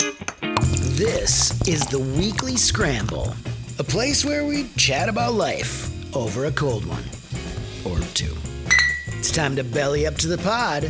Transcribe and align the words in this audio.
This 0.00 1.66
is 1.68 1.86
the 1.86 1.98
Weekly 1.98 2.56
Scramble, 2.56 3.34
a 3.78 3.84
place 3.84 4.24
where 4.24 4.46
we 4.46 4.68
chat 4.76 5.10
about 5.10 5.34
life 5.34 5.90
over 6.16 6.46
a 6.46 6.52
cold 6.52 6.86
one 6.86 7.04
or 7.84 7.98
two. 8.14 8.34
It's 9.08 9.30
time 9.30 9.56
to 9.56 9.64
belly 9.64 10.06
up 10.06 10.14
to 10.16 10.26
the 10.26 10.38
pod 10.38 10.84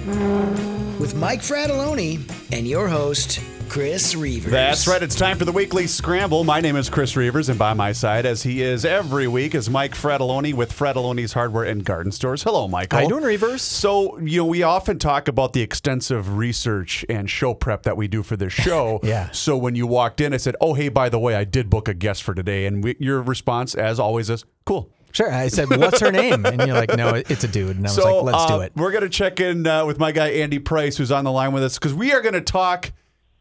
with 1.00 1.16
Mike 1.16 1.40
Fratelloni 1.40 2.20
and 2.52 2.68
your 2.68 2.86
host, 2.86 3.40
Chris 3.70 4.14
Reavers. 4.16 4.50
That's 4.50 4.88
right. 4.88 5.00
It's 5.00 5.14
time 5.14 5.38
for 5.38 5.44
the 5.44 5.52
weekly 5.52 5.86
scramble. 5.86 6.42
My 6.42 6.60
name 6.60 6.74
is 6.74 6.90
Chris 6.90 7.14
Reavers, 7.14 7.48
and 7.48 7.56
by 7.56 7.72
my 7.72 7.92
side, 7.92 8.26
as 8.26 8.42
he 8.42 8.62
is 8.62 8.84
every 8.84 9.28
week, 9.28 9.54
is 9.54 9.70
Mike 9.70 9.94
Fratelloni 9.94 10.52
with 10.52 10.72
Fratelloni's 10.76 11.34
Hardware 11.34 11.62
and 11.62 11.84
Garden 11.84 12.10
Stores. 12.10 12.42
Hello, 12.42 12.66
Michael. 12.66 12.98
How 12.98 13.02
you 13.04 13.08
doing, 13.08 13.22
Reavers? 13.22 13.60
So, 13.60 14.18
you 14.18 14.38
know, 14.38 14.46
we 14.46 14.64
often 14.64 14.98
talk 14.98 15.28
about 15.28 15.52
the 15.52 15.62
extensive 15.62 16.36
research 16.36 17.04
and 17.08 17.30
show 17.30 17.54
prep 17.54 17.84
that 17.84 17.96
we 17.96 18.08
do 18.08 18.24
for 18.24 18.36
this 18.36 18.52
show. 18.52 18.98
Yeah. 19.04 19.30
So 19.30 19.56
when 19.56 19.76
you 19.76 19.86
walked 19.86 20.20
in, 20.20 20.34
I 20.34 20.38
said, 20.38 20.56
"Oh, 20.60 20.74
hey, 20.74 20.88
by 20.88 21.08
the 21.08 21.20
way, 21.20 21.36
I 21.36 21.44
did 21.44 21.70
book 21.70 21.86
a 21.86 21.94
guest 21.94 22.24
for 22.24 22.34
today," 22.34 22.66
and 22.66 22.82
we, 22.82 22.96
your 22.98 23.22
response, 23.22 23.76
as 23.76 24.00
always, 24.00 24.30
is, 24.30 24.44
"Cool." 24.64 24.90
Sure. 25.12 25.32
I 25.32 25.46
said, 25.46 25.70
"What's 25.70 26.00
her 26.00 26.10
name?" 26.10 26.44
And 26.44 26.60
you're 26.60 26.74
like, 26.74 26.96
"No, 26.96 27.14
it's 27.14 27.44
a 27.44 27.48
dude." 27.48 27.76
And 27.76 27.86
I 27.86 27.90
was 27.90 27.94
So 27.94 28.16
like, 28.24 28.34
"Let's 28.34 28.50
uh, 28.50 28.56
do 28.56 28.62
it." 28.62 28.72
We're 28.74 28.90
going 28.90 29.04
to 29.04 29.08
check 29.08 29.38
in 29.38 29.64
uh, 29.64 29.86
with 29.86 30.00
my 30.00 30.10
guy 30.10 30.30
Andy 30.30 30.58
Price, 30.58 30.96
who's 30.96 31.12
on 31.12 31.22
the 31.24 31.30
line 31.30 31.52
with 31.52 31.62
us, 31.62 31.78
because 31.78 31.94
we 31.94 32.12
are 32.12 32.20
going 32.20 32.34
to 32.34 32.40
talk 32.40 32.90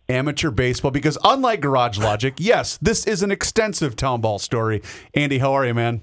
amateur 0.09 0.51
baseball. 0.51 0.91
Because 0.91 1.17
unlike 1.23 1.61
Garage 1.61 1.97
Logic, 1.97 2.33
yes, 2.37 2.77
this 2.81 3.05
is 3.05 3.23
an 3.23 3.31
extensive 3.31 3.95
town 3.95 4.21
ball 4.21 4.39
story. 4.39 4.81
Andy, 5.13 5.37
how 5.37 5.53
are 5.53 5.65
you, 5.65 5.73
man? 5.73 6.01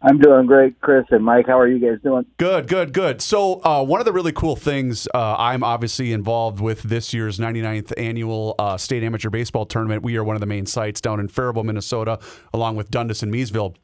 I'm 0.00 0.18
doing 0.18 0.46
great, 0.46 0.80
Chris 0.80 1.06
and 1.10 1.24
Mike. 1.24 1.48
How 1.48 1.58
are 1.58 1.66
you 1.66 1.80
guys 1.80 2.00
doing? 2.04 2.24
Good, 2.36 2.68
good, 2.68 2.92
good. 2.92 3.20
So, 3.20 3.60
uh, 3.64 3.82
one 3.82 3.98
of 3.98 4.06
the 4.06 4.12
really 4.12 4.30
cool 4.30 4.54
things, 4.54 5.08
uh, 5.12 5.34
I'm 5.36 5.64
obviously 5.64 6.12
involved 6.12 6.60
with 6.60 6.82
this 6.84 7.12
year's 7.12 7.38
99th 7.38 7.92
annual 7.96 8.54
uh, 8.60 8.76
state 8.76 9.02
amateur 9.02 9.28
baseball 9.28 9.66
tournament. 9.66 10.04
We 10.04 10.16
are 10.16 10.22
one 10.22 10.36
of 10.36 10.40
the 10.40 10.46
main 10.46 10.66
sites 10.66 11.00
down 11.00 11.18
in 11.18 11.26
Faribault, 11.26 11.66
Minnesota, 11.66 12.20
along 12.54 12.76
with 12.76 12.92
Dundas 12.92 13.24
and 13.24 13.34
Miesville. 13.34 13.74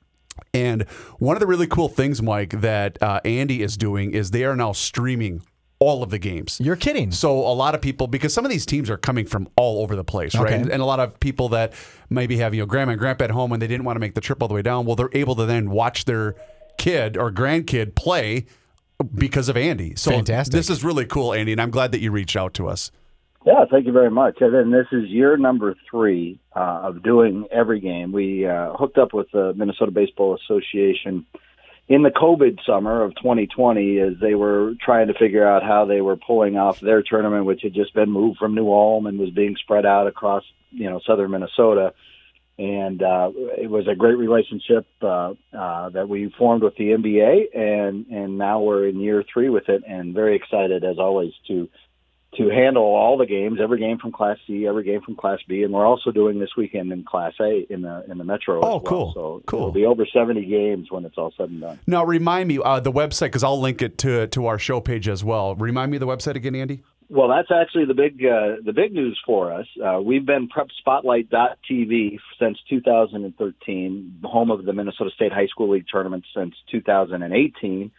And 0.53 0.89
one 1.19 1.35
of 1.35 1.41
the 1.41 1.48
really 1.48 1.67
cool 1.67 1.89
things, 1.89 2.23
Mike, 2.23 2.61
that 2.61 3.03
uh, 3.03 3.20
Andy 3.25 3.63
is 3.63 3.77
doing 3.77 4.13
is 4.13 4.31
they 4.31 4.45
are 4.45 4.55
now 4.55 4.70
streaming 4.70 5.43
all 5.85 6.03
of 6.03 6.11
the 6.11 6.19
games. 6.19 6.59
You're 6.63 6.77
kidding. 6.77 7.11
So 7.13 7.31
a 7.39 7.53
lot 7.53 7.75
of 7.75 7.83
people, 7.83 8.07
because 8.07 8.33
some 8.33 8.45
of 8.45 8.51
these 8.51 8.65
teams 8.65 8.89
are 8.89 8.97
coming 8.97 9.27
from 9.27 9.49
all 9.57 9.83
over 9.83 9.95
the 9.95 10.05
place, 10.05 10.35
right? 10.35 10.53
And, 10.53 10.71
and 10.71 10.81
a 10.81 10.85
lot 10.85 10.99
of 10.99 11.21
people 11.21 11.51
that 11.51 11.75
maybe 12.09 12.39
have 12.39 12.55
you 12.55 12.63
know 12.63 12.67
grandma 12.67 12.93
and 12.93 12.99
grandpa 12.99 13.25
at 13.25 13.31
home 13.31 13.53
and 13.53 13.61
they 13.61 13.67
didn't 13.67 13.85
want 13.85 13.97
to 13.97 14.01
make 14.01 14.15
the 14.15 14.21
trip 14.21 14.43
all 14.43 14.49
the 14.49 14.55
way 14.55 14.63
down. 14.63 14.87
Well, 14.87 14.97
they're 14.97 15.11
able 15.13 15.35
to 15.37 15.47
then 15.47 15.71
watch 15.71 16.07
their 16.07 16.35
kid 16.79 17.17
or 17.17 17.31
grandkid 17.31 17.95
play 17.95 18.47
because 19.15 19.49
of 19.49 19.57
Andy. 19.57 19.95
So 19.97 20.11
Fantastic. 20.13 20.53
this 20.53 20.71
is 20.71 20.83
really 20.83 21.05
cool, 21.05 21.35
Andy, 21.35 21.53
and 21.53 21.61
I'm 21.61 21.71
glad 21.71 21.93
that 21.93 22.01
you 22.01 22.11
reached 22.11 22.37
out 22.37 22.55
to 22.55 22.69
us. 22.69 22.91
Yeah, 23.45 23.67
thank 23.71 23.85
you 23.85 23.93
very 23.93 24.11
much. 24.11 24.39
And 24.41 24.55
then 24.55 24.71
this 24.71 24.87
is 24.91 25.11
year 25.11 25.37
number 25.37 25.75
three 25.91 26.41
uh, 26.57 26.81
of 26.85 27.03
doing 27.03 27.47
every 27.53 27.79
game. 27.79 28.11
We 28.11 28.47
uh, 28.47 28.73
hooked 28.73 28.97
up 28.97 29.13
with 29.13 29.31
the 29.33 29.53
Minnesota 29.55 29.91
Baseball 29.91 30.39
Association 30.43 31.27
in 31.87 32.03
the 32.03 32.11
COVID 32.11 32.65
summer 32.65 33.03
of 33.03 33.15
2020 33.17 33.99
as 33.99 34.15
they 34.21 34.35
were 34.35 34.75
trying 34.81 35.09
to 35.09 35.15
figure 35.15 35.47
out 35.47 35.63
how 35.63 35.85
they 35.85 36.01
were 36.01 36.17
pulling 36.17 36.57
off 36.57 36.81
their 36.81 37.03
tournament, 37.03 37.45
which 37.45 37.63
had 37.63 37.75
just 37.75 37.95
been 37.95 38.11
moved 38.11 38.39
from 38.39 38.55
New 38.55 38.71
Ulm 38.71 39.07
and 39.07 39.19
was 39.19 39.31
being 39.31 39.57
spread 39.57 39.85
out 39.85 40.07
across, 40.07 40.45
you 40.71 40.89
know, 40.89 41.01
southern 41.07 41.31
Minnesota. 41.31 41.93
And 42.57 43.03
uh, 43.03 43.33
it 43.59 43.69
was 43.69 43.89
a 43.89 43.97
great 43.97 44.17
relationship 44.17 44.87
uh, 45.03 45.35
uh, 45.53 45.89
that 45.91 46.09
we 46.09 46.33
formed 46.39 46.63
with 46.63 46.77
the 46.77 46.91
MBA, 46.91 47.47
and 47.53 48.07
and 48.07 48.39
now 48.39 48.61
we're 48.61 48.87
in 48.87 49.01
year 49.01 49.25
three 49.25 49.48
with 49.48 49.69
it, 49.69 49.83
and 49.85 50.15
very 50.15 50.37
excited 50.37 50.85
as 50.85 51.01
always 51.01 51.33
to 51.48 51.69
to 52.39 52.49
handle 52.49 52.83
all 52.83 53.17
the 53.17 53.27
games, 53.27 53.59
every 53.63 53.79
game 53.79 53.99
from 53.99 54.13
Class 54.13 54.39
C, 54.47 54.67
every 54.67 54.85
game 54.85 55.01
from 55.03 55.17
Class 55.17 55.39
B, 55.49 55.63
and 55.63 55.73
we're 55.73 55.87
also 55.87 56.11
doing 56.11 56.39
this 56.39 56.51
weekend 56.57 56.93
in 56.93 57.05
Class 57.05 57.33
A 57.41 57.67
in 57.71 57.83
the 57.83 58.05
in 58.11 58.19
the 58.19 58.25
Metro. 58.25 58.59
Oh, 58.59 58.69
well. 58.69 58.81
cool. 58.81 59.13
So 59.15 59.43
Cool. 59.47 59.59
it'll 59.61 59.73
be 59.73 59.87
over 59.87 60.07
seventy 60.13 60.45
games 60.45 60.91
when 60.91 61.05
it's 61.05 61.17
all 61.19 61.33
said 61.37 61.51
and 61.51 61.61
done. 61.61 61.79
Now, 61.87 62.05
remind 62.05 62.49
me 62.49 62.59
uh, 62.64 62.81
the 62.81 62.92
website 62.92 63.27
because 63.27 63.45
I'll 63.45 63.61
link 63.61 63.83
it 63.83 63.98
to 63.98 64.27
to 64.29 64.47
our 64.47 64.58
show 64.58 64.81
page 64.81 65.08
as 65.08 65.23
well. 65.25 65.55
Remind 65.55 65.91
me 65.92 65.98
the 65.98 66.07
website 66.07 66.35
again, 66.36 66.55
Andy. 66.55 66.83
Well, 67.11 67.29
that's 67.29 67.51
actually 67.53 67.85
the 67.85 67.95
big 67.95 68.25
uh, 68.25 68.57
the 68.64 68.73
big 68.73 68.92
news 68.92 69.20
for 69.27 69.53
us. 69.53 69.67
Uh, 69.85 70.01
we've 70.01 70.25
been 70.25 70.48
PrepSpotlight.tv 70.48 72.19
since 72.39 72.58
2013, 72.69 74.19
home 74.25 74.51
of 74.51 74.64
the 74.64 74.73
Minnesota 74.73 75.11
State 75.14 75.33
High 75.33 75.47
School 75.47 75.70
League 75.70 75.87
tournament 75.91 76.25
since 76.35 76.55
2018. 76.70 77.91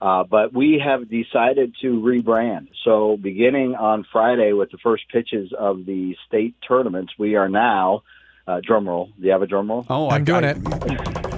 Uh, 0.00 0.24
but 0.24 0.54
we 0.54 0.80
have 0.82 1.10
decided 1.10 1.74
to 1.82 2.00
rebrand. 2.00 2.68
So 2.84 3.18
beginning 3.20 3.74
on 3.74 4.06
Friday 4.10 4.52
with 4.52 4.70
the 4.70 4.78
first 4.78 5.04
pitches 5.10 5.52
of 5.56 5.84
the 5.84 6.16
state 6.26 6.54
tournaments, 6.66 7.12
we 7.18 7.36
are 7.36 7.48
now. 7.48 8.02
Uh, 8.46 8.60
drum 8.64 8.88
roll. 8.88 9.10
Do 9.20 9.26
you 9.26 9.32
have 9.32 9.42
a 9.42 9.46
drum 9.46 9.68
roll? 9.70 9.86
Oh, 9.88 10.10
I'm 10.10 10.24
doing 10.24 10.42
it. 10.42 10.56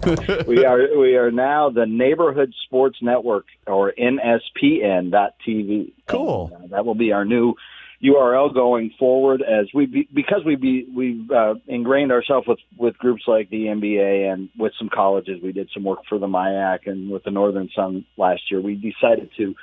we 0.46 0.64
are 0.64 0.98
we 0.98 1.16
are 1.16 1.30
now 1.30 1.68
the 1.68 1.84
Neighborhood 1.84 2.54
Sports 2.64 2.98
Network 3.02 3.46
or 3.66 3.92
NSPN.TV. 3.98 5.92
Cool. 6.06 6.50
And, 6.54 6.64
uh, 6.64 6.68
that 6.76 6.86
will 6.86 6.94
be 6.94 7.12
our 7.12 7.26
new 7.26 7.54
URL 8.02 8.52
going 8.54 8.92
forward 8.98 9.42
as 9.42 9.66
we 9.74 9.86
be, 9.86 10.08
because 10.12 10.42
we 10.44 10.56
be, 10.56 10.86
we've 10.94 11.30
uh, 11.30 11.54
ingrained 11.66 12.12
ourselves 12.12 12.46
with 12.48 12.58
with 12.76 12.96
groups 12.96 13.24
like 13.26 13.50
the 13.50 13.66
MBA 13.66 14.32
and 14.32 14.48
with 14.58 14.72
some 14.78 14.88
colleges. 14.88 15.40
We 15.42 15.52
did 15.52 15.68
some 15.74 15.84
work 15.84 16.00
for 16.08 16.18
the 16.18 16.26
MIAC 16.26 16.86
and 16.86 17.10
with 17.10 17.24
the 17.24 17.30
Northern 17.30 17.68
Sun 17.74 18.06
last 18.16 18.42
year. 18.50 18.60
We 18.60 18.74
decided 18.74 19.30
to 19.36 19.54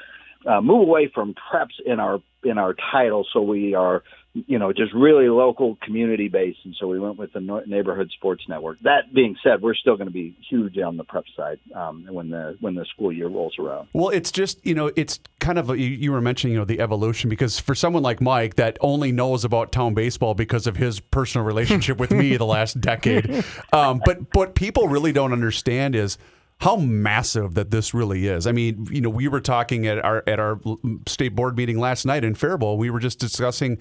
uh, 0.46 0.62
move 0.62 0.88
away 0.88 1.12
from 1.14 1.34
preps 1.34 1.80
in 1.86 2.00
our 2.00 2.20
in 2.44 2.58
our 2.58 2.76
title, 2.92 3.26
so 3.34 3.42
we 3.42 3.74
are 3.74 4.04
you 4.34 4.60
know 4.60 4.72
just 4.72 4.94
really 4.94 5.30
local 5.30 5.78
community 5.82 6.28
based, 6.28 6.60
and 6.64 6.76
so 6.80 6.88
we 6.88 7.00
went 7.00 7.18
with 7.18 7.34
the 7.34 7.64
neighborhood 7.66 8.12
sports 8.12 8.44
network. 8.48 8.80
That 8.82 9.14
being 9.14 9.36
said, 9.44 9.62
we're 9.62 9.74
still 9.74 9.96
going 9.96 10.08
to 10.08 10.14
be 10.14 10.36
huge 10.50 10.78
on 10.78 10.98
the 10.98 11.04
prep 11.04 11.26
side 11.36 11.60
um, 11.76 12.06
when 12.10 12.30
the 12.30 12.58
when 12.60 12.76
the 12.76 12.86
school 12.86 13.12
year 13.12 13.28
rolls 13.28 13.56
around. 13.60 13.88
Well, 13.94 14.10
it's 14.10 14.32
just 14.32 14.64
you 14.66 14.76
know, 14.76 14.92
it's 14.96 15.20
kind 15.40 15.58
of 15.58 15.70
a, 15.70 15.80
you, 15.80 15.90
you 15.90 16.12
were 16.12 16.22
mentioning 16.22 16.54
you 16.54 16.60
know 16.60 16.66
the 16.66 16.80
evolution 16.80 17.30
because 17.30 17.60
for 17.60 17.74
someone 17.74 18.04
like 18.04 18.22
Mike 18.22 18.56
that 18.56 18.78
only 18.82 19.12
knows 19.12 19.44
about 19.44 19.72
town 19.72 19.94
baseball 19.94 20.34
because 20.34 20.68
of 20.68 20.78
his 20.78 21.00
personal 21.00 21.46
relationship 21.46 21.98
with 21.98 22.12
me 22.12 22.38
the 22.38 22.46
last 22.46 22.80
decade, 22.80 23.44
um, 23.74 24.02
but 24.06 24.20
what 24.36 24.56
people 24.56 24.88
really 24.88 25.12
don't 25.12 25.34
understand 25.34 25.96
is 25.96 26.18
how 26.60 26.76
massive 26.76 27.54
that 27.54 27.70
this 27.70 27.94
really 27.94 28.28
is. 28.28 28.48
I 28.48 28.52
mean, 28.52 28.88
you 28.90 29.02
know, 29.02 29.10
we 29.10 29.28
were 29.28 29.42
talking 29.42 29.86
at 29.86 30.04
our 30.04 30.24
at 30.26 30.40
our 30.40 30.60
state 31.08 31.36
board 31.36 31.56
meeting 31.56 31.80
last 31.80 32.06
night 32.06 32.24
in 32.24 32.36
Faribault. 32.36 32.78
We 32.78 32.90
were 32.90 33.00
just 33.00 33.20
discussing 33.20 33.78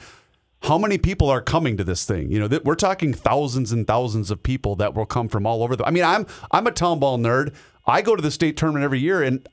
how 0.62 0.78
many 0.78 0.98
people 0.98 1.30
are 1.30 1.40
coming 1.40 1.76
to 1.76 1.84
this 1.84 2.04
thing? 2.04 2.30
You 2.30 2.40
know, 2.40 2.48
that 2.48 2.64
we're 2.64 2.74
talking 2.74 3.12
thousands 3.14 3.72
and 3.72 3.86
thousands 3.86 4.30
of 4.30 4.42
people 4.42 4.76
that 4.76 4.94
will 4.94 5.06
come 5.06 5.28
from 5.28 5.46
all 5.46 5.62
over 5.62 5.76
the. 5.76 5.86
I 5.86 5.90
mean, 5.90 6.04
I'm 6.04 6.26
I'm 6.50 6.66
a 6.66 6.72
town 6.72 6.98
ball 6.98 7.18
nerd. 7.18 7.54
I 7.86 8.02
go 8.02 8.16
to 8.16 8.22
the 8.22 8.30
state 8.30 8.56
tournament 8.56 8.84
every 8.84 9.00
year, 9.00 9.22
and 9.22 9.48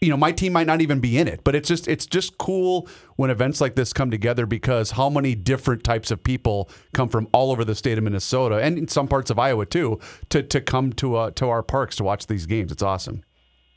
you 0.00 0.10
know, 0.10 0.16
my 0.16 0.30
team 0.30 0.52
might 0.52 0.66
not 0.66 0.82
even 0.82 1.00
be 1.00 1.16
in 1.16 1.26
it, 1.26 1.42
but 1.42 1.54
it's 1.54 1.68
just 1.68 1.88
it's 1.88 2.06
just 2.06 2.36
cool 2.38 2.88
when 3.16 3.30
events 3.30 3.60
like 3.60 3.76
this 3.76 3.92
come 3.92 4.10
together 4.10 4.44
because 4.44 4.92
how 4.92 5.08
many 5.08 5.34
different 5.34 5.84
types 5.84 6.10
of 6.10 6.22
people 6.22 6.68
come 6.92 7.08
from 7.08 7.28
all 7.32 7.50
over 7.50 7.64
the 7.64 7.74
state 7.74 7.96
of 7.96 8.04
Minnesota 8.04 8.56
and 8.56 8.78
in 8.78 8.88
some 8.88 9.08
parts 9.08 9.30
of 9.30 9.38
Iowa 9.38 9.64
too 9.64 9.98
to 10.28 10.42
to 10.42 10.60
come 10.60 10.92
to 10.94 11.16
uh, 11.16 11.30
to 11.32 11.48
our 11.48 11.62
parks 11.62 11.96
to 11.96 12.04
watch 12.04 12.26
these 12.26 12.46
games. 12.46 12.72
It's 12.72 12.82
awesome. 12.82 13.22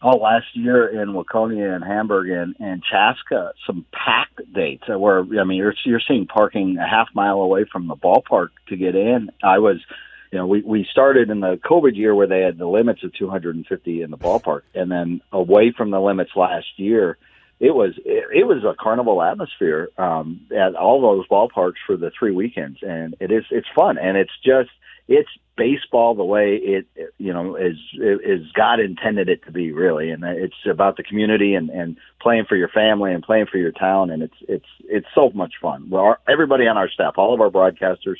Oh, 0.01 0.15
last 0.15 0.45
year 0.53 1.01
in 1.01 1.09
Waconia 1.09 1.75
and 1.75 1.83
Hamburg 1.83 2.29
and, 2.29 2.55
and 2.59 2.81
Chaska, 2.81 3.51
some 3.67 3.85
packed 3.91 4.41
dates 4.53 4.87
where 4.87 5.19
I 5.19 5.43
mean 5.43 5.57
you're 5.57 5.75
you're 5.83 6.01
seeing 6.05 6.25
parking 6.25 6.77
a 6.77 6.87
half 6.87 7.07
mile 7.13 7.41
away 7.41 7.65
from 7.69 7.87
the 7.87 7.95
ballpark 7.95 8.49
to 8.67 8.77
get 8.77 8.95
in. 8.95 9.29
I 9.43 9.59
was, 9.59 9.77
you 10.31 10.37
know, 10.37 10.45
we 10.45 10.61
we 10.61 10.87
started 10.89 11.29
in 11.29 11.39
the 11.39 11.59
COVID 11.63 11.95
year 11.95 12.13
where 12.13 12.27
they 12.27 12.41
had 12.41 12.57
the 12.57 12.67
limits 12.67 13.03
of 13.03 13.13
250 13.13 14.01
in 14.01 14.11
the 14.11 14.17
ballpark, 14.17 14.61
and 14.75 14.91
then 14.91 15.21
away 15.31 15.73
from 15.75 15.89
the 15.89 15.99
limits 15.99 16.31
last 16.35 16.67
year, 16.77 17.17
it 17.59 17.73
was 17.73 17.93
it, 18.05 18.25
it 18.33 18.47
was 18.47 18.63
a 18.63 18.75
carnival 18.79 19.21
atmosphere 19.23 19.89
um, 19.97 20.41
at 20.55 20.75
all 20.75 21.01
those 21.01 21.27
ballparks 21.27 21.81
for 21.85 21.97
the 21.97 22.11
three 22.17 22.31
weekends, 22.31 22.79
and 22.83 23.15
it 23.19 23.31
is 23.31 23.43
it's 23.49 23.67
fun. 23.75 23.97
And 23.97 24.17
it's 24.17 24.31
just 24.43 24.69
it's 25.07 25.29
baseball 25.57 26.13
the 26.13 26.23
way 26.23 26.55
it 26.55 26.85
you 27.17 27.33
know 27.33 27.55
is 27.55 27.77
is 27.99 28.45
God 28.53 28.79
intended 28.79 29.29
it 29.29 29.43
to 29.45 29.51
be 29.51 29.71
really, 29.71 30.11
and 30.11 30.23
it's 30.23 30.55
about 30.69 30.95
the 30.95 31.03
community 31.03 31.55
and 31.55 31.71
and 31.71 31.97
playing 32.21 32.45
for 32.47 32.55
your 32.55 32.69
family 32.69 33.13
and 33.13 33.23
playing 33.23 33.47
for 33.47 33.57
your 33.57 33.71
town, 33.71 34.11
and 34.11 34.21
it's 34.21 34.37
it's 34.47 34.69
it's 34.85 35.07
so 35.15 35.31
much 35.33 35.55
fun. 35.59 35.89
Well, 35.89 36.17
everybody 36.29 36.67
on 36.67 36.77
our 36.77 36.89
staff, 36.89 37.15
all 37.17 37.33
of 37.33 37.41
our 37.41 37.49
broadcasters, 37.49 38.17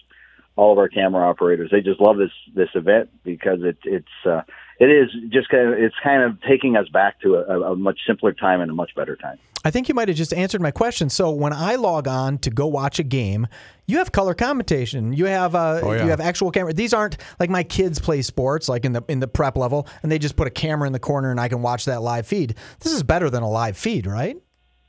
all 0.60 0.72
of 0.74 0.78
our 0.78 0.90
camera 0.90 1.28
operators, 1.30 1.70
they 1.72 1.82
just 1.82 2.00
love 2.02 2.18
this 2.18 2.32
this 2.54 2.70
event 2.76 3.10
because 3.24 3.60
it 3.62 3.78
it's 3.86 4.18
uh, 4.26 4.42
it 4.80 4.90
is 4.90 5.10
just 5.30 5.50
kind 5.50 5.68
of 5.70 5.80
it's 5.80 5.96
kind 6.04 6.22
of 6.24 6.32
taking 6.42 6.76
us 6.76 6.88
back 6.90 7.20
to 7.22 7.36
a, 7.36 7.72
a 7.72 7.76
much 7.76 8.00
simpler 8.06 8.34
time 8.34 8.60
and 8.62 8.70
a 8.70 8.74
much 8.74 8.92
better 8.96 9.16
time. 9.16 9.38
I 9.66 9.72
think 9.72 9.90
you 9.90 9.96
might 9.96 10.08
have 10.08 10.16
just 10.16 10.34
answered 10.34 10.62
my 10.62 10.72
question. 10.72 11.10
So 11.10 11.32
when 11.32 11.52
I 11.52 11.76
log 11.76 12.08
on 12.08 12.38
to 12.40 12.50
go 12.50 12.66
watch 12.66 12.98
a 12.98 13.04
game, 13.04 13.46
you 13.88 13.98
have 13.98 14.14
color 14.14 14.34
commentation. 14.34 15.12
You 15.12 15.26
have 15.26 15.54
uh, 15.54 15.82
Oh, 15.84 15.92
yeah. 15.92 16.04
you 16.06 16.10
have 16.12 16.22
actual 16.22 16.50
camera. 16.50 16.72
These 16.74 16.94
aren't 16.94 17.18
like 17.42 17.50
my 17.50 17.64
kids 17.64 18.00
play 18.00 18.22
sports, 18.22 18.70
like 18.70 18.86
in 18.86 18.94
the 18.94 19.04
in 19.10 19.20
the 19.20 19.28
prep 19.28 19.58
level, 19.58 19.88
and 20.02 20.12
they 20.12 20.20
just 20.20 20.36
put 20.38 20.48
a 20.48 20.52
camera 20.52 20.88
in 20.88 20.94
the 20.94 21.00
corner 21.00 21.30
and 21.32 21.40
I 21.40 21.50
can 21.50 21.62
watch 21.62 21.86
that 21.86 22.02
live 22.02 22.26
feed. 22.28 22.56
This 22.80 22.94
is 22.94 23.04
better 23.04 23.30
than 23.30 23.44
a 23.44 23.50
live 23.50 23.78
feed, 23.78 24.08
right? 24.08 24.38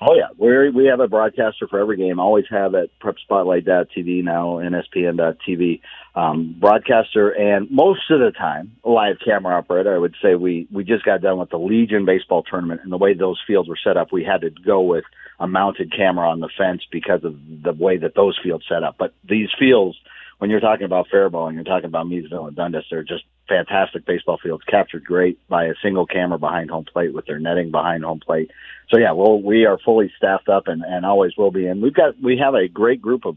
Oh 0.03 0.15
yeah, 0.15 0.29
we 0.39 0.71
we 0.71 0.87
have 0.87 1.01
a 1.01 1.09
broadcaster 1.09 1.69
for 1.69 1.79
every 1.79 1.99
game. 1.99 2.19
Always 2.19 2.47
have 2.49 2.75
at 2.75 2.89
PrepSpotlight.tv 3.01 4.25
now, 4.25 4.57
NSPN.tv. 4.57 5.81
Um, 6.15 6.57
broadcaster, 6.59 7.29
and 7.29 7.71
most 7.71 8.11
of 8.11 8.19
the 8.19 8.31
time, 8.31 8.77
live 8.83 9.17
camera 9.23 9.59
operator. 9.59 9.95
I 9.95 9.99
would 9.99 10.15
say 10.23 10.37
we 10.37 10.67
we 10.73 10.85
just 10.85 11.05
got 11.05 11.21
done 11.21 11.39
with 11.39 11.51
the 11.51 11.59
Legion 11.59 12.07
baseball 12.07 12.43
tournament, 12.43 12.81
and 12.83 12.91
the 12.91 12.97
way 12.97 13.13
those 13.13 13.39
fields 13.47 13.69
were 13.69 13.79
set 13.83 13.99
up, 13.99 14.11
we 14.11 14.25
had 14.25 14.41
to 14.41 14.51
go 14.51 14.81
with 14.81 15.05
a 15.39 15.47
mounted 15.47 15.93
camera 15.95 16.31
on 16.31 16.41
the 16.41 16.51
fence 16.57 16.81
because 16.91 17.23
of 17.23 17.35
the 17.63 17.73
way 17.73 17.99
that 17.99 18.15
those 18.15 18.39
fields 18.43 18.65
set 18.67 18.83
up. 18.83 18.97
But 18.99 19.13
these 19.29 19.51
fields, 19.59 19.99
when 20.41 20.49
you're 20.51 20.61
talking 20.61 20.85
about 20.87 21.07
Faribault 21.11 21.49
and 21.49 21.55
you're 21.55 21.65
talking 21.65 21.85
about 21.85 22.07
Miesville 22.07 22.47
and 22.49 22.57
Dundas, 22.57 22.87
they're 22.91 23.03
just 23.05 23.25
fantastic 23.47 24.07
baseball 24.07 24.39
fields, 24.43 24.65
captured 24.65 25.05
great 25.05 25.39
by 25.49 25.65
a 25.67 25.75
single 25.83 26.07
camera 26.07 26.39
behind 26.39 26.71
home 26.71 26.87
plate 26.91 27.13
with 27.13 27.27
their 27.27 27.39
netting 27.39 27.71
behind 27.71 28.05
home 28.05 28.21
plate. 28.21 28.51
So 28.91 28.99
yeah, 28.99 29.13
well, 29.13 29.41
we 29.41 29.67
are 29.67 29.79
fully 29.79 30.11
staffed 30.17 30.49
up 30.49 30.67
and, 30.67 30.83
and 30.83 31.05
always 31.05 31.37
will 31.37 31.51
be. 31.51 31.67
And 31.67 31.83
we've 31.83 31.95
got 31.95 32.21
we 32.21 32.39
have 32.39 32.55
a 32.55 32.69
great 32.69 33.01
group 33.03 33.27
of 33.27 33.37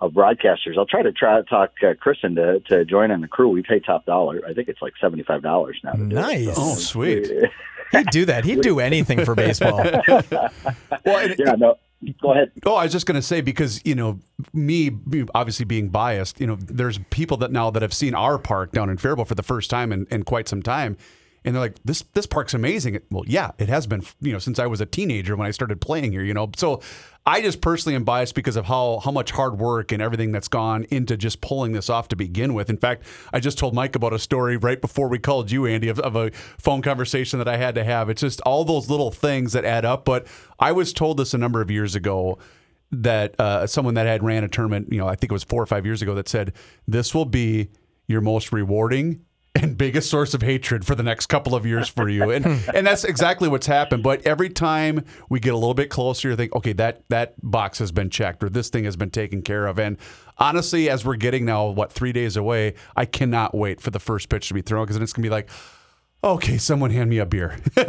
of 0.00 0.12
broadcasters. 0.12 0.78
I'll 0.78 0.86
try 0.86 1.02
to 1.02 1.12
try 1.12 1.36
to 1.36 1.42
talk 1.42 1.72
uh, 1.82 1.94
Kristen 2.00 2.34
to 2.36 2.60
to 2.70 2.84
join 2.84 3.10
in 3.10 3.20
the 3.20 3.28
crew. 3.28 3.48
We 3.48 3.62
pay 3.62 3.80
top 3.80 4.06
dollar. 4.06 4.40
I 4.48 4.54
think 4.54 4.68
it's 4.68 4.80
like 4.80 4.94
seventy 5.00 5.24
five 5.24 5.42
dollars 5.42 5.78
now. 5.84 5.92
To 5.92 5.98
do 5.98 6.04
it. 6.04 6.08
Nice. 6.08 6.54
Oh, 6.56 6.74
sweet. 6.76 7.30
He'd 7.92 8.06
do 8.10 8.24
that. 8.26 8.44
He'd 8.44 8.60
do 8.60 8.80
anything 8.80 9.24
for 9.24 9.34
baseball. 9.34 9.78
Well, 9.82 10.02
and- 11.04 11.34
yeah, 11.38 11.52
no. 11.58 11.78
Go 12.22 12.32
ahead. 12.32 12.52
Oh, 12.64 12.74
I 12.74 12.84
was 12.84 12.92
just 12.92 13.06
going 13.06 13.16
to 13.16 13.22
say 13.22 13.40
because 13.40 13.80
you 13.84 13.94
know 13.94 14.20
me 14.52 14.90
obviously 15.34 15.64
being 15.64 15.88
biased, 15.88 16.40
you 16.40 16.46
know, 16.46 16.56
there's 16.56 16.98
people 17.10 17.36
that 17.38 17.50
now 17.50 17.70
that 17.70 17.82
have 17.82 17.92
seen 17.92 18.14
our 18.14 18.38
park 18.38 18.72
down 18.72 18.88
in 18.88 18.98
Faribault 18.98 19.26
for 19.26 19.34
the 19.34 19.42
first 19.42 19.68
time 19.68 19.92
in, 19.92 20.06
in 20.10 20.22
quite 20.22 20.48
some 20.48 20.62
time, 20.62 20.96
and 21.44 21.54
they're 21.54 21.62
like, 21.62 21.76
"This 21.84 22.02
this 22.14 22.26
park's 22.26 22.54
amazing." 22.54 23.00
Well, 23.10 23.24
yeah, 23.26 23.52
it 23.58 23.68
has 23.68 23.86
been, 23.86 24.02
you 24.20 24.32
know, 24.32 24.38
since 24.38 24.58
I 24.58 24.66
was 24.66 24.80
a 24.80 24.86
teenager 24.86 25.36
when 25.36 25.46
I 25.46 25.50
started 25.50 25.80
playing 25.80 26.12
here. 26.12 26.22
You 26.22 26.34
know, 26.34 26.50
so 26.56 26.80
I 27.26 27.42
just 27.42 27.60
personally 27.60 27.94
am 27.94 28.04
biased 28.04 28.34
because 28.34 28.56
of 28.56 28.66
how 28.66 29.00
how 29.04 29.10
much 29.10 29.32
hard 29.32 29.58
work 29.58 29.92
and 29.92 30.00
everything 30.00 30.32
that's 30.32 30.48
gone 30.48 30.84
into 30.90 31.16
just 31.16 31.40
pulling 31.40 31.72
this 31.72 31.90
off 31.90 32.08
to 32.08 32.16
begin 32.16 32.54
with. 32.54 32.70
In 32.70 32.78
fact, 32.78 33.04
I 33.32 33.40
just 33.40 33.58
told 33.58 33.74
Mike 33.74 33.94
about 33.94 34.12
a 34.12 34.18
story 34.18 34.56
right 34.56 34.80
before 34.80 35.08
we 35.08 35.18
called 35.18 35.50
you, 35.50 35.66
Andy, 35.66 35.88
of, 35.88 35.98
of 36.00 36.16
a 36.16 36.30
phone 36.58 36.82
conversation 36.82 37.38
that 37.38 37.48
I 37.48 37.56
had 37.56 37.74
to 37.74 37.84
have. 37.84 38.08
It's 38.08 38.22
just 38.22 38.40
all 38.42 38.64
those 38.64 38.88
little 38.88 39.10
things 39.10 39.52
that 39.52 39.64
add 39.64 39.84
up. 39.84 40.04
But 40.04 40.26
I 40.58 40.72
was 40.72 40.92
told 40.92 41.18
this 41.18 41.34
a 41.34 41.38
number 41.38 41.60
of 41.60 41.70
years 41.70 41.94
ago 41.94 42.38
that 42.90 43.38
uh, 43.38 43.66
someone 43.66 43.94
that 43.94 44.06
had 44.06 44.22
ran 44.22 44.44
a 44.44 44.48
tournament, 44.48 44.88
you 44.90 44.98
know, 44.98 45.06
I 45.06 45.14
think 45.14 45.30
it 45.30 45.34
was 45.34 45.44
four 45.44 45.62
or 45.62 45.66
five 45.66 45.84
years 45.84 46.00
ago, 46.00 46.14
that 46.14 46.28
said 46.28 46.54
this 46.86 47.14
will 47.14 47.26
be 47.26 47.68
your 48.06 48.22
most 48.22 48.52
rewarding 48.52 49.24
and 49.54 49.76
biggest 49.76 50.10
source 50.10 50.34
of 50.34 50.42
hatred 50.42 50.84
for 50.84 50.94
the 50.94 51.02
next 51.02 51.26
couple 51.26 51.54
of 51.54 51.66
years 51.66 51.88
for 51.88 52.08
you. 52.08 52.30
And 52.30 52.46
and 52.74 52.86
that's 52.86 53.04
exactly 53.04 53.48
what's 53.48 53.66
happened. 53.66 54.02
But 54.02 54.26
every 54.26 54.50
time 54.50 55.04
we 55.28 55.40
get 55.40 55.52
a 55.52 55.56
little 55.56 55.74
bit 55.74 55.90
closer, 55.90 56.30
you 56.30 56.36
think, 56.36 56.54
okay, 56.54 56.72
that 56.74 57.02
that 57.08 57.34
box 57.42 57.78
has 57.78 57.92
been 57.92 58.10
checked 58.10 58.42
or 58.42 58.48
this 58.48 58.68
thing 58.68 58.84
has 58.84 58.96
been 58.96 59.10
taken 59.10 59.42
care 59.42 59.66
of. 59.66 59.78
And 59.78 59.96
honestly, 60.38 60.88
as 60.88 61.04
we're 61.04 61.16
getting 61.16 61.44
now, 61.44 61.66
what, 61.66 61.92
three 61.92 62.12
days 62.12 62.36
away, 62.36 62.74
I 62.96 63.04
cannot 63.04 63.54
wait 63.54 63.80
for 63.80 63.90
the 63.90 64.00
first 64.00 64.28
pitch 64.28 64.48
to 64.48 64.54
be 64.54 64.62
thrown 64.62 64.84
because 64.84 64.96
then 64.96 65.02
it's 65.02 65.12
gonna 65.12 65.26
be 65.26 65.30
like, 65.30 65.50
okay, 66.22 66.58
someone 66.58 66.90
hand 66.90 67.10
me 67.10 67.18
a 67.18 67.26
beer. 67.26 67.58
you 67.76 67.84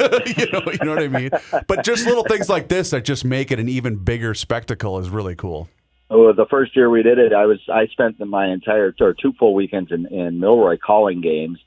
know, 0.51 0.61
you 0.71 0.79
know 0.83 0.95
what 0.95 1.03
I 1.03 1.07
mean? 1.07 1.31
But 1.67 1.83
just 1.83 2.05
little 2.05 2.23
things 2.23 2.49
like 2.49 2.67
this 2.67 2.91
that 2.91 3.05
just 3.05 3.25
make 3.25 3.51
it 3.51 3.59
an 3.59 3.69
even 3.69 3.97
bigger 3.97 4.33
spectacle 4.33 4.99
is 4.99 5.09
really 5.09 5.35
cool. 5.35 5.69
Oh, 6.11 6.33
the 6.33 6.47
first 6.49 6.75
year 6.75 6.89
we 6.89 7.03
did 7.03 7.19
it, 7.19 7.33
I 7.33 7.45
was 7.45 7.59
I 7.71 7.87
spent 7.87 8.19
my 8.19 8.47
entire 8.47 8.93
or 8.99 9.13
two 9.13 9.33
full 9.37 9.53
weekends 9.53 9.91
in, 9.91 10.07
in 10.07 10.39
Milroy 10.39 10.77
calling 10.77 11.21
games, 11.21 11.59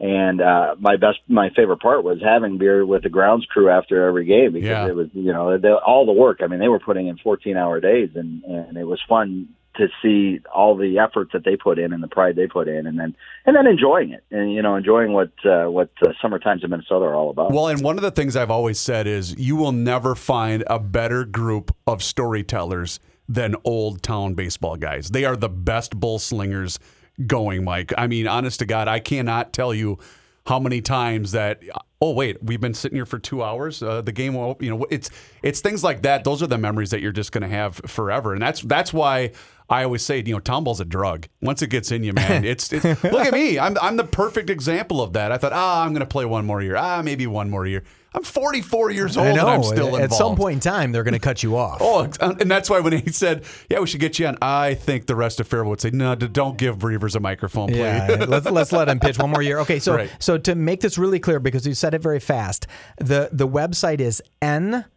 and 0.00 0.40
uh, 0.40 0.76
my 0.78 0.96
best 0.96 1.18
my 1.28 1.50
favorite 1.54 1.80
part 1.80 2.02
was 2.02 2.18
having 2.22 2.56
beer 2.58 2.86
with 2.86 3.02
the 3.02 3.10
grounds 3.10 3.44
crew 3.46 3.68
after 3.68 4.06
every 4.06 4.24
game 4.24 4.52
because 4.52 4.68
Yeah. 4.68 4.86
it 4.88 4.96
was 4.96 5.08
you 5.12 5.32
know 5.32 5.58
they, 5.58 5.70
all 5.70 6.06
the 6.06 6.12
work. 6.12 6.40
I 6.42 6.46
mean, 6.46 6.58
they 6.58 6.68
were 6.68 6.80
putting 6.80 7.06
in 7.08 7.18
14 7.18 7.56
hour 7.56 7.80
days, 7.80 8.10
and 8.14 8.42
and 8.44 8.76
it 8.78 8.84
was 8.84 9.00
fun 9.08 9.48
to 9.76 9.88
see 10.02 10.38
all 10.54 10.76
the 10.76 10.98
effort 10.98 11.28
that 11.32 11.44
they 11.46 11.56
put 11.56 11.78
in 11.78 11.94
and 11.94 12.02
the 12.02 12.08
pride 12.08 12.36
they 12.36 12.46
put 12.46 12.68
in, 12.68 12.86
and 12.86 12.98
then 12.98 13.14
and 13.44 13.54
then 13.54 13.66
enjoying 13.66 14.10
it, 14.12 14.24
and 14.30 14.52
you 14.54 14.62
know 14.62 14.74
enjoying 14.76 15.12
what 15.12 15.32
uh, 15.44 15.66
what 15.66 15.90
uh, 16.02 16.12
summer 16.22 16.38
times 16.38 16.64
in 16.64 16.70
Minnesota 16.70 17.04
are 17.04 17.14
all 17.14 17.28
about. 17.28 17.52
Well, 17.52 17.68
and 17.68 17.82
one 17.82 17.96
of 17.98 18.02
the 18.02 18.10
things 18.10 18.36
I've 18.36 18.50
always 18.50 18.80
said 18.80 19.06
is 19.06 19.38
you 19.38 19.54
will 19.56 19.72
never 19.72 20.14
find 20.14 20.64
a 20.66 20.78
better 20.78 21.26
group 21.26 21.76
of 21.86 22.02
storytellers 22.02 22.98
than 23.28 23.56
old 23.64 24.02
town 24.02 24.34
baseball 24.34 24.76
guys. 24.76 25.10
They 25.10 25.24
are 25.24 25.36
the 25.36 25.48
best 25.48 25.98
bull 25.98 26.18
slingers 26.18 26.78
going, 27.26 27.64
Mike. 27.64 27.92
I 27.96 28.06
mean, 28.06 28.26
honest 28.26 28.58
to 28.60 28.66
God, 28.66 28.88
I 28.88 29.00
cannot 29.00 29.52
tell 29.52 29.74
you 29.74 29.98
how 30.46 30.58
many 30.58 30.80
times 30.80 31.32
that 31.32 31.62
oh 32.02 32.10
wait 32.10 32.42
we've 32.42 32.60
been 32.60 32.74
sitting 32.74 32.96
here 32.96 33.06
for 33.06 33.18
two 33.18 33.42
hours 33.42 33.82
uh, 33.82 34.02
the 34.02 34.12
game 34.12 34.34
will 34.34 34.58
you 34.60 34.68
know 34.68 34.84
it's 34.90 35.08
it's 35.42 35.60
things 35.60 35.82
like 35.82 36.02
that 36.02 36.24
those 36.24 36.42
are 36.42 36.46
the 36.46 36.58
memories 36.58 36.90
that 36.90 37.00
you're 37.00 37.12
just 37.12 37.32
going 37.32 37.42
to 37.42 37.48
have 37.48 37.76
forever 37.86 38.34
and 38.34 38.42
that's 38.42 38.60
that's 38.62 38.92
why 38.92 39.30
I 39.72 39.84
always 39.84 40.02
say, 40.02 40.22
you 40.24 40.38
know, 40.38 40.60
ball's 40.60 40.80
a 40.80 40.84
drug. 40.84 41.28
Once 41.40 41.62
it 41.62 41.68
gets 41.68 41.90
in 41.90 42.04
you, 42.04 42.12
man, 42.12 42.44
it's, 42.52 42.70
it's 42.72 42.84
look 42.84 43.26
at 43.26 43.32
me. 43.32 43.58
I'm 43.58 43.78
I'm 43.80 43.96
the 43.96 44.04
perfect 44.04 44.50
example 44.50 45.00
of 45.00 45.14
that. 45.14 45.32
I 45.32 45.38
thought, 45.38 45.54
ah, 45.54 45.82
I'm 45.82 45.92
going 45.92 46.00
to 46.00 46.06
play 46.06 46.26
one 46.26 46.44
more 46.44 46.60
year. 46.60 46.76
Ah, 46.76 47.00
maybe 47.02 47.26
one 47.26 47.48
more 47.48 47.66
year. 47.66 47.82
I'm 48.14 48.22
44 48.22 48.90
years 48.90 49.16
old 49.16 49.26
I 49.28 49.32
know. 49.32 49.40
and 49.40 49.48
I'm 49.48 49.62
still 49.62 49.86
involved. 49.86 50.02
At 50.04 50.12
some 50.12 50.36
point 50.36 50.54
in 50.56 50.60
time, 50.60 50.92
they're 50.92 51.02
going 51.02 51.14
to 51.14 51.18
cut 51.18 51.42
you 51.42 51.56
off. 51.56 51.80
Oh, 51.92 52.08
and 52.20 52.50
that's 52.50 52.70
why 52.70 52.80
when 52.80 52.92
he 52.92 53.10
said, 53.10 53.44
"Yeah, 53.68 53.80
we 53.80 53.86
should 53.86 54.00
get 54.00 54.18
you 54.18 54.26
on," 54.26 54.38
I 54.40 54.74
think 54.74 55.06
the 55.06 55.16
rest 55.16 55.40
of 55.40 55.48
Fairwood 55.48 55.68
would 55.68 55.80
say, 55.80 55.90
"No, 55.90 56.14
don't 56.14 56.56
give 56.56 56.78
Reavers 56.78 57.16
a 57.16 57.20
microphone, 57.20 57.68
please." 57.68 57.78
Yeah, 57.78 58.24
let's 58.28 58.46
let's 58.50 58.72
let 58.72 58.88
him 58.88 59.00
pitch 59.00 59.18
one 59.18 59.30
more 59.30 59.42
year. 59.42 59.58
Okay, 59.60 59.78
so 59.78 59.94
Right. 59.96 60.10
so 60.18 60.38
to 60.38 60.54
make 60.54 60.80
this 60.80 60.96
really 60.96 61.18
clear, 61.18 61.40
because 61.40 61.66
you 61.66 61.74
said 61.74 61.91
it 61.94 62.02
very 62.02 62.20
fast, 62.20 62.66
the 62.98 63.28
the 63.32 63.48
website 63.48 64.00
is 64.00 64.22
nspn.tv. 64.40 64.90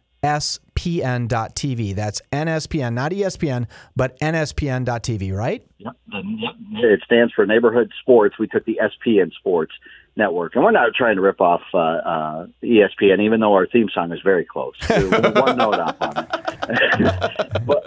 That's 1.94 2.22
NSPN, 2.32 2.94
not 2.94 3.12
ESPN, 3.12 3.66
but 3.94 4.18
NSPN.tv, 4.20 5.36
right? 5.36 5.66
Yep. 5.78 5.92
Yep. 6.12 6.54
It 6.74 7.02
stands 7.04 7.32
for 7.32 7.46
Neighborhood 7.46 7.92
Sports. 8.00 8.38
We 8.38 8.46
took 8.46 8.64
the 8.64 8.78
SP 8.82 9.22
in 9.22 9.30
Sports 9.38 9.72
Network, 10.16 10.54
and 10.54 10.64
we're 10.64 10.70
not 10.70 10.94
trying 10.94 11.16
to 11.16 11.22
rip 11.22 11.40
off 11.40 11.62
uh, 11.74 11.78
uh, 11.78 12.46
ESPN, 12.62 13.20
even 13.20 13.40
though 13.40 13.52
our 13.52 13.66
theme 13.66 13.88
song 13.92 14.12
is 14.12 14.20
very 14.22 14.44
close. 14.44 14.74
One 14.88 15.56
note 15.58 15.78
off 15.78 15.96
on 16.00 16.16
it. 16.16 17.66
but, 17.66 17.86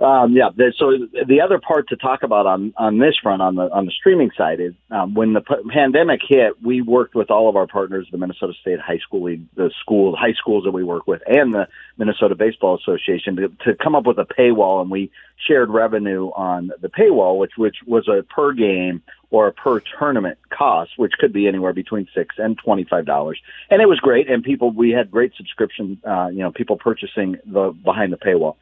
um, 0.04 0.36
yeah. 0.36 0.50
So 0.76 0.92
the 1.26 1.40
other 1.40 1.58
part 1.58 1.88
to 1.88 1.96
talk 1.96 2.22
about 2.22 2.46
on 2.46 2.72
on 2.76 2.98
this 2.98 3.16
front, 3.20 3.42
on 3.42 3.56
the 3.56 3.62
on 3.72 3.86
the 3.86 3.92
streaming 3.92 4.30
side, 4.36 4.60
is 4.60 4.72
um, 4.90 5.14
when 5.14 5.32
the 5.32 5.40
p- 5.40 5.68
pandemic 5.72 6.20
hit, 6.26 6.62
we 6.62 6.80
worked 6.80 7.14
with 7.14 7.30
all 7.30 7.48
of 7.48 7.56
our 7.56 7.66
partners, 7.66 8.06
the 8.12 8.18
Minnesota 8.18 8.52
State 8.60 8.80
High 8.80 8.98
School 8.98 9.24
League, 9.24 9.44
the 9.56 9.70
school 9.80 10.14
high 10.16 10.34
schools 10.34 10.64
that 10.64 10.72
we 10.72 10.84
work 10.84 11.06
with, 11.06 11.22
and 11.26 11.52
the 11.52 11.66
Minnesota 11.98 12.34
Baseball 12.36 12.78
Association 12.78 13.36
to, 13.36 13.48
to 13.64 13.74
come 13.82 13.94
up 13.94 14.06
with 14.06 14.18
a 14.18 14.24
paywall, 14.24 14.80
and 14.80 14.90
we 14.90 15.10
shared 15.46 15.70
revenue 15.70 16.28
on 16.36 16.70
the 16.80 16.88
paywall, 16.88 17.38
which 17.38 17.52
which 17.56 17.76
was 17.86 18.08
a 18.08 18.22
per 18.22 18.52
game 18.52 19.02
or 19.30 19.52
per 19.52 19.80
tournament 19.80 20.38
cost, 20.50 20.92
which 20.96 21.12
could 21.18 21.32
be 21.32 21.46
anywhere 21.46 21.72
between 21.72 22.08
six 22.14 22.36
and 22.38 22.58
twenty 22.58 22.84
five 22.84 23.06
dollars. 23.06 23.40
And 23.70 23.80
it 23.80 23.88
was 23.88 24.00
great, 24.00 24.28
and 24.28 24.42
people 24.42 24.70
we 24.70 24.90
had 24.90 25.10
great 25.10 25.32
subscription, 25.36 26.00
uh, 26.06 26.28
you 26.28 26.40
know, 26.40 26.52
people 26.52 26.76
purchasing 26.76 27.38
the 27.44 27.70
behind 27.70 28.12
the 28.12 28.16
paywall. 28.16 28.56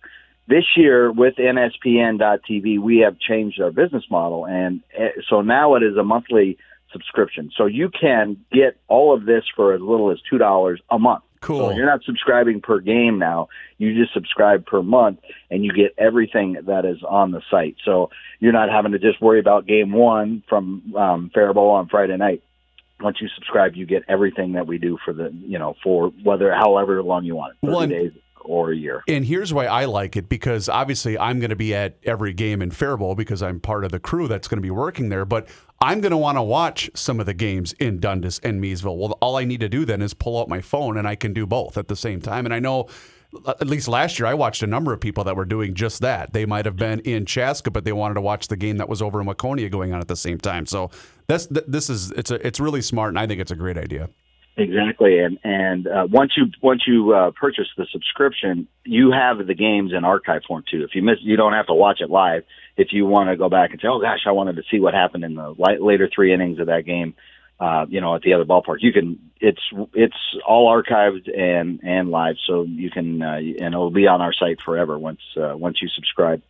This 0.47 0.65
year 0.77 1.13
with 1.13 1.37
NSPN.TV, 1.37 2.79
we 2.79 2.99
have 2.99 3.19
changed 3.19 3.61
our 3.61 3.71
business 3.71 4.05
model, 4.11 4.47
and 4.47 4.81
uh, 4.99 5.09
so 5.29 5.43
now 5.43 5.75
it 5.75 5.83
is 5.83 5.97
a 5.97 6.03
monthly 6.03 6.57
subscription. 6.93 7.51
So 7.55 7.67
you 7.67 7.91
can 7.91 8.45
get 8.51 8.79
all 8.89 9.15
of 9.15 9.27
this 9.27 9.45
for 9.55 9.75
as 9.75 9.81
little 9.81 10.11
as 10.11 10.19
two 10.29 10.39
dollars 10.39 10.81
a 10.91 10.99
month. 10.99 11.23
Cool. 11.40 11.71
So 11.71 11.76
you're 11.76 11.87
not 11.87 12.02
subscribing 12.04 12.61
per 12.61 12.80
game 12.80 13.18
now. 13.18 13.49
You 13.78 13.95
just 13.95 14.12
subscribe 14.12 14.66
per 14.66 14.83
month, 14.83 15.21
and 15.50 15.64
you 15.64 15.73
get 15.73 15.95
everything 15.99 16.57
that 16.66 16.85
is 16.85 16.99
on 17.09 17.30
the 17.30 17.42
site. 17.50 17.76
So 17.85 18.11
you're 18.40 18.52
not 18.52 18.71
having 18.71 18.92
to 18.92 18.99
just 18.99 19.21
worry 19.21 19.40
about 19.40 19.66
game 19.66 19.92
one 19.92 20.42
from 20.49 20.95
um, 20.97 21.30
Faribault 21.33 21.71
on 21.71 21.88
Friday 21.88 22.16
night. 22.16 22.42
Once 23.00 23.18
you 23.21 23.28
subscribe, 23.35 23.76
you 23.76 23.87
get 23.87 24.02
everything 24.09 24.54
that 24.54 24.66
we 24.66 24.78
do 24.78 24.99
for 25.04 25.12
the 25.12 25.33
you 25.33 25.59
know 25.59 25.75
for 25.85 26.09
whether 26.25 26.52
however 26.52 27.02
long 27.02 27.25
you 27.25 27.37
want 27.37 27.52
it, 27.52 27.59
thirty 27.66 27.73
Well, 27.73 27.83
and- 27.83 27.92
days 27.92 28.12
or 28.40 28.73
a 28.73 28.76
year. 28.76 29.02
And 29.07 29.25
here's 29.25 29.52
why 29.52 29.66
I 29.66 29.85
like 29.85 30.16
it 30.16 30.28
because 30.28 30.68
obviously 30.68 31.18
I'm 31.18 31.38
going 31.38 31.50
to 31.50 31.57
be 31.57 31.75
at 31.75 31.99
every 32.04 32.33
game 32.33 32.62
in 32.62 32.71
Faribault 32.71 33.16
because 33.16 33.42
I'm 33.42 33.61
part 33.61 33.85
of 33.85 33.92
the 33.92 34.00
crew 34.00 34.26
that's 34.26 34.49
going 34.49 34.57
to 34.59 34.62
be 34.62 34.71
working 34.71 35.11
there. 35.11 35.25
But 35.25 35.49
I'm 35.81 36.01
going 36.01 36.11
to 36.11 36.17
want 36.17 36.37
to 36.39 36.43
watch 36.43 36.91
some 36.95 37.21
of 37.21 37.27
the 37.27 37.35
games 37.35 37.73
in 37.75 38.01
Dundas 38.01 38.41
and 38.41 38.61
Miesville. 38.63 38.97
Well, 38.97 39.13
all 39.21 39.37
I 39.37 39.45
need 39.45 39.61
to 39.61 39.69
do 39.69 39.85
then 39.85 40.03
is 40.03 40.13
pull 40.13 40.41
out 40.41 40.49
my 40.49 40.61
phone 40.61 40.97
and 40.97 41.07
I 41.07 41.15
can 41.15 41.33
do 41.33 41.47
both 41.47 41.79
at 41.79 41.89
the 41.89 41.97
same 41.97 42.21
time. 42.21 42.45
And 42.45 42.55
I 42.55 42.59
know. 42.59 42.89
At 43.47 43.67
least 43.67 43.89
last 43.89 44.19
year, 44.19 44.27
I 44.27 44.33
watched 44.33 44.63
a 44.63 44.67
number 44.67 44.91
of 44.91 45.01
people 45.01 45.23
that 45.25 45.37
were 45.37 45.45
doing 45.45 45.75
just 45.75 46.01
that. 46.01 46.33
They 46.33 46.47
might 46.47 46.65
have 46.65 46.77
been 46.77 47.01
in 47.01 47.27
Chaska, 47.27 47.71
but 47.71 47.85
they 47.85 47.93
wanted 47.93 48.15
to 48.15 48.23
watch 48.23 48.49
the 48.49 48.57
game 48.57 48.79
that 48.79 48.89
was 48.89 49.03
over 49.03 49.21
in 49.21 49.27
Waconia 49.27 49.71
going 49.71 49.93
on 49.93 50.01
at 50.01 50.09
the 50.09 50.17
same 50.17 50.39
time. 50.39 50.65
So 50.65 50.91
that's 51.27 51.47
this 51.47 51.91
is 51.91 52.11
it's 52.13 52.31
a 52.31 52.47
it's 52.47 52.59
really 52.59 52.81
smart, 52.81 53.11
and 53.11 53.19
I 53.19 53.27
think 53.27 53.39
it's 53.39 53.51
a 53.51 53.55
great 53.55 53.77
idea. 53.77 54.09
Exactly, 54.57 55.19
and 55.21 55.39
and 55.45 55.87
uh, 55.87 56.07
once 56.11 56.33
you 56.39 56.47
once 56.63 56.83
you 56.87 57.13
uh, 57.13 57.31
purchase 57.39 57.69
the 57.77 57.87
subscription, 57.93 58.67
you 58.85 59.13
have 59.13 59.47
the 59.47 59.55
games 59.55 59.93
in 59.97 60.05
archive 60.05 60.41
form 60.49 60.65
too. 60.69 60.83
If 60.83 60.95
you 60.95 61.03
miss, 61.03 61.19
you 61.21 61.37
don't 61.37 61.53
have 61.53 61.67
to 61.67 61.75
watch 61.75 62.01
it 62.01 62.09
live. 62.09 62.45
If 62.79 62.93
you 62.93 63.05
want 63.05 63.29
to 63.29 63.37
go 63.37 63.49
back 63.51 63.73
and 63.73 63.81
say, 63.81 63.89
"Oh 63.89 64.01
gosh, 64.01 64.21
I 64.27 64.31
wanted 64.31 64.57
to 64.57 64.63
see 64.71 64.81
what 64.81 64.95
happened 64.95 65.25
in 65.25 65.35
the 65.35 65.55
later 65.81 66.09
three 66.09 66.33
innings 66.33 66.59
of 66.61 66.69
that 66.69 66.87
game," 66.87 67.15
uh, 67.61 67.87
you 67.89 68.01
know, 68.01 68.15
at 68.15 68.23
the 68.23 68.33
other 68.35 68.45
ballpark. 68.45 68.77
You 68.81 68.93
can 68.93 69.19
it's 69.41 69.61
it's 69.93 70.17
all 70.47 70.73
archived 70.73 71.29
and 71.37 71.81
and 71.83 72.11
live, 72.11 72.37
so 72.47 72.63
you 72.63 72.91
can 72.91 73.21
uh, 73.21 73.35
and 73.37 73.75
it'll 73.75 73.91
be 73.91 74.07
on 74.07 74.23
our 74.23 74.33
site 74.33 74.63
forever 74.63 74.99
once 74.99 75.21
uh, 75.37 75.57
once 75.57 75.83
you 75.83 75.89
subscribe. 75.89 76.41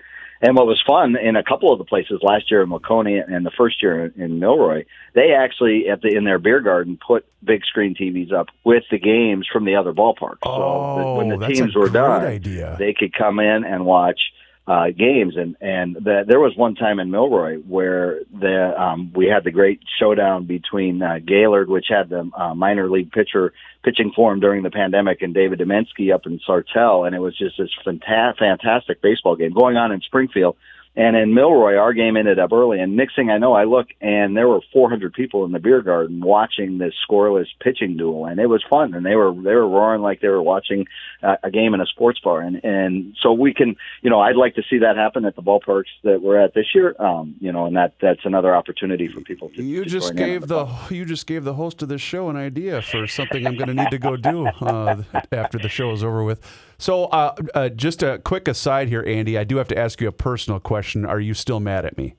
And 0.40 0.54
what 0.54 0.66
was 0.66 0.80
fun 0.86 1.16
in 1.16 1.34
a 1.34 1.42
couple 1.42 1.72
of 1.72 1.78
the 1.78 1.84
places 1.84 2.20
last 2.22 2.48
year 2.50 2.62
in 2.62 2.68
Waconia 2.68 3.24
and 3.26 3.44
the 3.44 3.50
first 3.50 3.82
year 3.82 4.12
in 4.16 4.38
Milroy, 4.38 4.84
they 5.12 5.32
actually 5.32 5.88
at 5.88 6.00
the 6.00 6.14
in 6.14 6.24
their 6.24 6.38
beer 6.38 6.60
garden 6.60 6.96
put 7.04 7.26
big 7.42 7.64
screen 7.64 7.94
TVs 7.94 8.32
up 8.32 8.48
with 8.62 8.84
the 8.90 8.98
games 8.98 9.48
from 9.52 9.64
the 9.64 9.74
other 9.74 9.92
ballparks. 9.92 10.38
Oh, 10.44 10.96
so 10.96 11.14
when 11.16 11.28
the 11.30 11.38
that's 11.38 11.52
a 11.52 11.62
teams 11.62 11.74
were 11.74 11.88
great 11.88 11.94
done, 11.94 12.24
idea. 12.24 12.76
they 12.78 12.92
could 12.92 13.12
come 13.12 13.40
in 13.40 13.64
and 13.64 13.84
watch 13.84 14.20
uh, 14.68 14.90
games. 14.90 15.34
And 15.36 15.56
and 15.60 15.96
the, 15.96 16.24
there 16.28 16.38
was 16.38 16.54
one 16.54 16.74
time 16.74 17.00
in 17.00 17.10
Milroy 17.10 17.56
where 17.56 18.20
the 18.38 18.74
um, 18.78 19.12
we 19.14 19.26
had 19.26 19.42
the 19.42 19.50
great 19.50 19.80
showdown 19.98 20.44
between 20.44 21.02
uh, 21.02 21.18
Gaylord, 21.24 21.70
which 21.70 21.86
had 21.88 22.10
the 22.10 22.30
uh, 22.36 22.54
minor 22.54 22.90
league 22.90 23.10
pitcher 23.10 23.54
pitching 23.82 24.12
for 24.14 24.30
him 24.32 24.40
during 24.40 24.62
the 24.62 24.70
pandemic, 24.70 25.22
and 25.22 25.32
David 25.32 25.58
Demensky 25.58 26.14
up 26.14 26.26
in 26.26 26.38
Sartell, 26.46 27.06
and 27.06 27.16
it 27.16 27.20
was 27.20 27.36
just 27.36 27.56
this 27.56 27.70
fanta- 27.86 28.36
fantastic 28.36 29.00
baseball 29.00 29.36
game 29.36 29.52
going 29.52 29.78
on 29.78 29.90
in 29.90 30.02
Springfield. 30.02 30.56
And 30.98 31.16
in 31.16 31.32
Milroy, 31.32 31.76
our 31.76 31.92
game 31.92 32.16
ended 32.16 32.40
up 32.40 32.50
early. 32.52 32.80
And 32.80 32.96
next 32.96 33.14
thing 33.14 33.30
I 33.30 33.38
know, 33.38 33.52
I 33.52 33.62
look 33.62 33.86
and 34.00 34.36
there 34.36 34.48
were 34.48 34.58
400 34.72 35.12
people 35.12 35.44
in 35.44 35.52
the 35.52 35.60
beer 35.60 35.80
garden 35.80 36.20
watching 36.20 36.78
this 36.78 36.92
scoreless 37.08 37.46
pitching 37.60 37.96
duel, 37.96 38.26
and 38.26 38.40
it 38.40 38.46
was 38.46 38.64
fun. 38.68 38.94
And 38.94 39.06
they 39.06 39.14
were 39.14 39.32
they 39.32 39.54
were 39.54 39.68
roaring 39.68 40.02
like 40.02 40.20
they 40.20 40.26
were 40.26 40.42
watching 40.42 40.86
uh, 41.22 41.36
a 41.44 41.52
game 41.52 41.72
in 41.72 41.80
a 41.80 41.86
sports 41.86 42.18
bar. 42.18 42.40
And 42.40 42.64
and 42.64 43.16
so 43.22 43.32
we 43.32 43.54
can, 43.54 43.76
you 44.02 44.10
know, 44.10 44.18
I'd 44.18 44.34
like 44.34 44.56
to 44.56 44.62
see 44.68 44.78
that 44.78 44.96
happen 44.96 45.24
at 45.24 45.36
the 45.36 45.42
ballparks 45.42 45.84
that 46.02 46.20
we're 46.20 46.40
at 46.40 46.54
this 46.54 46.66
year. 46.74 46.96
Um, 46.98 47.36
you 47.38 47.52
know, 47.52 47.66
and 47.66 47.76
that 47.76 47.94
that's 48.02 48.24
another 48.24 48.52
opportunity 48.56 49.06
for 49.06 49.20
people. 49.20 49.50
To, 49.50 49.62
You 49.62 49.84
to 49.84 49.88
just 49.88 50.08
join 50.08 50.18
in 50.18 50.22
on 50.24 50.28
gave 50.30 50.48
the 50.48 50.66
you 50.90 51.04
just 51.04 51.28
gave 51.28 51.44
the 51.44 51.54
host 51.54 51.80
of 51.80 51.88
this 51.88 52.00
show 52.00 52.28
an 52.28 52.36
idea 52.36 52.82
for 52.82 53.06
something 53.06 53.46
I'm 53.46 53.56
going 53.56 53.68
to 53.68 53.74
need 53.74 53.90
to 53.92 53.98
go 53.98 54.16
do 54.16 54.48
uh, 54.48 55.04
after 55.30 55.58
the 55.58 55.68
show 55.68 55.92
is 55.92 56.02
over 56.02 56.24
with. 56.24 56.67
So, 56.78 57.04
uh, 57.06 57.34
uh, 57.54 57.68
just 57.70 58.02
a 58.02 58.18
quick 58.18 58.46
aside 58.46 58.88
here, 58.88 59.02
Andy. 59.04 59.36
I 59.36 59.44
do 59.44 59.56
have 59.56 59.68
to 59.68 59.78
ask 59.78 60.00
you 60.00 60.08
a 60.08 60.12
personal 60.12 60.60
question. 60.60 61.04
Are 61.04 61.20
you 61.20 61.34
still 61.34 61.58
mad 61.58 61.84
at 61.84 61.98
me? 61.98 62.14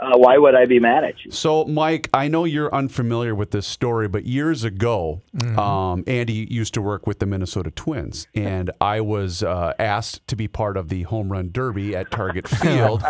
Uh, 0.00 0.18
why 0.18 0.36
would 0.36 0.56
I 0.56 0.64
be 0.64 0.80
mad 0.80 1.04
at 1.04 1.24
you? 1.24 1.30
So, 1.30 1.64
Mike, 1.64 2.08
I 2.12 2.26
know 2.26 2.44
you're 2.44 2.74
unfamiliar 2.74 3.36
with 3.36 3.52
this 3.52 3.68
story, 3.68 4.08
but 4.08 4.24
years 4.24 4.64
ago, 4.64 5.22
um, 5.56 6.02
Andy 6.08 6.48
used 6.50 6.74
to 6.74 6.82
work 6.82 7.06
with 7.06 7.20
the 7.20 7.26
Minnesota 7.26 7.70
Twins, 7.70 8.26
and 8.34 8.68
I 8.80 9.00
was 9.00 9.44
uh, 9.44 9.74
asked 9.78 10.26
to 10.26 10.34
be 10.34 10.48
part 10.48 10.76
of 10.76 10.88
the 10.88 11.02
home 11.02 11.30
run 11.30 11.50
derby 11.52 11.94
at 11.94 12.10
Target 12.10 12.48
Field. 12.58 13.04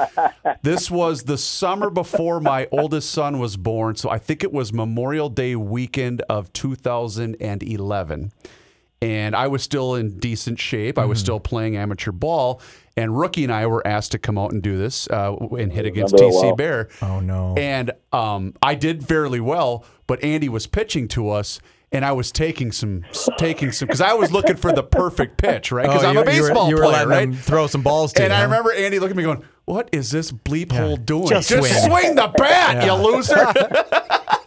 this 0.61 0.91
was 0.91 1.23
the 1.23 1.39
summer 1.39 1.89
before 1.89 2.41
my 2.41 2.69
oldest 2.71 3.11
son 3.11 3.39
was 3.39 3.57
born, 3.57 3.97
so 3.97 4.11
I 4.11 4.19
think 4.19 4.45
it 4.45 4.53
was 4.53 4.71
Memorial 4.71 5.31
Day 5.31 5.57
weekend 5.57 6.21
of 6.29 6.53
2011 6.53 8.33
and 9.03 9.37
I 9.37 9.49
was 9.49 9.63
still 9.63 9.97
in 9.97 10.19
decent 10.19 10.59
shape. 10.59 10.99
I 10.99 11.05
was 11.05 11.19
still 11.19 11.41
playing 11.41 11.77
amateur 11.77 12.13
ball, 12.13 12.61
and 12.97 13.19
Rookie 13.19 13.45
and 13.45 13.53
I 13.53 13.67
were 13.67 13.87
asked 13.87 14.13
to 14.13 14.19
come 14.19 14.39
out 14.39 14.53
and 14.53 14.63
do 14.63 14.79
this 14.79 15.07
uh, 15.09 15.37
and 15.59 15.73
hit 15.73 15.85
against 15.85 16.15
TC 16.15 16.31
well. 16.43 16.57
Bear. 16.57 16.89
Oh, 17.03 17.21
no. 17.21 17.55
And 17.57 17.91
um, 18.13 18.55
I 18.63 18.75
did 18.75 19.07
fairly 19.07 19.41
well, 19.41 19.85
but 20.07 20.23
Andy 20.25 20.49
was 20.49 20.67
pitching 20.67 21.09
to 21.09 21.29
us. 21.31 21.61
And 21.95 22.07
I 22.07 22.13
was 22.13 22.33
taking 22.33 22.73
some, 22.73 23.05
taking 23.37 23.71
some, 23.71 23.87
because 23.87 24.01
I 24.01 24.15
was 24.15 24.33
looking 24.33 24.57
for 24.57 24.73
the 24.73 24.83
perfect 24.83 25.37
pitch, 25.37 25.71
right? 25.71 25.83
Because 25.87 26.03
Oh, 26.05 26.09
I'm 26.09 26.17
a 26.17 26.23
were- 26.23 26.31
you 26.31 26.41
were- 26.41 26.49
baseball 26.49 26.71
were 26.73 26.83
player, 26.85 27.07
right? 27.07 27.35
throw 27.35 27.67
some 27.67 27.83
balls 27.83 28.15
to 28.15 28.23
And 28.23 28.31
you, 28.31 28.35
I 28.35 28.39
huh? 28.39 28.45
remember 28.47 28.73
Andy 28.73 28.99
looking 28.99 29.13
at 29.13 29.17
me 29.19 29.25
going, 29.25 29.45
"What 29.67 29.91
is 29.93 30.11
this 30.11 30.33
bleep 30.33 30.73
hole 30.73 30.97
doing? 30.97 31.27
Just 31.29 31.51
Just, 31.51 31.69
swing." 31.69 31.91
swing 31.91 32.15
the 32.15 32.29
bat, 32.29 32.87
you 32.87 32.95
loser!" 32.95 33.35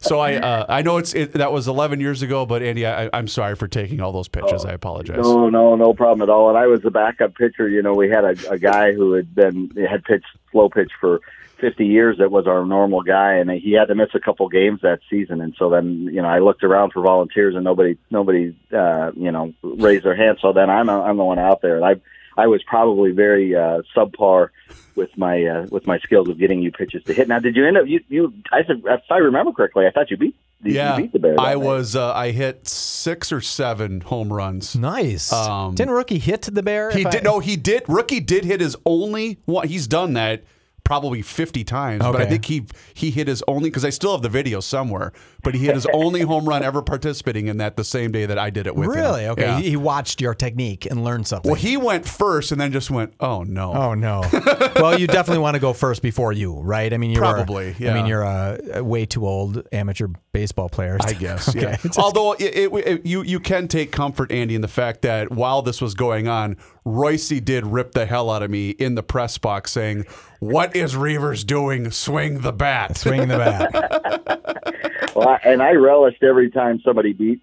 so 0.00 0.18
I, 0.18 0.34
uh, 0.36 0.66
I 0.68 0.82
know 0.82 0.98
it's 0.98 1.14
it, 1.14 1.32
that 1.32 1.52
was 1.52 1.68
11 1.68 2.00
years 2.00 2.22
ago, 2.22 2.46
but 2.46 2.62
Andy, 2.62 2.86
I, 2.86 3.10
I'm 3.12 3.28
sorry 3.28 3.56
for 3.56 3.68
taking 3.68 4.00
all 4.00 4.12
those 4.12 4.28
pitches. 4.28 4.64
I 4.64 4.72
apologize. 4.72 5.18
No, 5.18 5.48
no, 5.48 5.76
no 5.76 5.94
problem 5.94 6.28
at 6.28 6.32
all. 6.32 6.48
And 6.48 6.58
I 6.58 6.66
was 6.66 6.82
the 6.82 6.90
backup 6.90 7.34
pitcher. 7.34 7.68
You 7.68 7.82
know, 7.82 7.94
we 7.94 8.08
had 8.08 8.24
a, 8.24 8.50
a 8.50 8.58
guy 8.58 8.92
who 8.92 9.12
had 9.12 9.34
been 9.34 9.70
had 9.88 10.04
pitched 10.04 10.26
slow 10.50 10.68
pitch 10.68 10.92
for 11.00 11.20
50 11.58 11.86
years. 11.86 12.18
That 12.18 12.30
was 12.30 12.46
our 12.46 12.64
normal 12.64 13.02
guy, 13.02 13.34
and 13.34 13.50
he 13.50 13.72
had 13.72 13.86
to 13.86 13.94
miss 13.94 14.10
a 14.14 14.20
couple 14.20 14.48
games 14.48 14.80
that 14.82 15.00
season. 15.08 15.40
And 15.40 15.54
so 15.58 15.70
then, 15.70 16.08
you 16.12 16.20
know, 16.20 16.28
I 16.28 16.40
looked 16.40 16.64
around 16.64 16.92
for 16.92 17.02
volunteers, 17.02 17.54
and 17.54 17.64
nobody, 17.64 17.96
nobody, 18.10 18.54
uh, 18.72 19.12
you 19.16 19.30
know, 19.30 19.54
raised 19.62 20.04
their 20.04 20.16
hand. 20.16 20.38
So 20.40 20.52
then 20.52 20.70
I'm 20.70 20.90
I'm 20.90 21.16
the 21.16 21.24
one 21.24 21.38
out 21.38 21.62
there, 21.62 21.76
and 21.76 21.84
I 21.84 21.94
I 22.36 22.46
was 22.46 22.62
probably 22.64 23.12
very 23.12 23.54
uh, 23.54 23.82
subpar 23.96 24.48
with 24.96 25.16
my 25.16 25.44
uh, 25.44 25.66
with 25.70 25.86
my 25.86 25.98
skills 25.98 26.28
of 26.28 26.38
getting 26.38 26.62
you 26.62 26.72
pitches 26.72 27.02
to 27.04 27.12
hit. 27.12 27.28
Now, 27.28 27.38
did 27.38 27.56
you 27.56 27.66
end 27.66 27.76
up 27.76 27.86
you 27.86 28.00
you? 28.08 28.32
I 28.52 28.64
said 28.64 28.82
if 28.84 29.00
I 29.10 29.18
remember 29.18 29.52
correctly, 29.52 29.86
I 29.86 29.90
thought 29.90 30.10
you 30.10 30.16
beat 30.16 30.36
you 30.62 30.74
yeah, 30.74 30.96
beat 30.96 31.12
the 31.12 31.18
Bears. 31.18 31.38
I 31.38 31.56
was. 31.56 31.94
Uh, 31.94 32.12
I 32.12 32.30
hit 32.30 32.66
six 32.66 33.30
or 33.32 33.40
seven 33.40 34.00
home 34.00 34.32
runs. 34.32 34.74
Nice. 34.74 35.32
Um, 35.32 35.74
Didn't 35.74 35.92
Rookie 35.92 36.18
hit 36.18 36.42
the 36.42 36.62
bear? 36.62 36.90
He 36.90 37.02
If 37.02 37.06
I- 37.06 37.10
did. 37.10 37.24
No, 37.24 37.38
he 37.40 37.56
did. 37.56 37.84
Rookie 37.88 38.20
did 38.20 38.44
hit 38.44 38.60
his 38.60 38.76
only 38.86 39.38
one. 39.44 39.68
He's 39.68 39.86
done 39.86 40.14
that 40.14 40.44
probably 40.84 41.22
50 41.22 41.64
times, 41.64 42.02
but 42.02 42.16
I 42.20 42.26
think 42.26 42.44
he 42.44 42.66
he 42.92 43.10
hit 43.10 43.26
his 43.26 43.42
only 43.48 43.70
because 43.70 43.84
I 43.84 43.90
still 43.90 44.12
have 44.12 44.22
the 44.22 44.28
video 44.28 44.60
somewhere. 44.60 45.12
But 45.42 45.54
he 45.54 45.60
hit 45.66 45.74
his 45.74 45.86
only 45.92 46.20
home 46.22 46.48
run 46.48 46.62
ever 46.62 46.80
participating 46.82 47.48
in 47.48 47.58
that 47.58 47.76
the 47.76 47.84
same 47.84 48.12
day 48.12 48.24
that 48.26 48.38
I 48.38 48.48
did 48.50 48.66
it 48.66 48.74
with 48.74 48.88
him. 48.88 48.94
Really? 48.94 49.26
Okay. 49.28 49.42
Yeah. 49.42 49.58
He, 49.60 49.70
he 49.70 49.76
watched 49.76 50.20
your 50.20 50.34
technique 50.34 50.86
and 50.86 51.04
learned 51.04 51.26
something. 51.26 51.50
Well, 51.50 51.60
he 51.60 51.76
went 51.76 52.06
first 52.08 52.52
and 52.52 52.60
then 52.60 52.72
just 52.72 52.90
went, 52.90 53.12
"Oh 53.20 53.42
no." 53.42 53.72
Oh 53.74 53.94
no! 53.94 54.22
well, 54.76 54.98
you 54.98 55.06
definitely 55.06 55.40
want 55.42 55.54
to 55.54 55.60
go 55.60 55.72
first 55.72 56.00
before 56.02 56.32
you, 56.32 56.54
right? 56.60 56.92
I 56.92 56.96
mean, 56.98 57.10
you're 57.10 57.20
Probably, 57.22 57.68
I 57.70 57.76
yeah. 57.78 57.94
mean, 57.94 58.06
you're 58.06 58.22
a, 58.22 58.58
a 58.74 58.84
way 58.84 59.04
too 59.06 59.26
old 59.26 59.66
amateur 59.72 60.08
baseball 60.32 60.68
player. 60.68 60.98
I 61.00 61.12
guess. 61.12 61.48
Okay. 61.54 61.76
Yeah. 61.84 61.90
Although 61.98 62.32
it, 62.32 62.42
it, 62.56 62.72
it- 62.86 63.06
you 63.06 63.22
you 63.22 63.38
can 63.40 63.68
take 63.68 63.92
comfort, 63.92 64.32
Andy, 64.32 64.54
in 64.54 64.60
the 64.60 64.68
fact 64.68 65.02
that 65.02 65.30
while 65.30 65.62
this 65.62 65.80
was 65.80 65.94
going 65.94 66.26
on, 66.28 66.56
Royce 66.84 67.28
did 67.28 67.66
rip 67.66 67.92
the 67.92 68.06
hell 68.06 68.30
out 68.30 68.42
of 68.42 68.50
me 68.50 68.70
in 68.70 68.94
the 68.94 69.02
press 69.02 69.38
box, 69.38 69.72
saying, 69.72 70.04
"What 70.40 70.76
is 70.76 70.94
Reavers 70.94 71.46
doing? 71.46 71.90
Swing 71.90 72.40
the 72.40 72.52
bat." 72.52 72.96
Swing 72.96 73.28
the 73.28 73.38
bat. 73.38 74.70
Well, 75.14 75.28
I, 75.28 75.40
and 75.44 75.62
I 75.62 75.72
relished 75.74 76.22
every 76.22 76.50
time 76.50 76.80
somebody 76.84 77.12
beat 77.12 77.40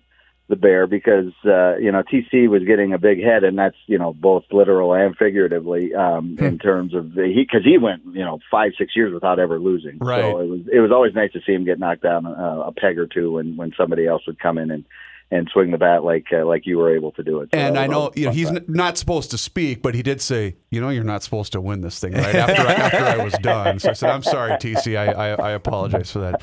the 0.50 0.55
bear 0.57 0.86
because 0.86 1.31
uh, 1.45 1.77
you 1.77 1.91
know 1.91 2.03
TC 2.03 2.50
was 2.50 2.63
getting 2.63 2.93
a 2.93 2.98
big 2.98 3.24
head, 3.24 3.43
and 3.43 3.57
that's 3.57 3.77
you 3.88 3.98
know 3.98 4.13
both 4.13 4.43
literal 4.51 4.93
and 4.93 5.15
figuratively 5.15 5.95
um, 5.95 6.38
in 6.39 6.60
terms 6.60 6.93
of 6.93 7.13
the, 7.13 7.24
he 7.24 7.43
because 7.43 7.63
he 7.63 7.77
went 7.77 8.03
you 8.12 8.24
know 8.24 8.39
five 8.51 8.74
six 8.77 8.95
years 8.95 9.13
without 9.13 9.39
ever 9.39 9.60
losing. 9.60 9.98
Right. 10.00 10.21
So 10.21 10.39
it 10.41 10.48
was 10.48 10.60
it 10.71 10.79
was 10.79 10.91
always 10.91 11.15
nice 11.15 11.31
to 11.31 11.39
see 11.45 11.53
him 11.53 11.63
get 11.63 11.79
knocked 11.79 12.03
down 12.03 12.25
uh, 12.25 12.63
a 12.65 12.71
peg 12.74 13.00
or 13.00 13.07
two 13.07 13.31
when 13.33 13.55
when 13.55 13.71
somebody 13.77 14.05
else 14.05 14.24
would 14.27 14.39
come 14.39 14.57
in 14.57 14.69
and 14.69 14.83
and 15.31 15.50
swing 15.51 15.71
the 15.71 15.77
bat 15.77 16.03
like 16.03 16.27
uh, 16.33 16.45
like 16.45 16.65
you 16.65 16.77
were 16.77 16.93
able 16.93 17.13
to 17.13 17.23
do 17.23 17.39
it. 17.39 17.50
So 17.53 17.59
And 17.59 17.77
I 17.77 17.88
know 17.88 18.11
you 18.15 18.25
know 18.25 18.31
he's 18.31 18.50
n- 18.50 18.65
not 18.67 18.97
supposed 18.97 19.31
to 19.31 19.38
speak, 19.38 19.81
but 19.81 19.95
he 19.95 20.03
did 20.03 20.21
say, 20.21 20.57
"You 20.69 20.81
know, 20.81 20.89
you're 20.89 21.05
not 21.05 21.23
supposed 21.23 21.53
to 21.53 21.61
win 21.61 21.81
this 21.81 22.00
thing." 22.00 22.13
Right 22.13 22.35
after 22.35 22.61
I, 22.61 22.73
after 22.73 23.05
I 23.05 23.23
was 23.23 23.33
done, 23.41 23.79
so 23.79 23.89
I 23.89 23.93
said, 23.93 24.09
"I'm 24.09 24.23
sorry, 24.23 24.51
TC. 24.51 24.97
I, 24.97 25.11
I, 25.11 25.50
I 25.50 25.51
apologize 25.51 26.11
for 26.11 26.19
that." 26.19 26.41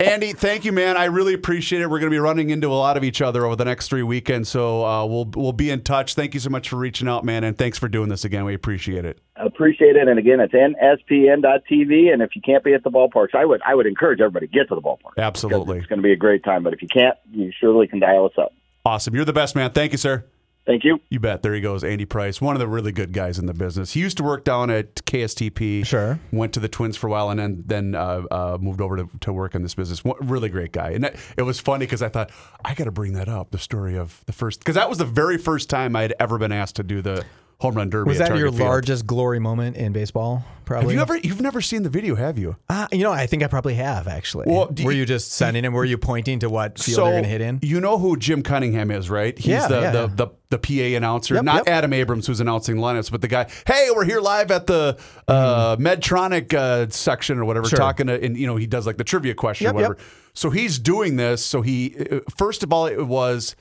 Andy, 0.00 0.32
thank 0.32 0.64
you, 0.64 0.72
man. 0.72 0.96
I 0.96 1.04
really 1.04 1.34
appreciate 1.34 1.80
it. 1.80 1.88
We're 1.88 2.00
going 2.00 2.10
to 2.10 2.14
be 2.14 2.18
running 2.18 2.50
into 2.50 2.66
a 2.68 2.74
lot 2.74 2.96
of 2.96 3.04
each 3.04 3.22
other 3.22 3.46
over 3.46 3.54
the 3.54 3.64
next 3.64 3.88
three 3.88 4.02
weekends, 4.02 4.48
so 4.48 4.84
uh, 4.84 5.06
we'll 5.06 5.26
we'll 5.36 5.52
be 5.52 5.70
in 5.70 5.82
touch. 5.82 6.14
Thank 6.14 6.34
you 6.34 6.40
so 6.40 6.50
much 6.50 6.68
for 6.68 6.76
reaching 6.76 7.06
out, 7.06 7.24
man, 7.24 7.44
and 7.44 7.56
thanks 7.56 7.78
for 7.78 7.88
doing 7.88 8.08
this 8.08 8.24
again. 8.24 8.44
We 8.44 8.54
appreciate 8.54 9.04
it. 9.04 9.20
appreciate 9.36 9.94
it. 9.94 10.08
And 10.08 10.18
again, 10.18 10.40
it's 10.40 10.52
nspn.tv. 10.52 12.12
And 12.12 12.22
if 12.22 12.34
you 12.34 12.42
can't 12.42 12.64
be 12.64 12.74
at 12.74 12.82
the 12.82 12.90
ballparks, 12.90 13.34
I 13.34 13.44
would 13.44 13.62
I 13.64 13.76
would 13.76 13.86
encourage 13.86 14.20
everybody 14.20 14.48
to 14.48 14.52
get 14.52 14.68
to 14.68 14.74
the 14.74 14.82
ballpark. 14.82 15.16
Absolutely. 15.16 15.78
it's 15.78 15.86
going 15.86 16.00
to 16.00 16.02
be 16.02 16.12
a 16.12 16.16
great 16.16 16.42
time. 16.42 16.64
But 16.64 16.72
if 16.72 16.82
you 16.82 16.88
can't, 16.88 17.16
you 17.30 17.52
surely 17.60 17.86
can 17.86 18.00
dial 18.00 18.26
us 18.26 18.32
up. 18.36 18.52
Awesome. 18.84 19.14
You're 19.14 19.24
the 19.24 19.32
best, 19.32 19.54
man. 19.54 19.70
Thank 19.70 19.92
you, 19.92 19.98
sir. 19.98 20.24
Thank 20.66 20.82
you. 20.84 20.98
You 21.10 21.20
bet. 21.20 21.42
There 21.42 21.52
he 21.52 21.60
goes, 21.60 21.84
Andy 21.84 22.06
Price, 22.06 22.40
one 22.40 22.56
of 22.56 22.60
the 22.60 22.66
really 22.66 22.90
good 22.90 23.12
guys 23.12 23.38
in 23.38 23.44
the 23.46 23.52
business. 23.52 23.92
He 23.92 24.00
used 24.00 24.16
to 24.16 24.22
work 24.22 24.44
down 24.44 24.70
at 24.70 24.94
KSTP. 24.94 25.84
Sure. 25.84 26.18
Went 26.32 26.54
to 26.54 26.60
the 26.60 26.68
Twins 26.68 26.96
for 26.96 27.08
a 27.08 27.10
while 27.10 27.28
and 27.28 27.38
then 27.38 27.62
then 27.66 27.94
uh, 27.94 28.22
uh, 28.30 28.58
moved 28.58 28.80
over 28.80 28.96
to, 28.96 29.08
to 29.20 29.32
work 29.32 29.54
in 29.54 29.62
this 29.62 29.74
business. 29.74 30.02
One, 30.02 30.16
really 30.20 30.48
great 30.48 30.72
guy. 30.72 30.90
And 30.90 31.04
that, 31.04 31.16
it 31.36 31.42
was 31.42 31.60
funny 31.60 31.84
because 31.84 32.00
I 32.00 32.08
thought 32.08 32.30
I 32.64 32.74
got 32.74 32.84
to 32.84 32.90
bring 32.90 33.12
that 33.12 33.28
up. 33.28 33.50
The 33.50 33.58
story 33.58 33.96
of 33.98 34.22
the 34.26 34.32
first 34.32 34.60
because 34.60 34.74
that 34.76 34.88
was 34.88 34.98
the 34.98 35.04
very 35.04 35.36
first 35.36 35.68
time 35.68 35.94
I 35.94 36.02
had 36.02 36.14
ever 36.18 36.38
been 36.38 36.52
asked 36.52 36.76
to 36.76 36.82
do 36.82 37.02
the 37.02 37.24
home 37.60 37.74
run 37.74 37.90
derby. 37.90 38.08
Was 38.08 38.20
at 38.20 38.30
that 38.30 38.38
your 38.38 38.48
Field. 38.50 38.60
largest 38.60 39.06
glory 39.06 39.38
moment 39.38 39.76
in 39.76 39.92
baseball? 39.92 40.44
Probably. 40.64 40.94
Have 40.94 41.10
you 41.10 41.14
ever? 41.16 41.16
You've 41.18 41.42
never 41.42 41.60
seen 41.60 41.82
the 41.82 41.90
video, 41.90 42.14
have 42.14 42.38
you? 42.38 42.56
Uh, 42.70 42.86
you 42.90 43.02
know, 43.02 43.12
I 43.12 43.26
think 43.26 43.42
I 43.42 43.48
probably 43.48 43.74
have 43.74 44.08
actually. 44.08 44.46
Well, 44.48 44.68
were 44.82 44.92
you- 44.92 45.00
you 45.00 45.06
just 45.06 45.32
sending 45.32 45.62
him? 45.64 45.74
Were 45.74 45.84
you 45.84 45.98
pointing 45.98 46.38
to 46.38 46.48
what 46.48 46.78
field 46.78 46.98
they're 47.00 47.10
going 47.12 47.22
to 47.24 47.28
hit 47.28 47.42
in? 47.42 47.58
You 47.62 47.80
know 47.82 47.98
who 47.98 48.16
Jim 48.16 48.42
Cunningham 48.42 48.90
is, 48.90 49.10
right? 49.10 49.36
He's 49.38 49.48
Yeah, 49.48 49.68
the, 49.68 49.80
yeah, 49.80 49.90
the, 49.90 49.98
yeah. 50.00 50.06
the 50.14 50.28
the 50.50 50.58
PA 50.58 50.96
announcer, 50.96 51.34
Yep, 51.34 51.44
not 51.44 51.54
yep. 51.66 51.68
Adam 51.68 51.92
Abrams 51.92 52.26
who's 52.28 52.40
announcing 52.40 52.76
lineups, 52.76 53.10
but 53.10 53.20
the 53.20 53.28
guy. 53.28 53.46
Hey, 53.66 53.88
we're 53.94 54.04
here 54.04 54.20
live 54.20 54.50
at 54.50 54.66
the 54.66 54.96
uh, 55.28 55.76
Medtronic 55.76 56.54
uh, 56.54 56.88
section 56.90 57.38
or 57.38 57.44
whatever. 57.44 57.68
Sure. 57.68 57.76
talking 57.78 58.06
to, 58.06 58.22
and 58.24 58.36
you 58.36 58.46
know 58.46 58.56
he 58.56 58.66
does 58.66 58.86
like 58.86 58.96
the 58.96 59.04
trivia 59.04 59.34
question 59.34 59.64
Yep, 59.66 59.72
or 59.72 59.76
whatever. 59.76 59.98
So 60.32 60.50
he's 60.50 60.78
doing 60.78 61.16
this. 61.16 61.44
So 61.44 61.60
he 61.60 61.94
uh, 62.10 62.20
first 62.38 62.62
of 62.62 62.72
all, 62.72 62.86
it 62.86 63.06
was 63.06 63.54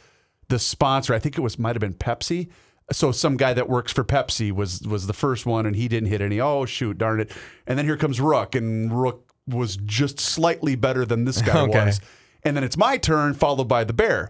the 0.50 0.60
sponsor. 0.60 1.14
I 1.14 1.20
think 1.20 1.38
it 1.38 1.42
was 1.42 1.60
might 1.60 1.76
have 1.76 1.82
been 1.82 1.94
Pepsi. 1.96 2.48
So 2.92 3.12
some 3.12 3.38
guy 3.38 3.54
that 3.54 3.70
works 3.70 3.92
for 3.92 4.04
Pepsi 4.04 4.52
was 4.52 4.82
was 4.82 5.08
the 5.08 5.14
first 5.14 5.46
one, 5.46 5.66
and 5.66 5.76
he 5.76 5.88
didn't 5.88 6.10
hit 6.10 6.22
any. 6.22 6.40
Oh 6.40 6.66
shoot, 6.66 6.98
darn 6.98 7.20
it! 7.20 7.32
And 7.66 7.78
then 7.78 7.86
here 7.86 7.98
comes 7.98 8.20
Rook, 8.20 8.56
and 8.56 8.92
Rook 8.92 9.32
was 9.48 9.78
just 9.78 10.20
slightly 10.20 10.76
better 10.76 11.06
than 11.06 11.26
this 11.26 11.42
guy 11.42 11.60
Okay. 11.64 11.86
was. 11.86 12.00
And 12.44 12.56
then 12.58 12.64
it's 12.64 12.78
my 12.78 12.98
turn, 12.98 13.34
followed 13.34 13.70
by 13.70 13.84
the 13.86 13.94
bear. 13.94 14.30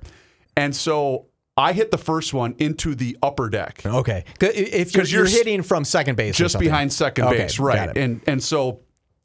And 0.56 0.76
so 0.76 1.28
I 1.58 1.74
hit 1.74 1.90
the 1.92 1.98
first 1.98 2.34
one 2.34 2.56
into 2.60 2.94
the 2.96 3.18
upper 3.24 3.50
deck. 3.50 3.82
Okay. 3.86 4.24
If 4.40 4.94
you're, 4.96 5.04
you're, 5.06 5.26
you're 5.26 5.30
hitting 5.30 5.64
from 5.64 5.84
second 5.84 6.16
base, 6.16 6.36
just 6.36 6.60
behind 6.60 6.94
second 6.94 7.26
Okay, 7.26 7.38
base, 7.38 7.60
right? 7.60 7.96
And 7.98 8.22
and 8.28 8.42
so 8.44 8.82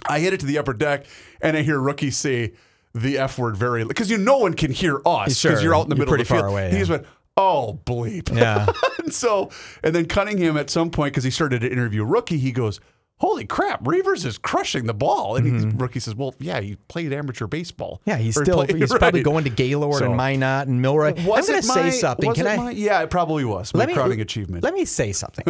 I 0.09 0.21
hit 0.21 0.33
it 0.33 0.41
to 0.41 0.47
the 0.47 0.59
upper 0.59 0.73
deck, 0.73 1.05
and 1.43 1.57
I 1.57 1.63
hear 1.63 1.79
rookie 1.79 2.11
say 2.11 2.53
the 2.95 3.19
f 3.19 3.39
word 3.39 3.57
very 3.57 3.85
because 3.85 4.11
you 4.11 4.17
no 4.17 4.39
one 4.39 4.55
can 4.55 4.73
hear 4.73 4.97
us 5.05 5.27
because 5.27 5.37
Sure, 5.39 5.61
you're 5.61 5.75
out 5.77 5.83
in 5.85 5.91
the 5.91 5.97
you're 5.97 6.07
middle 6.07 6.15
of 6.15 6.27
the 6.27 6.35
field. 6.35 6.47
away, 6.47 6.69
He 6.71 6.75
yeah. 6.77 6.79
just 6.81 6.91
went. 6.91 7.07
Oh 7.41 7.79
bleep! 7.85 8.35
Yeah. 8.37 8.67
and 8.99 9.15
so, 9.15 9.51
and 9.85 9.95
then 9.95 10.07
Cunningham 10.07 10.57
at 10.57 10.69
some 10.71 10.91
point 10.91 11.13
because 11.13 11.25
he 11.25 11.31
started 11.31 11.61
to 11.61 11.71
interview 11.73 12.03
rookie, 12.05 12.39
he 12.39 12.51
goes, 12.51 12.81
"Holy 13.19 13.47
crap, 13.47 13.85
Reavers 13.85 14.27
is 14.27 14.39
crushing 14.39 14.87
the 14.87 14.93
ball!" 14.95 15.37
And 15.37 15.47
he, 15.47 15.77
rookie 15.77 16.01
says, 16.01 16.15
"Well, 16.17 16.35
yeah, 16.41 16.59
you 16.59 16.77
played 16.89 17.13
amateur 17.13 17.47
baseball. 17.47 18.01
Mm-hmm. 18.01 18.11
Yeah, 18.11 18.17
he's 18.17 18.37
Or 18.37 18.45
still 18.45 18.65
play- 18.67 18.77
he's 18.79 18.93
probably 18.93 19.23
going 19.31 19.45
to 19.45 19.51
Gaylord 19.51 19.99
So- 20.01 20.07
and 20.07 20.17
Minot 20.17 20.67
and 20.67 20.83
Milroy. 20.83 21.13
Was 21.25 21.49
I'm 21.49 21.55
going 21.55 21.59
it 21.59 21.63
to 21.63 21.69
say 21.69 21.83
my- 21.85 21.91
something. 21.91 22.35
Can 22.35 22.47
I? 22.49 22.57
my- 22.57 22.71
yeah, 22.73 23.03
it 23.03 23.11
probably 23.11 23.45
was. 23.45 23.73
My 23.73 23.87
crowning 23.87 24.21
achievement. 24.21 24.65
Let 24.65 24.75
me 24.75 24.85
say 24.85 25.13
something. 25.13 25.47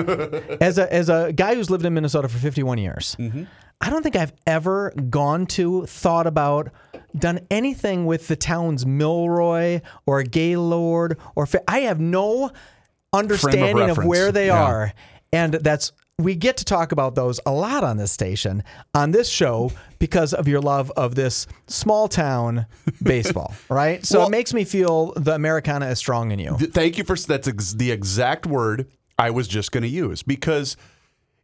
as 0.60 0.76
a 0.76 0.92
as 0.92 1.08
a 1.08 1.32
guy 1.32 1.54
who's 1.54 1.70
lived 1.70 1.86
in 1.86 1.94
Minnesota 1.94 2.28
for 2.28 2.38
51 2.38 2.76
years, 2.78 3.16
Mm-hmm. 3.18 3.44
I 3.80 3.90
don't 3.90 4.02
think 4.02 4.16
I've 4.16 4.32
ever 4.44 4.92
gone 5.08 5.46
to, 5.46 5.86
thought 5.86 6.26
about, 6.26 6.70
done 7.20 7.40
anything 7.50 8.06
with 8.06 8.28
the 8.28 8.36
towns 8.36 8.84
Milroy 8.86 9.80
or 10.06 10.22
Gaylord 10.22 11.18
or 11.34 11.46
Fa- 11.46 11.62
I 11.68 11.80
have 11.80 12.00
no 12.00 12.50
understanding 13.12 13.78
of, 13.80 13.88
reference. 13.88 14.08
where 14.08 14.32
they 14.32 14.46
Yeah. 14.48 14.62
are, 14.62 14.92
and 15.32 15.54
that's. 15.54 15.92
We 16.20 16.34
get 16.34 16.56
to 16.56 16.64
talk 16.64 16.90
about 16.90 17.14
those 17.14 17.38
a 17.46 17.52
lot 17.52 17.84
on 17.84 17.96
this 17.96 18.10
station, 18.10 18.64
on 18.92 19.12
this 19.12 19.28
show, 19.28 19.70
because 20.00 20.34
of 20.34 20.48
your 20.48 20.60
love 20.60 20.90
of 20.96 21.14
this 21.14 21.46
small 21.68 22.08
town 22.08 22.66
baseball, 23.02 23.54
right? 23.68 24.04
So 24.04 24.18
Well- 24.18 24.26
it 24.26 24.30
makes 24.32 24.52
me 24.52 24.64
feel 24.64 25.12
the 25.14 25.34
Americana 25.36 25.86
is 25.86 25.98
strong 26.00 26.32
in 26.32 26.40
you. 26.40 26.56
Th- 26.58 26.72
Thank 26.72 26.98
you 26.98 27.04
for 27.04 27.14
that's 27.16 27.46
ex- 27.46 27.72
the 27.74 27.92
exact 27.92 28.46
word 28.46 28.88
I 29.16 29.30
was 29.30 29.46
just 29.46 29.70
going 29.70 29.84
to 29.84 29.88
use 29.88 30.24
because 30.24 30.76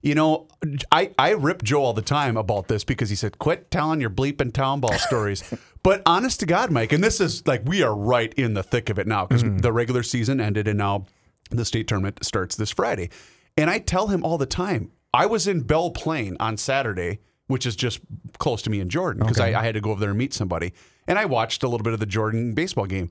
you 0.04 0.14
know 0.14 0.46
I 0.92 1.10
I 1.18 1.30
rip 1.30 1.62
Joe 1.62 1.82
all 1.82 1.92
the 1.94 2.02
time 2.02 2.36
about 2.36 2.68
this 2.68 2.84
because 2.84 3.10
he 3.10 3.16
said 3.16 3.38
quit 3.38 3.70
telling 3.70 4.00
your 4.00 4.10
bleeping 4.10 4.52
town 4.52 4.80
ball 4.80 4.92
stories. 4.94 5.42
but 5.82 6.02
honest 6.06 6.40
to 6.40 6.46
God, 6.46 6.70
Mike, 6.70 6.92
and 6.92 7.02
this 7.02 7.20
is 7.20 7.46
like 7.46 7.62
we 7.64 7.82
are 7.82 7.94
right 7.94 8.32
in 8.34 8.54
the 8.54 8.62
thick 8.62 8.90
of 8.90 8.98
it 8.98 9.06
now 9.06 9.26
because 9.26 9.42
mm. 9.42 9.60
the 9.60 9.72
regular 9.72 10.02
season 10.02 10.40
ended 10.40 10.68
and 10.68 10.78
now 10.78 11.06
the 11.50 11.64
state 11.64 11.88
tournament 11.88 12.24
starts 12.24 12.56
this 12.56 12.70
Friday. 12.70 13.10
And 13.56 13.70
I 13.70 13.78
tell 13.78 14.08
him 14.08 14.24
all 14.24 14.38
the 14.38 14.46
time. 14.46 14.90
I 15.12 15.26
was 15.26 15.46
in 15.46 15.62
Belle 15.62 15.90
Plaine 15.92 16.36
on 16.40 16.56
Saturday, 16.56 17.20
which 17.46 17.66
is 17.66 17.76
just 17.76 18.00
close 18.38 18.62
to 18.62 18.70
me 18.70 18.80
in 18.80 18.88
Jordan 18.88 19.22
because 19.22 19.38
I, 19.38 19.60
I 19.60 19.64
had 19.64 19.74
to 19.74 19.80
go 19.80 19.90
over 19.90 20.00
there 20.00 20.10
and 20.10 20.18
meet 20.18 20.34
somebody. 20.34 20.72
And 21.06 21.18
I 21.18 21.24
watched 21.24 21.62
a 21.62 21.68
little 21.68 21.84
bit 21.84 21.92
of 21.92 22.00
the 22.00 22.06
Jordan 22.06 22.52
baseball 22.54 22.86
game. 22.86 23.10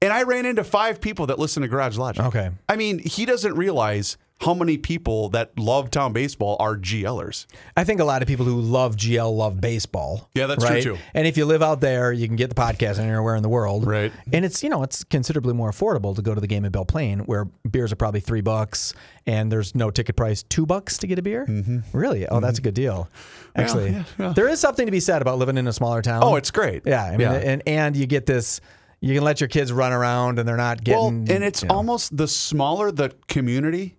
And 0.00 0.12
I 0.12 0.22
ran 0.22 0.46
into 0.46 0.64
five 0.64 1.00
people 1.00 1.26
that 1.26 1.38
listen 1.38 1.62
to 1.62 1.68
Garage 1.68 1.96
Logic. 1.96 2.24
Okay. 2.24 2.50
I 2.68 2.76
mean, 2.76 2.98
he 2.98 3.24
doesn't 3.24 3.54
realize 3.54 4.16
how 4.42 4.54
many 4.54 4.76
people 4.76 5.28
that 5.30 5.56
love 5.58 5.90
town 5.90 6.12
baseball 6.12 6.56
are 6.58 6.76
GLers. 6.76 7.46
I 7.76 7.84
think 7.84 8.00
a 8.00 8.04
lot 8.04 8.22
of 8.22 8.28
people 8.28 8.44
who 8.44 8.60
love 8.60 8.96
GL 8.96 9.36
love 9.36 9.60
baseball. 9.60 10.28
Yeah, 10.34 10.46
that's 10.46 10.64
true, 10.64 10.82
too. 10.82 10.98
And 11.14 11.26
if 11.26 11.36
you 11.36 11.44
live 11.44 11.62
out 11.62 11.80
there, 11.80 12.12
you 12.12 12.26
can 12.26 12.36
get 12.36 12.48
the 12.48 12.56
podcast 12.56 12.98
anywhere 12.98 13.36
in 13.36 13.42
the 13.42 13.48
world. 13.48 13.86
Right. 13.86 14.12
And 14.32 14.44
it's 14.44 14.62
you 14.62 14.68
know 14.68 14.82
it's 14.82 15.04
considerably 15.04 15.54
more 15.54 15.70
affordable 15.70 16.16
to 16.16 16.22
go 16.22 16.34
to 16.34 16.40
the 16.40 16.46
game 16.46 16.64
at 16.64 16.72
Belle 16.72 16.84
Plaine, 16.84 17.20
where 17.20 17.44
beers 17.70 17.92
are 17.92 17.96
probably 17.96 18.20
three 18.20 18.40
bucks, 18.40 18.94
and 19.26 19.52
there's 19.52 19.74
no 19.74 19.90
ticket 19.90 20.16
price, 20.16 20.42
two 20.42 20.66
bucks 20.66 20.98
to 20.98 21.06
get 21.06 21.18
a 21.18 21.22
beer. 21.22 21.46
Mm-hmm. 21.48 21.96
Really? 21.96 22.26
Oh, 22.26 22.40
that's 22.40 22.58
a 22.58 22.62
good 22.62 22.74
deal. 22.74 23.08
Actually, 23.54 23.90
yeah, 23.90 24.04
yeah. 24.18 24.32
there 24.32 24.48
is 24.48 24.58
something 24.58 24.86
to 24.86 24.92
be 24.92 25.00
said 25.00 25.22
about 25.22 25.38
living 25.38 25.56
in 25.56 25.68
a 25.68 25.72
smaller 25.72 26.02
town. 26.02 26.22
Oh, 26.24 26.34
it's 26.36 26.50
great. 26.50 26.82
yeah. 26.84 27.04
I 27.04 27.16
mean, 27.16 27.28
and 27.28 27.62
and 27.66 27.96
you 27.96 28.06
get 28.06 28.26
this. 28.26 28.60
You 29.04 29.14
can 29.14 29.24
let 29.24 29.40
your 29.40 29.48
kids 29.48 29.72
run 29.72 29.92
around, 29.92 30.38
and 30.38 30.48
they're 30.48 30.56
not 30.56 30.84
getting. 30.84 30.98
well, 31.00 31.08
and 31.08 31.42
it's 31.44 31.62
you 31.62 31.68
know. 31.68 31.74
almost 31.74 32.16
the 32.16 32.28
smaller 32.28 32.92
the 32.92 33.12
community, 33.26 33.96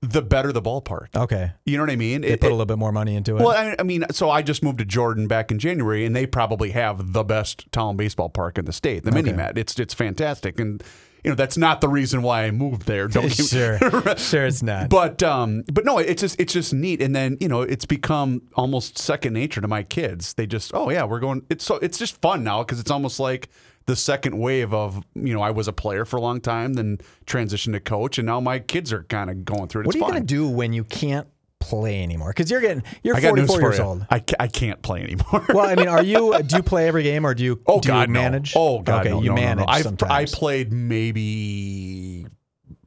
the 0.00 0.20
better 0.20 0.50
the 0.52 0.60
ballpark. 0.60 1.14
okay. 1.14 1.52
You 1.64 1.76
know 1.76 1.84
what 1.84 1.90
I 1.90 1.96
mean? 1.96 2.22
They 2.22 2.28
It- 2.32 2.40
put 2.40 2.48
a 2.48 2.54
little 2.54 2.66
bit 2.66 2.76
more 2.78 2.90
money 2.90 3.14
into 3.14 3.36
it. 3.36 3.40
Well, 3.42 3.52
I, 3.52 3.76
I 3.78 3.84
mean, 3.84 4.04
so 4.10 4.30
I 4.30 4.42
just 4.42 4.62
moved 4.62 4.78
to 4.78 4.84
Jordan 4.84 5.28
back 5.28 5.52
in 5.52 5.60
January, 5.60 6.04
and 6.04 6.14
they 6.16 6.26
probably 6.26 6.72
have 6.72 7.12
the 7.12 7.22
best 7.22 7.70
town 7.70 7.96
baseball 7.96 8.28
park 8.28 8.58
in 8.58 8.64
the 8.64 8.72
state, 8.72 9.04
the 9.04 9.12
Mini 9.12 9.32
Met. 9.32 9.56
It's 9.56 9.78
it's 9.78 9.94
fantastic, 9.94 10.58
and 10.58 10.82
you 11.22 11.30
know 11.30 11.36
that's 11.36 11.56
not 11.56 11.80
the 11.80 11.88
reason 11.88 12.22
why 12.22 12.42
I 12.42 12.50
moved 12.50 12.86
there. 12.86 13.06
Don't 13.06 13.24
me- 13.26 13.28
sure, 13.30 13.78
sure, 14.16 14.44
it's 14.44 14.60
not. 14.60 14.88
But 14.90 15.22
um, 15.22 15.62
but 15.72 15.84
no, 15.84 15.98
it's 15.98 16.20
just 16.20 16.40
it's 16.40 16.52
just 16.52 16.74
neat, 16.74 17.00
and 17.00 17.14
then 17.14 17.36
you 17.40 17.46
know 17.46 17.62
it's 17.62 17.84
become 17.86 18.42
almost 18.56 18.98
second 18.98 19.34
nature 19.34 19.60
to 19.60 19.68
my 19.68 19.84
kids. 19.84 20.34
They 20.34 20.48
just 20.48 20.72
oh 20.74 20.90
yeah, 20.90 21.04
we're 21.04 21.20
going. 21.20 21.46
It's 21.48 21.64
so 21.64 21.76
it's 21.76 21.96
just 21.96 22.20
fun 22.20 22.42
now 22.42 22.64
because 22.64 22.80
it's 22.80 22.90
almost 22.90 23.20
like 23.20 23.48
the 23.86 23.96
second 23.96 24.38
wave 24.38 24.72
of 24.72 25.04
you 25.14 25.34
know 25.34 25.42
I 25.42 25.50
was 25.50 25.68
a 25.68 25.72
player 25.72 26.04
for 26.04 26.16
a 26.16 26.20
long 26.20 26.40
time, 26.40 26.74
then 26.74 26.98
transitioned 27.26 27.72
to 27.72 27.80
coach, 27.80 28.18
and 28.18 28.26
now 28.26 28.40
my 28.40 28.58
kids 28.58 28.92
are 28.92 29.02
kind 29.04 29.30
of 29.30 29.44
going 29.44 29.68
through 29.68 29.82
it. 29.82 29.86
What 29.86 29.96
it's 29.96 30.04
are 30.04 30.14
you 30.14 30.20
to 30.20 30.24
do 30.26 30.48
when 30.48 30.72
you 30.72 30.84
can't 30.84 31.26
play 31.60 32.02
anymore? 32.02 32.28
Because 32.30 32.50
you're 32.50 32.60
getting 32.60 32.82
you're 33.02 33.16
I 33.16 33.20
44 33.20 33.56
for 33.56 33.60
years 33.62 33.78
you. 33.78 33.84
old. 33.84 34.06
I, 34.10 34.18
ca- 34.20 34.36
I 34.40 34.48
can't 34.48 34.82
play 34.82 35.02
anymore. 35.02 35.44
Well, 35.48 35.66
I 35.68 35.74
mean, 35.76 35.88
are 35.88 36.02
you? 36.02 36.36
Do 36.46 36.56
you 36.56 36.62
play 36.62 36.88
every 36.88 37.02
game, 37.04 37.24
or 37.24 37.34
do 37.34 37.44
you? 37.44 37.60
Oh 37.66 37.80
do 37.80 37.88
God, 37.88 38.08
you 38.08 38.12
manage? 38.14 38.54
no! 38.54 38.60
Oh 38.60 38.78
God, 38.80 39.00
okay, 39.00 39.10
no, 39.10 39.22
you 39.22 39.30
no, 39.30 39.34
no, 39.36 39.40
no. 39.42 39.46
manage 39.66 39.66
I've. 39.68 40.02
I 40.10 40.24
played 40.26 40.72
maybe 40.72 42.26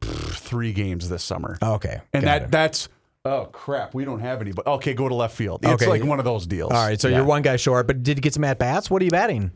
three 0.02 0.74
games 0.74 1.10
this 1.10 1.24
summer, 1.24 1.58
Okay, 1.62 2.02
and 2.14 2.26
that 2.26 2.44
it. 2.44 2.52
that's 2.52 2.90
oh 3.24 3.46
crap, 3.52 3.94
we 3.94 4.06
don't 4.06 4.20
have 4.20 4.42
any. 4.42 4.52
But 4.52 4.68
okay, 4.68 4.94
go 4.94 5.08
to 5.10 5.16
left 5.16 5.36
field. 5.36 5.62
It's 5.64 5.82
Okay. 5.84 5.88
like 5.88 6.04
one 6.04 6.20
of 6.20 6.26
those 6.26 6.46
deals. 6.46 6.72
All 6.72 6.86
right, 6.86 7.00
so 7.00 7.08
Yeah. 7.08 7.18
you're 7.18 7.26
one 7.26 7.42
guy 7.42 7.56
short, 7.56 7.88
but 7.88 8.04
did 8.04 8.18
you 8.18 8.22
get 8.22 8.34
some 8.34 8.44
at 8.44 8.60
bats? 8.60 8.90
What 8.90 9.02
are 9.02 9.06
you 9.06 9.12
batting? 9.12 9.52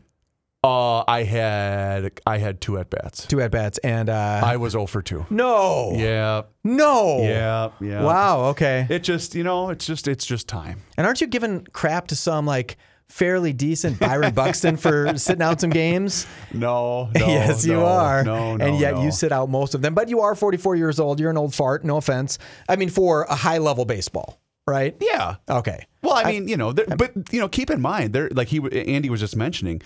Uh, 0.62 1.02
I 1.08 1.22
had 1.22 2.20
I 2.26 2.36
had 2.36 2.60
two 2.60 2.76
at 2.76 2.90
bats. 2.90 3.26
Two 3.26 3.40
at 3.40 3.50
bats, 3.50 3.78
and 3.78 4.10
uh, 4.10 4.42
I 4.44 4.58
was 4.58 4.72
0 4.72 4.86
for 4.86 5.00
two. 5.00 5.24
no, 5.30 5.92
Yeah, 5.94 6.42
no, 6.62 7.22
yeah, 7.22 7.70
yeah. 7.80 8.02
Wow. 8.02 8.44
Okay. 8.50 8.86
It 8.90 9.02
just 9.02 9.34
you 9.34 9.42
know 9.42 9.70
it's 9.70 9.86
just 9.86 10.06
it's 10.06 10.26
just 10.26 10.48
time. 10.48 10.82
And 10.98 11.06
aren't 11.06 11.22
you 11.22 11.28
giving 11.28 11.66
crap 11.72 12.08
to 12.08 12.16
some 12.16 12.44
like 12.44 12.76
fairly 13.08 13.54
decent 13.54 13.98
Byron 13.98 14.34
Buxton 14.34 14.76
for 14.76 15.16
sitting 15.16 15.40
out 15.40 15.62
some 15.62 15.70
games? 15.70 16.26
No, 16.52 17.10
no 17.14 17.26
yes, 17.26 17.64
you 17.64 17.80
are. 17.80 18.22
No, 18.22 18.56
no, 18.56 18.66
and 18.66 18.78
yet 18.78 18.96
no. 18.96 19.04
you 19.04 19.12
sit 19.12 19.32
out 19.32 19.48
most 19.48 19.74
of 19.74 19.80
them. 19.80 19.94
But 19.94 20.10
you 20.10 20.20
are 20.20 20.34
44 20.34 20.76
years 20.76 21.00
old. 21.00 21.20
You're 21.20 21.30
an 21.30 21.38
old 21.38 21.54
fart. 21.54 21.86
No 21.86 21.96
offense. 21.96 22.38
I 22.68 22.76
mean, 22.76 22.90
for 22.90 23.22
a 23.22 23.34
high 23.34 23.58
level 23.58 23.86
baseball, 23.86 24.38
right? 24.66 24.94
Yeah. 25.00 25.36
Okay. 25.48 25.86
Well, 26.02 26.14
I 26.14 26.30
mean, 26.30 26.48
you 26.48 26.58
know, 26.58 26.74
but 26.74 27.32
you 27.32 27.40
know, 27.40 27.48
keep 27.48 27.70
in 27.70 27.80
mind, 27.80 28.12
there, 28.12 28.28
like 28.30 28.48
he, 28.48 28.60
Andy 28.72 29.08
was 29.08 29.20
just 29.20 29.36
mentioning, 29.36 29.80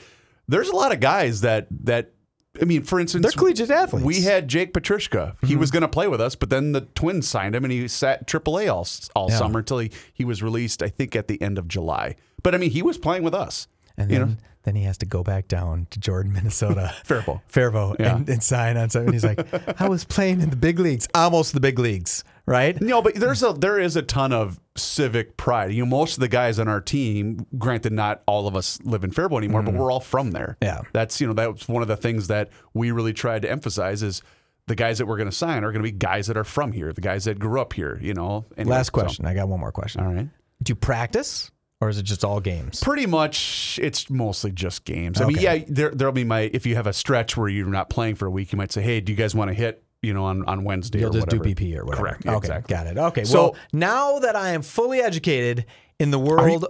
there's 0.48 0.68
a 0.68 0.76
lot 0.76 0.92
of 0.92 1.00
guys 1.00 1.40
that 1.42 1.66
that. 1.84 2.10
I 2.62 2.66
mean, 2.66 2.84
for 2.84 3.00
instance, 3.00 3.22
They're 3.24 3.32
collegiate 3.32 3.68
athletes. 3.70 3.94
Mm-hmm. 4.02 4.06
We 4.06 4.20
had 4.20 4.46
Jake 4.46 4.72
Petrushka. 4.72 5.34
He 5.44 5.56
was 5.56 5.72
going 5.72 5.80
to 5.80 5.88
play 5.88 6.06
with 6.06 6.20
us, 6.20 6.36
but 6.36 6.50
then 6.50 6.70
the 6.70 6.82
Twins 6.82 7.26
signed 7.26 7.56
him, 7.56 7.64
and 7.64 7.72
he 7.72 7.88
sat 7.88 8.28
AAA 8.28 8.72
all 8.72 8.86
all 9.16 9.28
Yeah. 9.28 9.38
summer 9.38 9.58
until 9.58 9.78
he 9.80 9.90
he 10.12 10.24
was 10.24 10.40
released. 10.40 10.80
I 10.80 10.88
think 10.88 11.16
at 11.16 11.26
the 11.26 11.42
end 11.42 11.58
of 11.58 11.66
July. 11.66 12.14
But 12.44 12.54
I 12.54 12.58
mean, 12.58 12.70
he 12.70 12.80
was 12.80 12.96
playing 12.96 13.24
with 13.24 13.34
us. 13.34 13.66
And 13.96 14.08
then, 14.10 14.20
know, 14.20 14.36
then 14.64 14.74
he 14.76 14.82
has 14.84 14.98
to 14.98 15.06
go 15.06 15.22
back 15.22 15.46
down 15.48 15.86
to 15.90 15.98
Jordan, 16.00 16.32
Minnesota. 16.32 16.92
Faribault. 17.04 17.40
Faribault 17.48 17.96
Yeah. 18.00 18.16
and, 18.16 18.28
and 18.28 18.42
sign 18.42 18.76
on 18.76 18.90
something. 18.90 19.12
He's 19.12 19.24
like, 19.24 19.80
I 19.80 19.88
was 19.88 20.04
playing 20.04 20.40
in 20.40 20.50
the 20.50 20.56
big 20.56 20.78
leagues, 20.80 21.06
almost 21.14 21.54
the 21.54 21.60
big 21.60 21.78
leagues, 21.78 22.22
right? 22.46 22.80
No, 22.80 23.02
but 23.02 23.14
there's 23.14 23.42
a 23.42 23.52
there 23.52 23.78
is 23.78 23.96
a 23.96 24.02
ton 24.02 24.32
of 24.32 24.60
civic 24.76 25.36
pride. 25.36 25.72
You 25.72 25.84
know, 25.84 25.90
most 25.90 26.14
of 26.14 26.20
the 26.20 26.28
guys 26.28 26.58
on 26.58 26.68
our 26.68 26.80
team, 26.80 27.46
granted, 27.58 27.92
not 27.92 28.22
all 28.26 28.46
of 28.46 28.56
us 28.56 28.78
live 28.82 29.04
in 29.04 29.10
Faribault 29.10 29.38
anymore, 29.38 29.62
but 29.62 29.74
we're 29.74 29.90
all 29.90 30.00
from 30.00 30.32
there. 30.32 30.56
Mm-hmm. 30.60 30.64
Yeah. 30.64 30.90
that's 30.92 31.20
you 31.20 31.26
know 31.26 31.32
that's 31.32 31.68
one 31.68 31.82
of 31.82 31.88
the 31.88 31.96
things 31.96 32.28
that 32.28 32.50
we 32.74 32.90
really 32.90 33.12
tried 33.12 33.42
to 33.42 33.50
emphasize 33.50 34.02
is 34.02 34.22
the 34.66 34.74
guys 34.74 34.98
that 34.98 35.06
we're 35.06 35.18
going 35.18 35.28
to 35.28 35.36
sign 35.36 35.62
are 35.64 35.72
going 35.72 35.84
to 35.84 35.90
be 35.90 35.96
guys 35.96 36.26
that 36.26 36.36
are 36.36 36.44
from 36.44 36.72
here, 36.72 36.92
the 36.92 37.00
guys 37.00 37.24
that 37.24 37.38
grew 37.38 37.60
up 37.60 37.72
here. 37.72 37.98
You 38.02 38.14
know. 38.14 38.44
Anyway, 38.56 38.76
Last 38.76 38.86
so- 38.86 38.92
question. 38.92 39.26
I 39.26 39.34
got 39.34 39.48
one 39.48 39.60
more 39.60 39.72
question. 39.72 40.02
all 40.04 40.12
right. 40.12 40.28
Do 40.62 40.70
you 40.70 40.76
practice 40.76 41.50
or 41.80 41.88
is 41.90 41.98
it 41.98 42.04
just 42.04 42.24
all 42.24 42.40
games? 42.40 42.80
Pretty 42.80 43.04
much, 43.04 43.78
it's 43.82 44.08
mostly 44.08 44.50
just 44.52 44.84
games. 44.84 45.20
I 45.20 45.26
mean, 45.26 45.36
yeah, 45.38 45.58
there 45.68 45.90
there'll 45.90 46.12
be 46.14 46.24
my 46.24 46.42
if 46.52 46.64
you 46.64 46.76
have 46.76 46.86
a 46.86 46.92
stretch 46.92 47.36
where 47.36 47.48
you're 47.48 47.66
not 47.66 47.90
playing 47.90 48.14
for 48.14 48.26
a 48.26 48.30
week, 48.30 48.52
you 48.52 48.56
might 48.56 48.72
say, 48.72 48.80
hey, 48.80 49.00
do 49.00 49.12
you 49.12 49.16
guys 49.16 49.34
want 49.34 49.50
to 49.50 49.54
hit? 49.54 49.83
You 50.04 50.14
know, 50.14 50.24
on, 50.24 50.44
on 50.46 50.64
Wednesday 50.64 51.00
You'll 51.00 51.10
or 51.10 51.12
just 51.12 51.26
whatever. 51.26 51.44
do 51.44 51.54
BP 51.54 51.76
or 51.78 51.84
whatever. 51.84 52.02
Correct. 52.02 52.26
Okay, 52.26 52.36
Exactly. 52.36 52.74
got 52.74 52.86
it. 52.86 52.96
Okay. 52.98 53.24
So- 53.24 53.42
well, 53.42 53.56
now 53.72 54.18
that 54.20 54.36
I 54.36 54.50
am 54.50 54.62
fully 54.62 55.00
educated 55.00 55.66
in 55.98 56.10
the 56.10 56.18
world, 56.18 56.66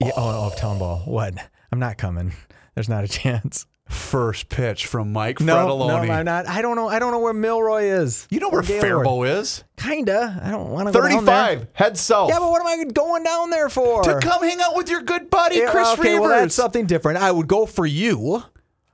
yeah, 0.00 0.10
oh, 0.16 0.46
of 0.46 0.56
town 0.56 0.78
ball, 0.78 0.98
what? 1.06 1.34
I'm 1.70 1.78
not 1.78 1.96
coming. 1.98 2.32
There's 2.74 2.88
not 2.88 3.04
a 3.04 3.08
chance. 3.08 3.66
First 3.88 4.48
pitch 4.48 4.86
from 4.86 5.12
Mike 5.12 5.38
No, 5.40 5.54
Fratelloni. 5.66 6.06
no, 6.06 6.12
I'm 6.14 6.24
not. 6.24 6.46
I 6.48 6.62
don't 6.62 6.76
know. 6.76 6.88
I 6.88 6.98
don't 6.98 7.10
know 7.12 7.18
where 7.18 7.34
Milroy 7.34 7.82
is. 8.00 8.26
You 8.30 8.40
know 8.40 8.48
where. 8.48 8.62
Faribault 8.62 9.26
is? 9.26 9.64
Kinda. 9.76 10.40
I 10.42 10.50
don't 10.50 10.70
want 10.70 10.86
to 10.88 10.92
go 10.92 11.06
down 11.06 11.24
there. 11.26 11.46
35. 11.56 11.66
Head 11.74 11.98
south. 11.98 12.30
Yeah, 12.30 12.38
but 12.38 12.50
what 12.50 12.60
am 12.62 12.66
I 12.68 12.84
going 12.90 13.22
down 13.22 13.50
there 13.50 13.68
for? 13.68 14.02
to 14.04 14.18
come 14.20 14.42
hang 14.42 14.60
out 14.62 14.76
with 14.76 14.88
your 14.88 15.02
good 15.02 15.28
buddy, 15.28 15.56
Yeah, 15.58 15.70
Chris 15.70 15.88
okay, 15.98 16.18
well, 16.18 16.30
Reavers. 16.30 16.40
that's 16.40 16.54
something 16.54 16.86
different. 16.86 17.18
I 17.18 17.30
would 17.32 17.48
go 17.48 17.66
for 17.66 17.84
you. 17.84 18.44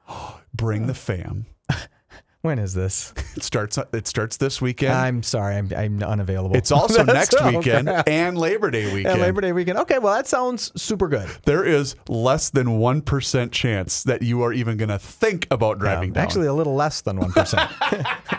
Bring 0.54 0.86
the 0.88 0.94
fam. 0.94 1.46
When 2.42 2.58
is 2.58 2.72
this? 2.74 3.12
It 3.38 3.44
starts. 3.44 3.78
It 3.92 4.08
starts 4.08 4.36
this 4.36 4.60
weekend. 4.60 4.92
I'm 4.94 5.22
sorry, 5.22 5.54
I'm, 5.54 5.72
I'm 5.76 6.02
unavailable. 6.02 6.56
it's 6.56 6.72
also 6.72 7.04
next 7.04 7.36
oh, 7.40 7.56
weekend 7.56 7.86
crap. 7.86 8.08
and 8.08 8.36
Labor 8.36 8.68
Day 8.72 8.88
Yeah, 8.88 8.94
weekend. 8.94 9.20
Labor 9.20 9.40
Day 9.40 9.52
weekend. 9.52 9.78
Okay, 9.78 10.00
well 10.00 10.12
that 10.12 10.26
sounds 10.26 10.72
super 10.80 11.06
good. 11.06 11.28
There 11.44 11.64
is 11.64 11.94
less 12.08 12.50
than 12.50 12.78
one 12.78 13.00
percent 13.00 13.52
chance 13.52 14.02
that 14.02 14.22
you 14.22 14.42
are 14.42 14.52
even 14.52 14.76
going 14.76 14.88
to 14.88 14.98
think 14.98 15.46
about 15.52 15.78
driving 15.78 16.12
down. 16.12 16.24
Actually, 16.24 16.48
a 16.48 16.52
little 16.52 16.74
less 16.74 17.00
than 17.00 17.18
one 17.20 17.30
percent. 17.30 17.70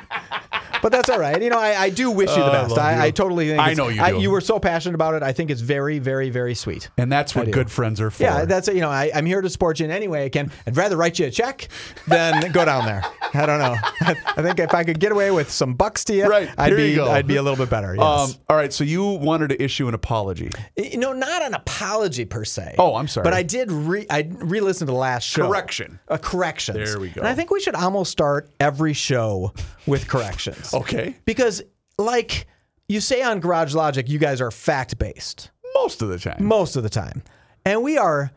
But 0.81 0.91
that's 0.91 1.09
all 1.09 1.19
right. 1.19 1.41
You 1.41 1.49
know, 1.49 1.59
I, 1.59 1.79
I 1.83 1.89
do 1.89 2.09
wish 2.11 2.29
you 2.29 2.35
the 2.37 2.49
Oh, 2.49 2.51
best. 2.51 2.69
love 2.71 2.79
I, 2.79 2.95
you. 2.95 3.01
I 3.03 3.11
totally 3.11 3.47
think 3.49 3.59
I 3.59 3.71
it's- 3.71 3.77
know 3.77 3.87
you 3.89 4.01
do. 4.15 4.21
you 4.21 4.31
were 4.31 4.41
so 4.41 4.59
passionate 4.59 4.95
about 4.95 5.13
it. 5.15 5.23
I 5.23 5.31
think 5.33 5.49
it's 5.51 5.61
very, 5.61 5.99
very, 5.99 6.29
very 6.29 6.55
sweet. 6.55 6.89
and 6.97 7.11
that's 7.11 7.35
what 7.35 7.49
good 7.51 7.69
friends 7.69 7.99
are 8.01 8.09
for. 8.11 8.23
Yeah, 8.23 8.45
that's 8.45 8.67
it. 8.67 8.75
You 8.75 8.81
know, 8.81 8.89
I, 8.89 9.11
I'm 9.13 9.25
here 9.25 9.41
to 9.41 9.49
support 9.49 9.79
you 9.79 9.85
in 9.85 9.91
any 9.91 10.07
way 10.07 10.25
I 10.25 10.29
can. 10.29 10.51
I'd 10.67 10.77
rather 10.77 10.95
write 10.97 11.19
you 11.19 11.25
a 11.27 11.31
check 11.31 11.67
than 12.07 12.51
go 12.51 12.65
down 12.65 12.85
there. 12.85 13.03
I 13.33 13.45
don't 13.45 13.59
know. 13.59 13.75
I 14.01 14.41
think 14.41 14.59
if 14.59 14.73
I 14.73 14.83
could 14.83 14.99
get 14.99 15.11
away 15.11 15.31
with 15.31 15.51
some 15.51 15.73
bucks 15.75 16.03
to 16.05 16.13
you, 16.15 16.27
Right, 16.27 16.49
I'd 16.57 16.69
here 16.69 16.77
be 16.77 16.89
you 16.91 16.95
go. 16.97 17.09
I'd 17.11 17.27
be 17.27 17.35
a 17.35 17.41
little 17.43 17.57
bit 17.57 17.69
better. 17.69 17.95
Yes. 17.95 18.03
Um, 18.03 18.31
all 18.49 18.55
right, 18.55 18.71
so 18.73 18.83
you 18.83 19.03
wanted 19.03 19.49
to 19.49 19.61
issue 19.61 19.87
an 19.87 19.93
apology. 19.93 20.49
you 20.77 20.97
know, 20.97 21.13
not 21.13 21.41
an 21.43 21.53
apology 21.53 22.25
per 22.25 22.45
se. 22.45 22.75
Oh, 22.77 22.95
I'm 22.95 23.07
sorry. 23.07 23.23
But 23.23 23.33
I 23.33 23.43
did 23.43 23.71
re 23.71 24.05
I 24.09 24.29
re-listened 24.39 24.87
to 24.87 24.93
the 24.93 24.97
last 24.99 25.23
show. 25.25 25.47
Correction. 25.47 25.99
A 26.07 26.17
corrections. 26.17 26.77
There 26.77 26.99
we 26.99 27.09
go. 27.09 27.19
And 27.21 27.27
I 27.27 27.35
think 27.35 27.51
we 27.51 27.59
should 27.59 27.75
almost 27.75 28.11
start 28.11 28.49
every 28.59 28.93
show 28.93 29.53
with 29.85 30.07
corrections. 30.07 30.68
Okay. 30.73 31.15
Because 31.25 31.62
like 31.97 32.47
you 32.88 33.01
say 33.01 33.21
on 33.21 33.39
Garage 33.39 33.73
Logic, 33.75 34.08
you 34.10 34.19
guys 34.19 34.41
are 34.41 34.51
fact 34.51 34.97
based 34.97 35.51
Most 35.75 36.01
of 36.01 36.10
the 36.10 36.17
time. 36.19 36.43
most 36.45 36.75
of 36.75 36.84
the 36.84 36.89
time. 36.89 37.23
And 37.65 37.84
we 37.84 37.97
are 37.97 38.32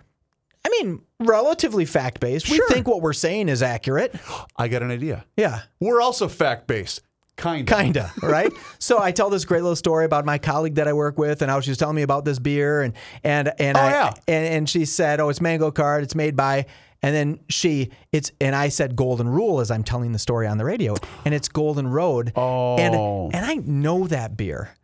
I 0.65 0.69
mean, 0.69 1.03
relatively 1.19 1.85
fact 1.85 2.21
based. 2.21 2.49
We 2.49 2.61
think 2.69 2.87
what 2.87 3.03
we're 3.03 3.13
saying 3.15 3.49
is 3.49 3.63
accurate. 3.63 4.15
I 4.57 4.69
got 4.69 4.83
an 4.83 4.93
idea. 4.93 5.25
Yeah. 5.37 5.63
We're 5.81 6.01
also 6.01 6.29
fact 6.29 6.69
based. 6.69 7.03
Kind 7.35 7.69
of. 7.69 7.77
Kinda, 7.79 8.13
right? 8.23 8.53
so 8.79 9.01
I 9.01 9.11
tell 9.11 9.31
this 9.31 9.45
great 9.45 9.63
little 9.63 9.75
story 9.75 10.05
about 10.05 10.25
my 10.25 10.37
colleague 10.39 10.75
that 10.77 10.87
I 10.87 10.93
work 10.93 11.19
with, 11.19 11.41
and 11.43 11.51
how 11.51 11.61
she 11.61 11.71
was 11.71 11.79
telling 11.79 11.97
me 11.97 12.03
about 12.03 12.25
this 12.27 12.39
beer, 12.39 12.83
and 12.83 12.93
and 13.25 13.51
and 13.59 13.77
Oh, 13.77 13.81
I 13.81 13.91
yeah. 13.91 14.13
and, 14.29 14.47
and 14.55 14.69
she 14.69 14.85
said, 14.85 15.19
"Oh, 15.19 15.31
it's 15.31 15.41
Mango 15.41 15.71
Cart. 15.73 16.03
It's 16.05 16.15
made 16.15 16.37
by." 16.37 16.67
And 17.03 17.15
then 17.15 17.41
she, 17.49 17.91
it's, 18.13 18.31
and 18.41 18.55
I 18.55 18.69
said 18.69 18.95
Golden 18.95 19.29
Rule 19.29 19.61
as 19.61 19.71
I'm 19.71 19.83
telling 19.83 20.13
the 20.13 20.19
story 20.21 20.47
on 20.47 20.59
the 20.59 20.65
radio, 20.65 20.95
and 21.25 21.35
it's 21.35 21.49
Golden 21.49 21.89
Road. 21.89 22.33
Oh. 22.37 22.77
And 22.79 22.95
and 23.35 23.45
I 23.45 23.55
know 23.57 24.07
that 24.07 24.37
beer. 24.37 24.75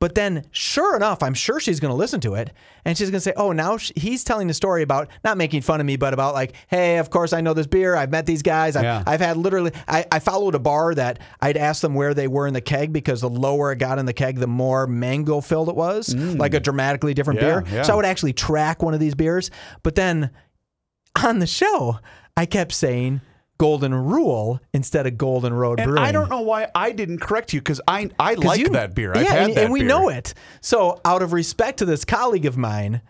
But 0.00 0.14
then, 0.14 0.44
sure 0.52 0.94
enough, 0.94 1.24
I'm 1.24 1.34
sure 1.34 1.58
she's 1.58 1.80
going 1.80 1.90
to 1.90 1.96
listen 1.96 2.20
to 2.20 2.34
it, 2.34 2.52
and 2.84 2.96
she's 2.96 3.10
going 3.10 3.16
to 3.18 3.20
say, 3.20 3.32
"Oh, 3.36 3.50
now 3.50 3.78
sh 3.78 3.90
he's 3.96 4.22
telling 4.22 4.46
the 4.46 4.54
story 4.54 4.82
about 4.82 5.08
not 5.24 5.36
making 5.36 5.62
fun 5.62 5.80
of 5.80 5.86
me, 5.86 5.96
but 5.96 6.14
about 6.14 6.34
like, 6.34 6.54
hey, 6.68 6.98
of 6.98 7.10
course 7.10 7.32
I 7.32 7.40
know 7.40 7.52
this 7.52 7.66
beer. 7.66 7.96
I've 7.96 8.10
met 8.12 8.24
these 8.24 8.42
guys. 8.42 8.76
I've, 8.76 8.84
Yeah. 8.84 9.02
I've 9.08 9.18
had 9.20 9.36
literally. 9.36 9.72
I, 9.88 10.04
I 10.12 10.20
followed 10.20 10.54
a 10.54 10.60
bar 10.60 10.94
that 10.94 11.18
I'd 11.40 11.56
ask 11.56 11.82
them 11.82 11.94
where 11.94 12.14
they 12.14 12.28
were 12.28 12.46
in 12.46 12.54
the 12.54 12.60
keg 12.60 12.92
because 12.92 13.22
the 13.22 13.28
lower 13.30 13.72
it 13.72 13.78
got 13.80 13.98
in 13.98 14.06
the 14.06 14.12
keg, 14.12 14.36
the 14.38 14.46
more 14.46 14.86
mango 14.86 15.40
filled 15.40 15.68
it 15.68 15.74
was, 15.74 16.14
like 16.14 16.54
a 16.54 16.60
dramatically 16.60 17.12
different 17.14 17.40
Mm. 17.40 17.42
Yeah, 17.42 17.60
beer. 17.62 17.74
yeah. 17.78 17.82
So 17.82 17.92
I 17.94 17.96
would 17.96 18.04
actually 18.04 18.34
track 18.34 18.82
one 18.84 18.94
of 18.94 19.00
these 19.00 19.16
beers. 19.16 19.50
But 19.82 19.96
then 19.96 20.30
on 21.24 21.38
the 21.38 21.46
show, 21.46 21.98
I 22.36 22.46
kept 22.46 22.72
saying 22.72 23.20
Golden 23.58 23.94
Rule 23.94 24.60
instead 24.72 25.06
of 25.06 25.18
Golden 25.18 25.52
Road 25.52 25.80
And 25.80 25.88
Brewing. 25.90 26.02
I 26.04 26.12
don't 26.12 26.28
know 26.30 26.42
why 26.42 26.68
I 26.74 26.92
didn't 26.92 27.18
correct 27.18 27.52
you 27.52 27.60
because 27.60 27.80
I 27.88 28.08
I 28.18 28.34
like 28.34 28.60
you- 28.60 28.68
that 28.70 28.94
beer. 28.94 29.12
I've 29.14 29.22
yeah, 29.24 29.32
had 29.32 29.42
and, 29.42 29.54
that 29.56 29.64
and 29.64 29.72
we 29.72 29.80
beer. 29.80 29.88
know 29.88 30.08
it. 30.08 30.34
So, 30.60 31.00
out 31.04 31.22
of 31.22 31.32
respect 31.32 31.78
to 31.78 31.84
this 31.84 32.04
colleague 32.04 32.46
of 32.46 32.56
mine, 32.56 33.00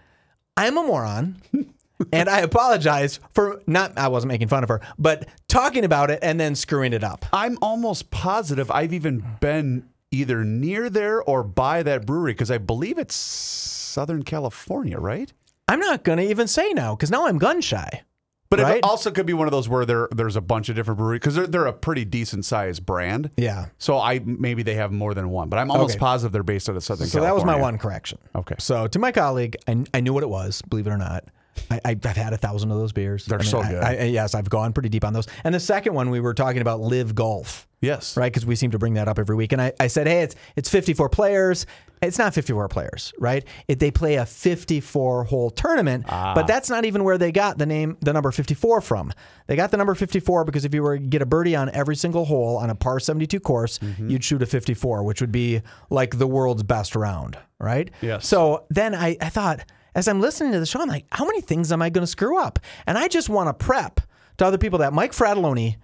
I'm 0.56 0.76
a 0.78 0.82
moron. 0.82 1.36
and 2.12 2.28
I 2.28 2.40
apologize 2.40 3.18
for 3.34 3.60
not, 3.66 3.98
I 3.98 4.08
wasn't 4.08 4.28
making 4.28 4.48
fun 4.48 4.62
of 4.62 4.68
her, 4.68 4.80
but 4.98 5.26
talking 5.48 5.84
about 5.84 6.10
it 6.10 6.20
and 6.22 6.38
then 6.38 6.54
screwing 6.54 6.92
it 6.92 7.02
up. 7.04 7.26
I'm 7.32 7.58
almost 7.60 8.10
positive 8.10 8.70
I've 8.70 8.92
even 8.92 9.24
been 9.40 9.88
either 10.10 10.44
near 10.44 10.88
there 10.88 11.20
or 11.22 11.42
by 11.42 11.82
that 11.82 12.06
brewery 12.06 12.32
because 12.32 12.50
I 12.50 12.58
believe 12.58 12.98
it's 12.98 13.14
Southern 13.16 14.22
California, 14.22 14.98
right? 14.98 15.32
I'm 15.68 15.80
not 15.80 16.02
going 16.04 16.18
to 16.18 16.24
even 16.24 16.48
say 16.48 16.72
now 16.72 16.94
because 16.96 17.10
now 17.10 17.26
I'm 17.26 17.38
gun 17.38 17.60
shy. 17.60 18.02
But 18.50 18.60
Right? 18.60 18.78
it 18.78 18.84
also 18.84 19.10
could 19.10 19.26
be 19.26 19.34
one 19.34 19.46
of 19.46 19.52
those 19.52 19.68
where 19.68 19.84
there 19.84 20.08
there's 20.10 20.34
a 20.36 20.40
bunch 20.40 20.70
of 20.70 20.74
different 20.76 20.96
breweries 20.96 21.20
because 21.20 21.34
they're 21.34 21.46
they're 21.46 21.66
a 21.66 21.72
pretty 21.72 22.06
decent 22.06 22.46
sized 22.46 22.86
brand. 22.86 23.30
Yeah. 23.36 23.66
So 23.76 23.98
I 23.98 24.20
maybe 24.24 24.62
they 24.62 24.74
have 24.76 24.90
more 24.90 25.12
than 25.12 25.28
one, 25.28 25.50
but 25.50 25.58
I'm 25.58 25.70
almost 25.70 25.96
Okay. 25.96 26.00
positive 26.00 26.32
they're 26.32 26.42
based 26.42 26.66
out 26.70 26.74
of 26.76 26.82
Southern 26.82 27.08
So 27.08 27.20
that 27.20 27.34
was 27.34 27.44
my 27.44 27.56
one 27.56 27.76
correction. 27.76 28.18
Okay. 28.34 28.54
So 28.58 28.86
to 28.86 28.98
my 28.98 29.12
colleague, 29.12 29.56
I, 29.68 29.84
I 29.92 30.00
knew 30.00 30.14
what 30.14 30.22
it 30.22 30.30
was, 30.30 30.62
believe 30.62 30.86
it 30.86 30.90
or 30.90 30.96
not. 30.96 31.24
I, 31.70 31.80
I, 31.84 31.90
I've 31.90 32.16
had 32.16 32.32
a 32.32 32.36
thousand 32.36 32.70
of 32.72 32.78
those 32.78 32.92
beers. 32.92 33.24
They're 33.26 33.38
I 33.38 33.42
mean, 33.42 33.50
so 33.50 33.60
I- 33.60 33.68
good. 33.70 33.82
I, 33.82 34.02
yes, 34.04 34.34
I've 34.34 34.48
gone 34.50 34.72
pretty 34.72 34.88
deep 34.88 35.04
on 35.04 35.12
those. 35.12 35.26
And 35.44 35.54
the 35.54 35.60
second 35.60 35.94
one, 35.94 36.10
we 36.10 36.20
were 36.20 36.34
talking 36.34 36.60
about 36.60 36.80
LIV 36.80 37.14
golf. 37.14 37.66
Yes. 37.80 38.16
right? 38.16 38.32
Because 38.32 38.44
we 38.44 38.56
seem 38.56 38.72
to 38.72 38.78
bring 38.78 38.94
that 38.94 39.06
up 39.06 39.20
every 39.20 39.36
week. 39.36 39.52
And 39.52 39.62
I, 39.62 39.72
I 39.78 39.86
said, 39.86 40.08
hey, 40.08 40.22
it's 40.22 40.34
it's 40.56 40.68
54 40.68 41.08
players. 41.10 41.64
It's 42.02 42.18
not 42.18 42.34
54 42.34 42.66
players, 42.68 43.12
right? 43.20 43.44
It, 43.68 43.78
they 43.78 43.92
play 43.92 44.16
a 44.16 44.26
54 44.26 45.24
hole 45.24 45.50
tournament, 45.50 46.04
Ah. 46.08 46.32
but 46.34 46.46
that's 46.48 46.68
not 46.68 46.84
even 46.84 47.04
where 47.04 47.18
they 47.18 47.30
got 47.30 47.56
the 47.58 47.66
name, 47.66 47.96
the 48.00 48.12
number 48.12 48.32
54 48.32 48.80
from. 48.80 49.12
They 49.46 49.54
got 49.54 49.70
the 49.70 49.76
number 49.76 49.94
54 49.94 50.44
because 50.44 50.64
if 50.64 50.74
you 50.74 50.82
were 50.82 50.98
to 50.98 51.04
get 51.06 51.22
a 51.22 51.26
birdie 51.26 51.54
on 51.54 51.68
every 51.70 51.94
single 51.94 52.24
hole 52.24 52.56
on 52.56 52.68
a 52.68 52.74
par 52.74 52.98
72 52.98 53.38
course, 53.40 53.78
Mm-hmm. 53.78 54.10
you'd 54.10 54.24
shoot 54.24 54.42
a 54.42 54.46
54, 54.46 55.04
which 55.04 55.20
would 55.20 55.30
be 55.32 55.62
like 55.88 56.18
the 56.18 56.26
world's 56.26 56.64
best 56.64 56.96
round, 56.96 57.38
right? 57.60 57.90
Yes. 58.00 58.26
So 58.26 58.64
then 58.70 58.92
I, 58.94 59.16
I 59.20 59.28
thought, 59.28 59.64
as 59.98 60.06
I'm 60.06 60.20
listening 60.20 60.52
to 60.52 60.60
the 60.60 60.66
show, 60.66 60.80
I'm 60.80 60.88
like, 60.88 61.06
how 61.10 61.24
many 61.24 61.40
things 61.40 61.72
am 61.72 61.82
I 61.82 61.90
going 61.90 62.04
to 62.04 62.06
screw 62.06 62.38
up? 62.38 62.60
And 62.86 62.96
I 62.96 63.08
just 63.08 63.28
want 63.28 63.48
to 63.48 63.64
prep 63.64 64.00
to 64.36 64.46
other 64.46 64.56
people 64.56 64.78
that 64.78 64.92
Mike 64.92 65.10
Fratelloni 65.10 65.76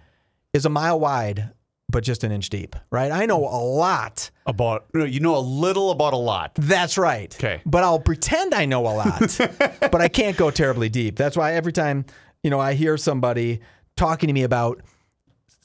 is 0.53 0.64
a 0.64 0.68
mile 0.68 1.00
wide, 1.00 1.50
but 1.88 2.05
just 2.05 2.22
an 2.22 2.31
inch 2.31 2.48
deep, 2.48 2.77
right? 2.92 3.11
I 3.11 3.27
know 3.27 3.40
a 3.40 3.59
lot. 3.59 4.31
About 4.46 4.87
you 4.94 5.18
know 5.18 5.37
a 5.37 5.40
little 5.40 5.90
about 5.90 6.12
a 6.12 6.16
lot. 6.18 6.53
That's 6.55 6.96
right. 6.96 7.35
'Kay. 7.37 7.61
But 7.66 7.83
I'll 7.83 7.98
pretend 7.98 8.55
I 8.55 8.66
know 8.66 8.83
a 8.83 8.94
lot, 8.94 9.37
but 9.81 10.00
I 10.00 10.07
can't 10.07 10.37
go 10.37 10.53
terribly 10.53 10.88
deep. 10.88 11.16
That's 11.16 11.37
why 11.37 11.55
every 11.55 11.72
time, 11.72 12.05
you 12.44 12.50
know, 12.50 12.61
I 12.61 12.74
hear 12.74 12.96
somebody 12.96 13.62
talking 13.96 14.29
to 14.29 14.33
me 14.33 14.44
about 14.44 14.81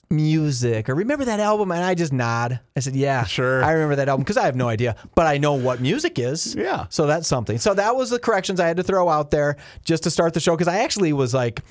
music 0.09 0.89
or 0.89 0.95
remember 0.95 1.25
that 1.25 1.39
album 1.39 1.71
and 1.71 1.83
I 1.83 1.93
just 1.93 2.11
nod. 2.11 2.59
I 2.75 2.79
said, 2.79 2.95
"Yeah, 2.95 3.25
Sure. 3.25 3.63
I 3.63 3.73
remember 3.73 3.95
that 3.97 4.09
album 4.09 4.23
because 4.23 4.37
I 4.37 4.45
have 4.45 4.55
no 4.55 4.67
idea, 4.67 4.95
but 5.15 5.27
I 5.27 5.37
know 5.37 5.53
what 5.53 5.81
music 5.81 6.17
is." 6.17 6.55
Yeah. 6.55 6.87
So 6.89 7.05
that's 7.05 7.27
something. 7.27 7.57
So 7.59 7.73
that 7.75 7.95
was 7.95 8.09
the 8.09 8.19
corrections 8.19 8.59
I 8.59 8.67
had 8.67 8.77
to 8.77 8.83
throw 8.83 9.07
out 9.09 9.31
there 9.31 9.57
just 9.85 10.03
to 10.03 10.11
start 10.11 10.33
the 10.33 10.39
show 10.39 10.53
because 10.55 10.67
I 10.67 10.79
actually 10.79 11.13
was 11.13 11.33
like 11.33 11.61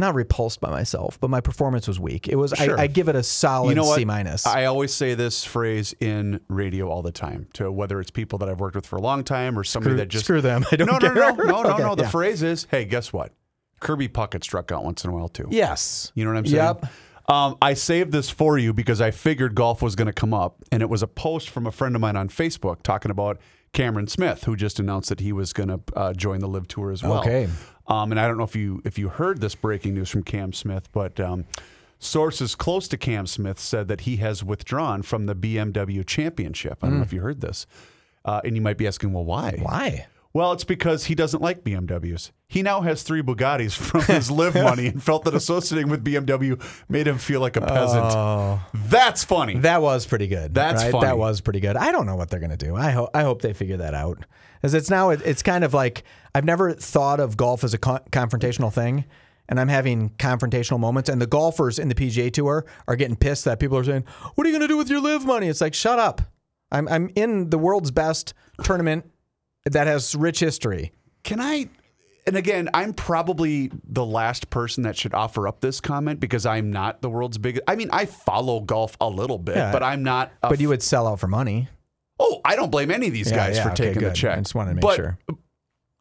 not 0.00 0.14
repulsed 0.14 0.60
by 0.60 0.70
myself, 0.70 1.18
but 1.20 1.28
my 1.28 1.40
performance 1.40 1.88
was 1.88 1.98
weak. 1.98 2.28
It 2.28 2.36
was 2.36 2.52
Sure. 2.56 2.78
I, 2.78 2.84
I 2.84 2.86
give 2.86 3.08
it 3.08 3.16
a 3.16 3.22
solid 3.22 3.70
You 3.70 3.74
know? 3.74 3.94
C 3.96 4.04
minus. 4.04 4.46
I 4.46 4.66
always 4.66 4.94
say 4.94 5.14
this 5.14 5.44
phrase 5.44 5.92
in 5.98 6.40
radio 6.48 6.88
all 6.88 7.02
the 7.02 7.10
time 7.10 7.48
to 7.54 7.70
whether 7.72 8.00
it's 8.00 8.12
people 8.12 8.38
that 8.38 8.48
I've 8.48 8.60
worked 8.60 8.76
with 8.76 8.86
for 8.86 8.96
a 8.96 9.00
long 9.02 9.24
time 9.24 9.58
or 9.58 9.64
somebody 9.64 9.96
that 9.96 10.06
just 10.08 10.24
Screw 10.24 10.40
them. 10.40 10.64
I 10.72 10.76
don't 10.76 10.86
no, 10.86 10.98
no, 10.98 11.12
no, 11.12 11.30
no, 11.34 11.62
no, 11.62 11.70
Okay, 11.72 11.82
no. 11.82 11.94
The 11.96 12.04
yeah. 12.04 12.10
phrase 12.10 12.42
is, 12.44 12.66
hey, 12.70 12.84
guess 12.84 13.12
what? 13.12 13.32
Kirby 13.80 14.08
Puckett 14.08 14.42
struck 14.42 14.70
out 14.72 14.84
once 14.84 15.04
in 15.04 15.10
a 15.10 15.12
while 15.14 15.28
too. 15.28 15.48
Yes. 15.50 16.12
You 16.14 16.24
know 16.24 16.30
what 16.30 16.38
I'm 16.38 16.46
saying? 16.46 16.56
Yep. 16.56 16.86
Um, 17.28 17.58
I 17.60 17.74
saved 17.74 18.10
this 18.10 18.30
for 18.30 18.56
you 18.56 18.72
because 18.72 19.00
I 19.00 19.10
figured 19.10 19.54
golf 19.54 19.82
was 19.82 19.94
going 19.94 20.06
to 20.06 20.12
come 20.12 20.32
up, 20.32 20.62
and 20.72 20.82
it 20.82 20.88
was 20.88 21.02
a 21.02 21.06
post 21.06 21.50
from 21.50 21.66
a 21.66 21.72
friend 21.72 21.94
of 21.94 22.00
mine 22.00 22.16
on 22.16 22.28
Facebook 22.28 22.82
talking 22.82 23.10
about 23.10 23.38
Cameron 23.72 24.06
Smith, 24.06 24.44
who 24.44 24.56
just 24.56 24.80
announced 24.80 25.10
that 25.10 25.20
he 25.20 25.32
was 25.32 25.52
going 25.52 25.68
to 25.68 25.80
uh, 25.94 26.12
join 26.14 26.40
the 26.40 26.48
LIV 26.48 26.68
Tour 26.68 26.90
as 26.90 27.02
well. 27.02 27.20
Okay. 27.20 27.48
Um, 27.86 28.12
and 28.12 28.20
I 28.20 28.26
don't 28.26 28.38
know 28.38 28.44
if 28.44 28.56
you 28.56 28.80
if 28.84 28.98
you 28.98 29.08
heard 29.08 29.40
this 29.40 29.54
breaking 29.54 29.94
news 29.94 30.08
from 30.08 30.22
Cam 30.22 30.52
Smith, 30.52 30.90
but 30.92 31.20
um, 31.20 31.44
sources 31.98 32.54
close 32.54 32.88
to 32.88 32.96
Cam 32.96 33.26
Smith 33.26 33.58
said 33.58 33.88
that 33.88 34.02
he 34.02 34.16
has 34.16 34.42
withdrawn 34.42 35.02
from 35.02 35.26
the 35.26 35.34
BMW 35.34 36.06
Championship. 36.06 36.78
I 36.82 36.86
don't 36.88 36.96
know 36.96 37.04
if 37.04 37.12
you 37.12 37.20
heard 37.20 37.40
this, 37.40 37.66
uh, 38.24 38.40
and 38.44 38.56
you 38.56 38.62
might 38.62 38.78
be 38.78 38.86
asking, 38.86 39.12
well, 39.12 39.24
why? 39.24 39.58
Why? 39.60 40.06
Well, 40.38 40.52
it's 40.52 40.62
because 40.62 41.06
he 41.06 41.16
doesn't 41.16 41.42
like 41.42 41.64
BMWs. 41.64 42.30
He 42.48 42.62
now 42.62 42.82
has 42.82 43.02
three 43.02 43.22
Bugattis 43.22 43.76
from 43.76 44.02
his 44.02 44.30
LIV 44.30 44.54
money 44.62 44.86
and 44.86 45.02
felt 45.02 45.24
that 45.24 45.34
associating 45.34 45.90
with 45.90 46.04
BMW 46.04 46.62
made 46.88 47.08
him 47.08 47.18
feel 47.18 47.40
like 47.40 47.56
a 47.56 47.60
peasant. 47.60 48.04
Oh, 48.04 48.60
That's 48.72 49.24
funny. 49.24 49.58
that 49.58 49.82
was 49.82 50.06
pretty 50.06 50.28
good. 50.28 50.54
That's 50.54 50.84
right? 50.84 50.92
funny. 50.92 51.06
That 51.06 51.18
was 51.18 51.40
pretty 51.40 51.58
good. 51.58 51.76
I 51.76 51.90
don't 51.90 52.06
know 52.06 52.14
what 52.14 52.30
they're 52.30 52.38
gonna 52.38 52.56
do. 52.56 52.76
I 52.76 52.92
hope 52.92 53.10
I 53.14 53.22
hope 53.22 53.42
they 53.42 53.52
figure 53.52 53.78
that 53.78 53.94
out. 53.94 54.26
As 54.62 54.74
it's 54.74 54.88
now, 54.88 55.10
it, 55.10 55.22
it's 55.24 55.42
kind 55.42 55.64
of 55.64 55.74
like 55.74 56.04
I've 56.36 56.44
never 56.44 56.72
thought 56.72 57.18
of 57.18 57.36
golf 57.36 57.64
as 57.64 57.74
a 57.74 57.78
con- 57.78 58.02
confrontational 58.12 58.72
thing, 58.72 59.06
and 59.48 59.58
I'm 59.58 59.66
having 59.66 60.10
confrontational 60.20 60.78
moments. 60.78 61.08
And 61.08 61.20
the 61.20 61.26
golfers 61.26 61.80
in 61.80 61.88
the 61.88 61.96
PGA 61.96 62.32
Tour 62.32 62.64
are 62.86 62.94
getting 62.94 63.16
pissed 63.16 63.44
that 63.46 63.58
people 63.58 63.76
are 63.76 63.82
saying, 63.82 64.04
"What 64.36 64.46
are 64.46 64.50
you 64.50 64.54
gonna 64.54 64.68
do 64.68 64.76
with 64.76 64.88
your 64.88 65.00
LIV 65.00 65.26
money?" 65.26 65.48
It's 65.48 65.60
like, 65.60 65.74
shut 65.74 65.98
up. 65.98 66.22
I'm 66.70 66.86
I'm 66.86 67.10
in 67.16 67.50
the 67.50 67.58
world's 67.58 67.90
best 67.90 68.34
tournament 68.62 69.10
that 69.72 69.86
has 69.86 70.14
rich 70.14 70.40
history. 70.40 70.92
Can 71.24 71.40
I? 71.40 71.68
And 72.26 72.36
again, 72.36 72.68
I'm 72.74 72.92
probably 72.92 73.70
the 73.84 74.04
last 74.04 74.50
person 74.50 74.82
that 74.82 74.96
should 74.96 75.14
offer 75.14 75.48
up 75.48 75.60
this 75.60 75.80
comment 75.80 76.20
because 76.20 76.44
I'm 76.44 76.70
not 76.70 77.00
the 77.00 77.08
world's 77.08 77.38
biggest. 77.38 77.64
I 77.66 77.74
mean, 77.74 77.88
I 77.90 78.04
follow 78.04 78.60
golf 78.60 78.96
a 79.00 79.08
little 79.08 79.38
bit, 79.38 79.56
Yeah. 79.56 79.72
but 79.72 79.82
I'm 79.82 80.02
not. 80.02 80.30
A 80.42 80.50
But 80.50 80.60
you 80.60 80.68
would 80.68 80.82
sell 80.82 81.06
out 81.06 81.20
for 81.20 81.26
money. 81.28 81.68
oh, 82.20 82.40
I 82.44 82.54
don't 82.56 82.70
blame 82.70 82.90
any 82.90 83.06
of 83.06 83.12
these 83.12 83.30
guys 83.32 83.58
for 83.58 83.68
okay, 83.68 83.76
taking 83.86 84.02
the 84.02 84.08
good. 84.08 84.14
check. 84.16 84.36
I 84.36 84.40
just 84.40 84.54
wanted 84.54 84.70
to 84.70 84.74
make 84.76 84.82
But 84.82 84.96
sure. 84.96 85.18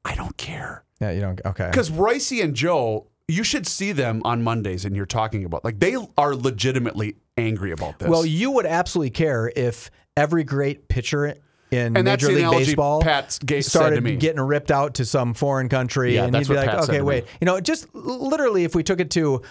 I 0.03 0.15
don't 0.15 0.35
care. 0.35 0.83
Yeah, 0.99 1.11
you 1.11 1.21
don't. 1.21 1.39
Okay. 1.45 1.67
Because 1.69 1.91
Royce 1.91 2.31
and 2.31 2.55
Joe, 2.55 3.07
you 3.27 3.43
should 3.43 3.67
see 3.67 3.91
them 3.91 4.21
on 4.25 4.41
Mondays 4.43 4.83
and 4.83 4.95
you're 4.95 5.05
talking 5.05 5.45
about 5.45 5.63
like 5.63 5.79
they 5.79 5.95
are 6.17 6.35
legitimately 6.35 7.15
angry 7.37 7.71
about 7.71 7.99
this. 7.99 8.09
Well, 8.09 8.25
you 8.25 8.51
would 8.51 8.65
absolutely 8.65 9.11
care 9.11 9.51
if 9.55 9.91
every 10.15 10.43
great 10.43 10.87
pitcher 10.89 11.35
in 11.71 11.97
And 11.97 12.05
Major 12.05 12.27
League 12.31 12.49
Baseball 12.49 13.01
Pat 13.01 13.37
ga- 13.45 13.61
said 13.61 13.69
started 13.69 14.19
getting 14.19 14.41
ripped 14.41 14.71
out 14.71 14.95
to 14.95 15.05
some 15.05 15.33
foreign 15.33 15.69
country, 15.69 16.15
Yeah, 16.15 16.25
and 16.25 16.35
you'd 16.35 16.47
be 16.47 16.55
like, 16.55 16.69
Pat 16.69 16.83
okay, 16.89 17.01
wait, 17.01 17.25
you 17.41 17.45
know, 17.45 17.59
just 17.59 17.93
literally, 17.93 18.63
if 18.63 18.73
we 18.75 18.83
took 18.83 18.99
it 18.99 19.11
to 19.11 19.41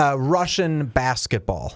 uh, 0.00 0.18
Russian 0.18 0.86
basketball. 0.86 1.74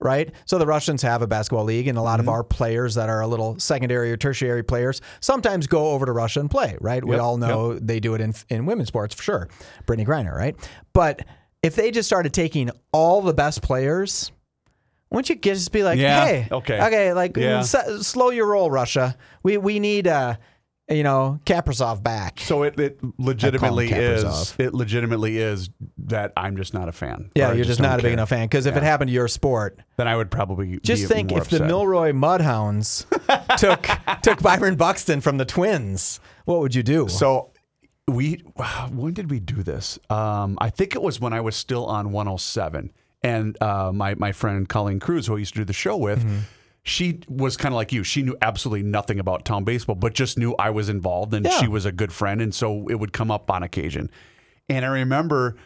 Right, 0.00 0.32
so 0.44 0.58
the 0.58 0.66
Russians 0.66 1.02
have 1.02 1.22
a 1.22 1.26
basketball 1.26 1.64
league, 1.64 1.88
and 1.88 1.98
a 1.98 2.02
lot 2.02 2.20
Mm-hmm. 2.20 2.28
of 2.28 2.32
our 2.32 2.44
players 2.44 2.94
that 2.94 3.08
are 3.08 3.20
a 3.20 3.26
little 3.26 3.58
secondary 3.58 4.12
or 4.12 4.16
tertiary 4.16 4.62
players 4.62 5.00
sometimes 5.18 5.66
go 5.66 5.90
over 5.90 6.06
to 6.06 6.12
Russia 6.12 6.38
and 6.38 6.48
play. 6.48 6.76
Right, 6.80 7.04
we 7.04 7.16
Yep, 7.16 7.20
all 7.24 7.36
know 7.36 7.76
they 7.76 7.98
do 7.98 8.14
it 8.14 8.20
in 8.20 8.32
in 8.48 8.64
women's 8.64 8.86
sports 8.86 9.12
for 9.12 9.24
sure. 9.24 9.48
Brittney 9.86 10.06
Griner, 10.06 10.32
right? 10.36 10.54
But 10.92 11.24
if 11.64 11.74
they 11.74 11.90
just 11.90 12.08
started 12.08 12.32
taking 12.32 12.70
all 12.92 13.22
the 13.22 13.34
best 13.34 13.60
players, 13.60 14.30
wouldn't 15.10 15.28
you 15.30 15.36
just 15.36 15.72
be 15.72 15.82
like, 15.82 15.98
Yeah, 15.98 16.24
hey, 16.24 16.48
okay. 16.52 16.80
okay, 16.80 17.12
like 17.12 17.36
Yeah. 17.36 17.60
s- 17.60 18.06
slow 18.06 18.30
your 18.30 18.46
roll, 18.46 18.70
Russia. 18.70 19.16
We 19.42 19.56
we 19.58 19.78
need 19.80 20.06
uh, 20.06 20.36
you 20.90 21.02
know, 21.02 21.38
Kaprasov 21.44 22.02
back. 22.02 22.40
so 22.40 22.62
it, 22.62 22.80
it 22.80 22.98
legitimately 23.18 23.90
is. 23.92 24.24
Kaprizov. 24.24 24.58
It 24.58 24.72
legitimately 24.74 25.36
is 25.36 25.68
that 26.06 26.32
I'm 26.34 26.56
just 26.56 26.72
not 26.72 26.88
a 26.88 26.92
fan. 26.92 27.30
Yeah, 27.34 27.50
I 27.50 27.52
you're 27.52 27.66
just 27.66 27.78
don't 27.80 27.90
not 27.90 27.98
a 28.00 28.02
big 28.02 28.04
care. 28.08 28.12
enough 28.14 28.30
fan 28.30 28.46
because 28.46 28.64
if 28.64 28.74
it 28.74 28.82
happened 28.82 29.08
to 29.08 29.12
your 29.14 29.28
sport, 29.28 29.78
Then 29.98 30.08
I 30.08 30.16
would 30.16 30.30
probably 30.30 30.78
just 30.82 31.02
be 31.02 31.06
think 31.08 31.30
more 31.30 31.40
if 31.40 31.50
the 31.50 31.56
upset. 31.56 31.68
Milroy 31.68 32.12
Mudhounds 32.12 33.04
took 33.58 33.86
took 34.22 34.40
Byron 34.42 34.76
Buxton 34.76 35.20
from 35.20 35.36
the 35.36 35.44
Twins, 35.44 36.20
what 36.46 36.60
would 36.60 36.74
you 36.74 36.82
do? 36.82 37.06
So 37.08 37.50
we 38.06 38.36
when 38.90 39.12
did 39.12 39.30
we 39.30 39.40
do 39.40 39.62
this? 39.62 39.98
Um, 40.08 40.56
I 40.58 40.70
think 40.70 40.94
it 40.94 41.02
was 41.02 41.20
when 41.20 41.34
I 41.34 41.42
was 41.42 41.54
still 41.54 41.84
on 41.84 42.12
107, 42.12 42.92
and 43.22 43.60
uh, 43.62 43.90
my 43.92 44.14
my 44.14 44.32
friend 44.32 44.68
Colleen 44.68 45.00
Cruz, 45.00 45.26
who 45.26 45.36
I 45.36 45.38
used 45.38 45.54
to 45.54 45.60
do 45.60 45.64
the 45.64 45.72
show 45.72 45.96
with. 45.96 46.20
Mm-hmm. 46.20 46.38
She 46.84 47.20
was 47.28 47.58
kind 47.58 47.74
of 47.74 47.76
like 47.76 47.92
you. 47.92 48.02
She 48.02 48.22
knew 48.22 48.34
absolutely 48.40 48.82
nothing 48.82 49.18
about 49.20 49.44
town 49.44 49.64
baseball, 49.64 49.94
but 49.96 50.14
just 50.14 50.38
knew 50.38 50.54
I 50.58 50.70
was 50.70 50.88
involved 50.88 51.34
and 51.34 51.44
Yeah. 51.44 51.50
she 51.60 51.68
was 51.68 51.84
a 51.84 51.92
good 51.92 52.12
friend. 52.14 52.40
And 52.40 52.54
so 52.54 52.88
it 52.88 52.94
would 52.94 53.12
come 53.12 53.30
up 53.30 53.50
on 53.50 53.62
occasion. 53.62 54.10
And 54.70 54.86
I 54.86 54.88
remember 54.88 55.56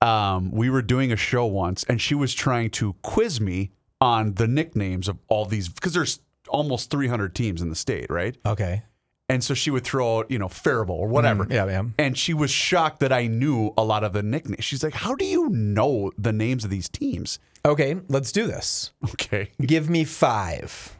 um, 0.00 0.52
we 0.52 0.70
were 0.70 0.82
doing 0.82 1.10
a 1.10 1.16
show 1.16 1.44
once 1.46 1.82
and 1.84 2.00
she 2.00 2.14
was 2.14 2.34
trying 2.34 2.70
to 2.70 2.94
quiz 3.02 3.40
me 3.40 3.72
on 4.00 4.34
the 4.34 4.46
nicknames 4.46 5.08
of 5.08 5.18
all 5.28 5.44
these, 5.44 5.68
because 5.68 5.92
there's 5.94 6.20
almost 6.48 6.88
300 6.90 7.34
teams 7.34 7.60
in 7.62 7.68
the 7.68 7.74
state, 7.74 8.08
right? 8.10 8.36
okay, 8.46 8.82
And 9.28 9.42
so 9.42 9.54
she 9.54 9.70
would 9.70 9.84
throw 9.84 10.18
out, 10.18 10.30
you 10.30 10.38
know, 10.38 10.48
Faribault 10.48 10.98
or 10.98 11.08
whatever. 11.08 11.46
Mm, 11.46 11.52
yeah, 11.52 11.66
yeah. 11.66 11.82
And 11.98 12.16
she 12.18 12.34
was 12.34 12.50
shocked 12.50 13.00
that 13.00 13.12
I 13.12 13.26
knew 13.26 13.72
a 13.78 13.82
lot 13.84 14.04
of 14.04 14.12
the 14.12 14.22
nicknames. 14.22 14.64
She's 14.64 14.84
like, 14.84 14.92
How 14.92 15.14
do 15.14 15.24
you 15.24 15.48
know 15.48 16.12
the 16.18 16.32
names 16.32 16.64
of 16.64 16.70
these 16.70 16.88
teams? 16.88 17.38
okay, 17.66 17.96
let's 18.08 18.32
do 18.32 18.46
this. 18.46 18.92
Okay. 19.10 19.48
Give 19.60 19.88
me 19.88 20.04
five. 20.04 20.98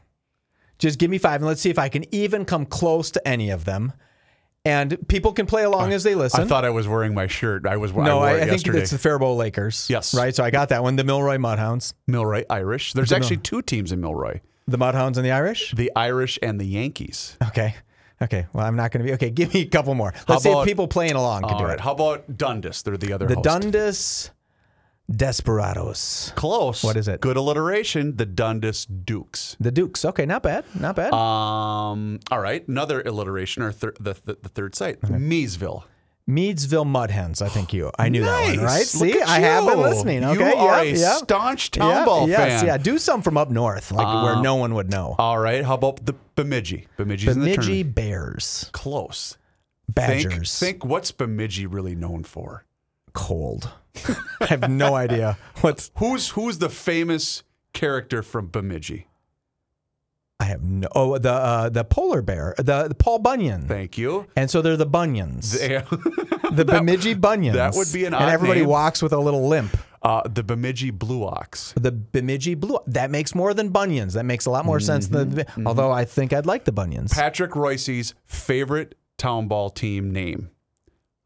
Just 0.78 0.98
give 0.98 1.08
me 1.10 1.18
five, 1.18 1.40
and 1.40 1.46
let's 1.46 1.60
see 1.60 1.70
if 1.70 1.78
I 1.78 1.88
can 1.88 2.04
even 2.12 2.44
come 2.44 2.66
close 2.66 3.10
to 3.12 3.28
any 3.28 3.50
of 3.50 3.64
them. 3.64 3.92
And 4.64 5.06
people 5.08 5.32
can 5.32 5.46
play 5.46 5.62
along 5.62 5.92
as 5.92 6.02
they 6.02 6.14
listen. 6.14 6.40
I 6.40 6.46
thought 6.46 6.64
I 6.64 6.70
was 6.70 6.88
wearing 6.88 7.14
my 7.14 7.26
shirt. 7.26 7.64
I 7.66 7.76
was 7.76 7.92
I 7.92 8.02
no, 8.02 8.16
wore 8.16 8.26
I, 8.26 8.32
it 8.32 8.34
I 8.34 8.38
think 8.40 8.52
yesterday. 8.52 8.80
it's 8.80 8.90
the 8.90 8.98
Faribault 8.98 9.36
Lakers. 9.36 9.86
Yes. 9.88 10.14
right. 10.14 10.34
So 10.34 10.42
I 10.42 10.50
got 10.50 10.70
that 10.70 10.82
one. 10.82 10.96
The 10.96 11.04
Milroy 11.04 11.36
Mudhounds, 11.36 11.94
Milroy 12.06 12.44
Irish. 12.50 12.92
There's 12.92 13.12
actually 13.12 13.36
two 13.38 13.62
teams 13.62 13.92
in 13.92 14.00
Milroy 14.00 14.40
the 14.66 14.78
Mudhounds, 14.78 15.16
and 15.16 15.24
the 15.24 15.30
Irish. 15.30 15.72
the 15.76 15.92
Irish 15.94 16.38
and 16.42 16.58
the 16.58 16.64
Yankees. 16.64 17.36
Okay. 17.48 17.76
Okay. 18.22 18.46
Well, 18.52 18.64
I'm 18.64 18.76
not 18.76 18.90
going 18.92 19.04
to 19.04 19.08
be. 19.08 19.14
Okay. 19.14 19.30
Give 19.30 19.52
me 19.52 19.60
a 19.62 19.66
couple 19.66 19.94
more. 19.94 20.14
Let's 20.28 20.42
see 20.44 20.50
about- 20.50 20.62
if 20.62 20.66
people 20.66 20.88
playing 20.88 21.14
along 21.14 21.42
can 21.42 21.58
do 21.58 21.64
right. 21.64 21.74
it. 21.74 21.80
How 21.80 21.92
about 21.92 22.36
Dundas? 22.38 22.82
They're 22.82 22.96
the 22.96 23.12
other 23.12 23.26
The 23.26 23.34
host. 23.34 23.44
Dundas 23.44 24.30
Desperados. 25.10 26.32
Close. 26.34 26.82
What 26.82 26.96
is 26.96 27.08
it? 27.08 27.20
Good 27.20 27.36
alliteration. 27.36 28.16
The 28.16 28.24
Dundas 28.26 28.86
Dukes. 28.86 29.56
The 29.60 29.70
Dukes. 29.70 30.04
Okay. 30.04 30.24
Not 30.26 30.42
bad. 30.42 30.64
Not 30.78 30.96
bad. 30.96 31.12
Um. 31.12 32.20
All 32.30 32.40
right. 32.40 32.66
Another 32.66 33.02
alliteration, 33.02 33.62
or 33.62 33.72
thir- 33.72 33.94
the, 34.00 34.14
the 34.24 34.38
the 34.42 34.48
third 34.48 34.74
site, 34.74 35.00
Miesville. 35.02 35.84
Miesville 36.28 36.86
Mudhens. 36.86 37.42
I 37.42 37.48
think 37.48 37.72
you. 37.72 37.90
I 37.98 38.08
knew 38.08 38.22
that 38.24 38.56
one, 38.56 38.64
right? 38.64 38.86
See, 38.86 39.20
I 39.20 39.40
have 39.40 39.66
been 39.66 39.80
listening. 39.80 40.24
Okay. 40.24 40.50
You 40.50 40.56
are 40.56 40.84
yep, 40.84 40.96
a 40.96 40.98
yep. 40.98 41.16
staunch 41.18 41.70
town 41.70 41.90
Yep, 41.90 42.06
ball 42.06 42.28
yes, 42.28 42.38
fan. 42.38 42.62
Uh, 42.62 42.66
Yeah. 42.72 42.76
Do 42.78 42.98
some 42.98 43.20
from 43.20 43.36
up 43.36 43.50
north, 43.50 43.92
like 43.92 44.24
where 44.24 44.40
no 44.42 44.54
one 44.54 44.74
would 44.74 44.90
know. 44.90 45.16
All 45.18 45.38
right. 45.38 45.64
How 45.64 45.74
about 45.74 46.06
the 46.06 46.14
Bemidji? 46.34 46.88
Bemidji's 46.96 47.36
in 47.36 47.42
the 47.42 47.56
Bemidji. 47.56 47.82
Bears. 47.82 48.70
Close. 48.72 49.36
Badgers. 49.88 50.58
Think, 50.58 50.76
think 50.80 50.84
what's 50.90 51.10
Bemidji 51.10 51.66
really 51.66 51.94
known 51.94 52.24
for? 52.24 52.64
cold. 53.14 53.70
I 54.40 54.46
have 54.46 54.68
no 54.68 54.94
idea 54.94 55.38
what's. 55.62 55.90
Who's 55.96 56.30
who's 56.30 56.58
the 56.58 56.68
famous 56.68 57.42
character 57.72 58.22
from 58.22 58.48
Bemidji? 58.48 59.08
Have 60.54 60.62
no. 60.64 60.88
Oh, 60.94 61.18
the 61.18 61.32
uh, 61.32 61.68
the 61.68 61.84
polar 61.84 62.22
bear, 62.22 62.54
the, 62.56 62.88
the 62.88 62.94
Paul 62.94 63.18
Bunyan. 63.18 63.66
Thank 63.68 63.98
you. 63.98 64.26
And 64.36 64.50
so 64.50 64.62
they're 64.62 64.76
the 64.76 64.86
Bunyans, 64.86 65.52
the 66.56 66.64
Bemidji 66.64 67.14
Bunyans. 67.14 67.54
that 67.54 67.74
would 67.74 67.92
be 67.92 68.04
an 68.04 68.14
And 68.14 68.30
everybody 68.30 68.60
name. 68.60 68.68
walks 68.68 69.02
with 69.02 69.12
a 69.12 69.18
little 69.18 69.46
limp. 69.48 69.76
uh, 70.02 70.22
the 70.28 70.42
Bemidji 70.42 70.90
Blue 70.90 71.24
Ox. 71.24 71.72
The 71.76 71.90
Bemidji 71.92 72.54
Blue. 72.54 72.78
That 72.86 73.10
makes 73.10 73.34
more 73.34 73.52
than 73.54 73.70
Bunyans. 73.70 74.12
That 74.14 74.24
makes 74.24 74.46
a 74.46 74.50
lot 74.50 74.64
more 74.64 74.78
sense 74.80 75.08
than. 75.08 75.32
Mm-hmm. 75.32 75.66
Although 75.66 75.90
I 75.90 76.04
think 76.04 76.32
I'd 76.32 76.46
like 76.46 76.64
the 76.64 76.72
Bunyans. 76.72 77.12
Patrick 77.12 77.56
Royce's 77.56 78.14
favorite 78.26 78.94
town 79.18 79.48
ball 79.48 79.70
team 79.70 80.12
name. 80.12 80.50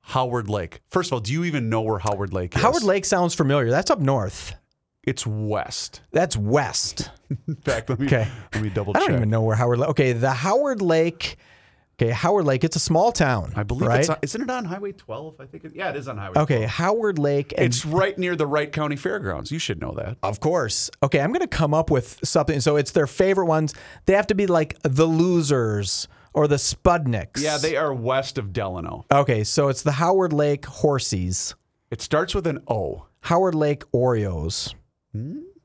Howard 0.03 0.49
Lake. 0.49 0.81
First 0.89 1.09
of 1.11 1.13
all, 1.15 1.21
do 1.21 1.33
you 1.33 1.45
even 1.45 1.69
know 1.69 1.83
where 1.83 1.99
Howard 1.99 2.33
Lake 2.33 2.57
is? 2.57 2.63
Howard 2.63 2.83
Lake 2.83 3.05
sounds 3.05 3.35
familiar. 3.35 3.69
That's 3.71 3.91
up 3.91 4.01
north. 4.01 4.55
It's 5.05 5.27
west. 5.27 6.03
That's 6.13 6.37
west. 6.37 7.11
In 7.49 7.57
fact, 7.57 7.89
let 7.91 7.99
me 7.99 8.07
Okay. 8.07 8.29
let 8.55 8.63
me 8.63 8.69
double 8.71 8.93
I 8.97 9.01
check. 9.01 9.09
don't 9.09 9.17
even 9.19 9.31
know 9.31 9.43
where 9.43 9.57
Howard 9.57 9.79
Lake. 9.79 9.89
Okay, 9.91 10.13
the 10.13 10.31
Howard 10.33 10.83
Lake. 10.83 11.37
Okay, 12.01 12.13
Howard 12.13 12.45
Lake. 12.45 12.63
It's 12.63 12.77
a 12.77 12.81
small 12.81 13.11
town. 13.11 13.53
I 13.57 13.65
believe 13.65 13.89
right? 13.89 14.01
it's 14.01 14.09
on, 14.09 14.19
isn't 14.23 14.41
it 14.43 14.49
on 14.51 14.65
Highway 14.67 14.93
12? 14.93 15.35
I 15.41 15.47
think 15.47 15.65
it, 15.65 15.73
yeah, 15.75 15.91
it 15.91 15.97
is 15.97 16.07
on 16.07 16.17
Highway. 16.17 16.39
Okay, 16.43 16.57
12. 16.59 16.71
Howard 16.71 17.19
Lake. 17.19 17.53
And 17.57 17.67
It's 17.67 17.85
right 17.85 18.17
near 18.17 18.37
the 18.37 18.47
Wright 18.47 18.71
County 18.71 18.95
Fairgrounds. 18.95 19.51
You 19.51 19.59
should 19.59 19.81
know 19.81 19.93
that. 19.97 20.17
Of 20.23 20.39
course. 20.39 20.91
Okay, 21.03 21.21
I'm 21.21 21.31
going 21.33 21.41
to 21.41 21.49
come 21.49 21.75
up 21.75 21.91
with 21.91 22.21
something. 22.23 22.61
So 22.61 22.77
it's 22.77 22.93
their 22.93 23.09
favorite 23.09 23.47
ones. 23.47 23.75
They 24.07 24.13
have 24.13 24.29
to 24.29 24.37
be 24.37 24.47
like 24.47 24.77
the 24.83 25.07
losers 25.07 26.07
or 26.35 26.47
the 26.47 26.55
Spudniks. 26.57 27.41
Yeah, 27.43 27.59
they 27.59 27.75
are 27.77 27.93
west 27.93 28.39
of 28.39 28.53
Delano. 28.53 29.05
Okay, 29.11 29.43
so 29.43 29.67
it's 29.67 29.83
the 29.83 29.93
Howard 29.93 30.33
Lake 30.33 30.63
Horsies, 30.63 31.55
It 31.91 32.01
starts 32.01 32.33
with 32.33 32.47
an 32.47 32.61
O. 32.69 33.07
Howard 33.23 33.57
Lake 33.57 33.83
Oreos. 33.93 34.73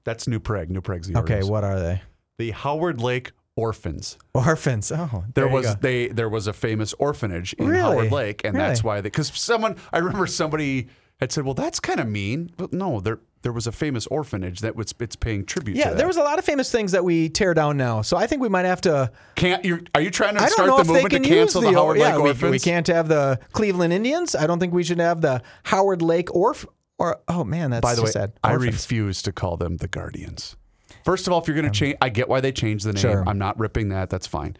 That's 0.03 0.27
New 0.27 0.39
Prague. 0.39 0.69
New 0.69 0.81
Prague's 0.81 1.07
the 1.07 1.17
Okay, 1.19 1.43
what 1.43 1.63
are 1.63 1.79
they? 1.79 2.01
The 2.37 2.51
Howard 2.51 2.99
Lake 3.01 3.31
Orphans. 3.55 4.17
Orphans. 4.33 4.91
Oh, 4.91 5.23
There, 5.35 5.47
you 5.47 5.53
was 5.53 5.65
go. 5.67 5.73
they 5.81 6.07
there 6.07 6.29
was 6.29 6.47
a 6.47 6.53
famous 6.53 6.93
orphanage 6.93 7.53
in 7.53 7.67
Really? 7.67 7.81
Howard 7.81 8.11
Lake, 8.11 8.41
and 8.43 8.55
that's 8.55 8.81
Really? 8.83 8.87
why 8.97 9.01
they 9.01 9.07
because 9.09 9.27
someone 9.33 9.75
I 9.91 9.99
remember 9.99 10.25
somebody 10.27 10.87
had 11.19 11.31
said, 11.31 11.45
"Well, 11.45 11.53
that's 11.53 11.79
kind 11.79 11.99
of 11.99 12.07
mean." 12.07 12.51
But 12.57 12.73
no, 12.73 12.99
there 12.99 13.19
there 13.43 13.51
was 13.53 13.67
a 13.67 13.71
famous 13.71 14.07
orphanage 14.07 14.61
that 14.61 14.75
was 14.75 14.93
it's 14.99 15.15
paying 15.15 15.45
tribute. 15.45 15.77
Yeah, 15.77 15.91
to 15.91 15.95
there 15.95 16.07
was 16.07 16.17
a 16.17 16.23
lot 16.23 16.39
of 16.39 16.45
famous 16.45 16.71
things 16.71 16.91
that 16.93 17.03
we 17.05 17.29
tear 17.29 17.53
down 17.53 17.77
now. 17.77 18.01
So 18.01 18.17
I 18.17 18.25
think 18.25 18.41
we 18.41 18.49
might 18.49 18.65
have 18.65 18.81
to. 18.81 19.11
Can't 19.35 19.63
you? 19.63 19.83
Are 19.93 20.01
you 20.01 20.09
trying 20.09 20.33
to 20.35 20.39
I 20.41 20.45
don't 20.45 20.53
start 20.53 20.67
know 20.67 20.75
the 20.77 20.81
if 20.81 20.87
they 20.87 20.93
movement 20.93 21.11
to 21.11 21.19
can 21.19 21.23
use 21.25 21.37
cancel 21.53 21.61
the, 21.61 21.73
Howard 21.73 21.97
yeah, 21.99 22.15
Lake 22.15 22.23
we- 22.23 22.29
Orphans? 22.31 22.51
We, 22.51 22.59
can't 22.59 22.87
have 22.87 23.07
the 23.07 23.39
Cleveland 23.51 23.93
Indians. 23.93 24.35
I 24.35 24.47
don't 24.47 24.59
think 24.59 24.73
we 24.73 24.83
should 24.83 24.99
have 24.99 25.21
the 25.21 25.43
Howard 25.63 26.01
Lake 26.01 26.29
Orph. 26.29 26.65
Or 26.99 27.19
oh 27.27 27.43
man, 27.43 27.71
that's 27.71 27.81
By 27.81 27.95
the 27.95 28.03
way, 28.03 28.11
sad. 28.11 28.33
I 28.43 28.53
Orphans. 28.53 28.73
refuse 28.75 29.21
to 29.23 29.31
call 29.31 29.57
them 29.57 29.77
the 29.77 29.87
Guardians. 29.87 30.55
First 31.03 31.27
of 31.27 31.33
all, 31.33 31.41
if 31.41 31.47
you're 31.47 31.55
going 31.55 31.63
to 31.65 31.69
um, 31.69 31.73
change, 31.73 31.97
I 32.01 32.09
get 32.09 32.29
why 32.29 32.39
they 32.39 32.51
changed 32.51 32.85
the 32.85 32.93
name. 32.93 33.01
Sure. 33.01 33.23
I'm 33.27 33.37
not 33.37 33.59
ripping 33.59 33.89
that. 33.89 34.09
That's 34.09 34.27
fine. 34.27 34.55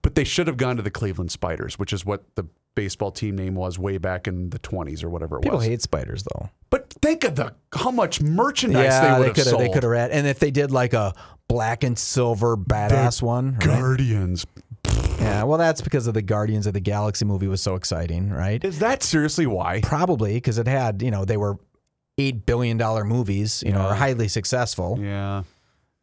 But 0.00 0.14
they 0.14 0.24
should 0.24 0.46
have 0.46 0.56
gone 0.56 0.76
to 0.76 0.82
the 0.82 0.90
Cleveland 0.90 1.32
Spiders, 1.32 1.78
which 1.78 1.92
is 1.92 2.06
what 2.06 2.24
the 2.36 2.44
baseball 2.76 3.10
team 3.10 3.36
name 3.36 3.54
was 3.56 3.78
way 3.78 3.98
back 3.98 4.28
in 4.28 4.50
the 4.50 4.58
20s 4.60 5.02
or 5.02 5.10
whatever 5.10 5.38
it 5.38 5.42
People 5.42 5.58
was. 5.58 5.64
People 5.64 5.72
hate 5.72 5.82
spiders 5.82 6.22
though. 6.22 6.50
But 6.70 6.90
think 7.02 7.24
of 7.24 7.34
the 7.34 7.54
how 7.74 7.90
much 7.90 8.20
merchandise 8.20 8.84
yeah, 8.84 9.00
they 9.00 9.14
they 9.14 9.26
would 9.28 9.34
could 9.34 9.44
have. 9.44 9.46
sold. 9.46 9.62
They 9.62 9.68
could 9.70 9.82
have 9.82 9.90
read. 9.90 10.10
And 10.12 10.26
if 10.26 10.38
they 10.38 10.50
did 10.50 10.70
like 10.70 10.92
a 10.92 11.14
black 11.48 11.82
and 11.82 11.98
silver 11.98 12.56
badass 12.56 13.20
one, 13.22 13.52
right? 13.54 13.60
Guardians. 13.60 14.46
Yeah. 15.26 15.42
Well, 15.42 15.58
that's 15.58 15.80
because 15.80 16.06
of 16.06 16.14
the 16.14 16.22
Guardians 16.22 16.66
of 16.66 16.72
the 16.74 16.80
Galaxy 16.80 17.24
movie 17.24 17.48
was 17.48 17.60
so 17.60 17.74
exciting, 17.74 18.30
right? 18.30 18.62
Is 18.64 18.78
that 18.78 19.02
seriously 19.02 19.46
why? 19.46 19.80
Probably 19.82 20.34
because 20.34 20.58
it 20.58 20.66
had 20.66 21.02
you 21.02 21.10
know 21.10 21.24
they 21.24 21.36
were 21.36 21.58
eight 22.18 22.46
billion 22.46 22.76
dollar 22.78 23.04
movies, 23.04 23.62
you 23.66 23.72
know, 23.72 23.80
Yeah. 23.80 23.86
are 23.88 23.94
highly 23.94 24.28
successful. 24.28 24.98
Yeah. 25.00 25.42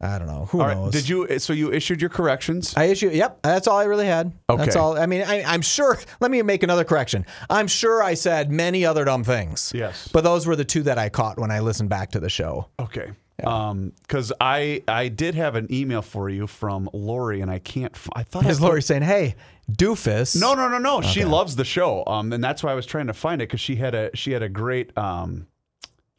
I 0.00 0.18
don't 0.18 0.26
know. 0.26 0.46
Who 0.50 0.60
All 0.60 0.68
knows? 0.68 0.84
right. 0.86 0.92
Did 0.92 1.08
you? 1.08 1.38
So 1.38 1.52
you 1.54 1.72
issued 1.72 2.00
your 2.00 2.10
corrections. 2.10 2.74
I 2.76 2.84
issue. 2.86 3.08
Yep, 3.08 3.38
that's 3.42 3.66
all 3.66 3.78
I 3.78 3.84
really 3.84 4.04
had. 4.06 4.32
That's 4.48 4.70
Okay. 4.70 4.78
all. 4.78 4.98
I 4.98 5.06
mean, 5.06 5.22
I, 5.22 5.42
I'm 5.44 5.62
sure. 5.62 5.98
Let 6.20 6.30
me 6.30 6.42
make 6.42 6.62
another 6.62 6.84
correction. 6.84 7.24
I'm 7.48 7.68
sure 7.68 8.02
I 8.02 8.14
said 8.14 8.50
many 8.50 8.84
other 8.84 9.04
dumb 9.06 9.24
things. 9.24 9.72
Yes. 9.74 10.08
but 10.12 10.22
those 10.22 10.46
were 10.46 10.56
the 10.56 10.64
two 10.64 10.82
that 10.82 10.98
I 10.98 11.08
caught 11.08 11.38
when 11.38 11.50
I 11.50 11.60
listened 11.60 11.88
back 11.88 12.10
to 12.10 12.20
the 12.20 12.28
show. 12.28 12.68
Okay. 12.78 13.12
Um, 13.42 13.92
because 14.02 14.32
I 14.40 14.82
I 14.86 15.08
did 15.08 15.34
have 15.34 15.56
an 15.56 15.66
email 15.72 16.02
for 16.02 16.28
you 16.30 16.46
from 16.46 16.88
Lori, 16.92 17.40
and 17.40 17.50
I 17.50 17.58
can't. 17.58 17.92
f- 17.94 18.08
I 18.14 18.22
thought 18.22 18.46
I 18.46 18.50
Is 18.50 18.58
put- 18.60 18.66
Lori 18.66 18.82
saying, 18.82 19.02
"Hey, 19.02 19.34
doofus"? 19.70 20.40
No, 20.40 20.54
no, 20.54 20.68
no, 20.68 20.78
no. 20.78 21.00
She 21.00 21.24
loves 21.24 21.56
the 21.56 21.64
show. 21.64 22.04
Um, 22.06 22.32
and 22.32 22.42
that's 22.44 22.62
why 22.62 22.70
I 22.70 22.74
was 22.74 22.86
trying 22.86 23.08
to 23.08 23.12
find 23.12 23.42
it 23.42 23.48
because 23.48 23.60
she 23.60 23.76
had 23.76 23.94
a 23.94 24.10
she 24.14 24.32
had 24.32 24.42
a 24.42 24.48
great 24.48 24.96
um. 24.96 25.46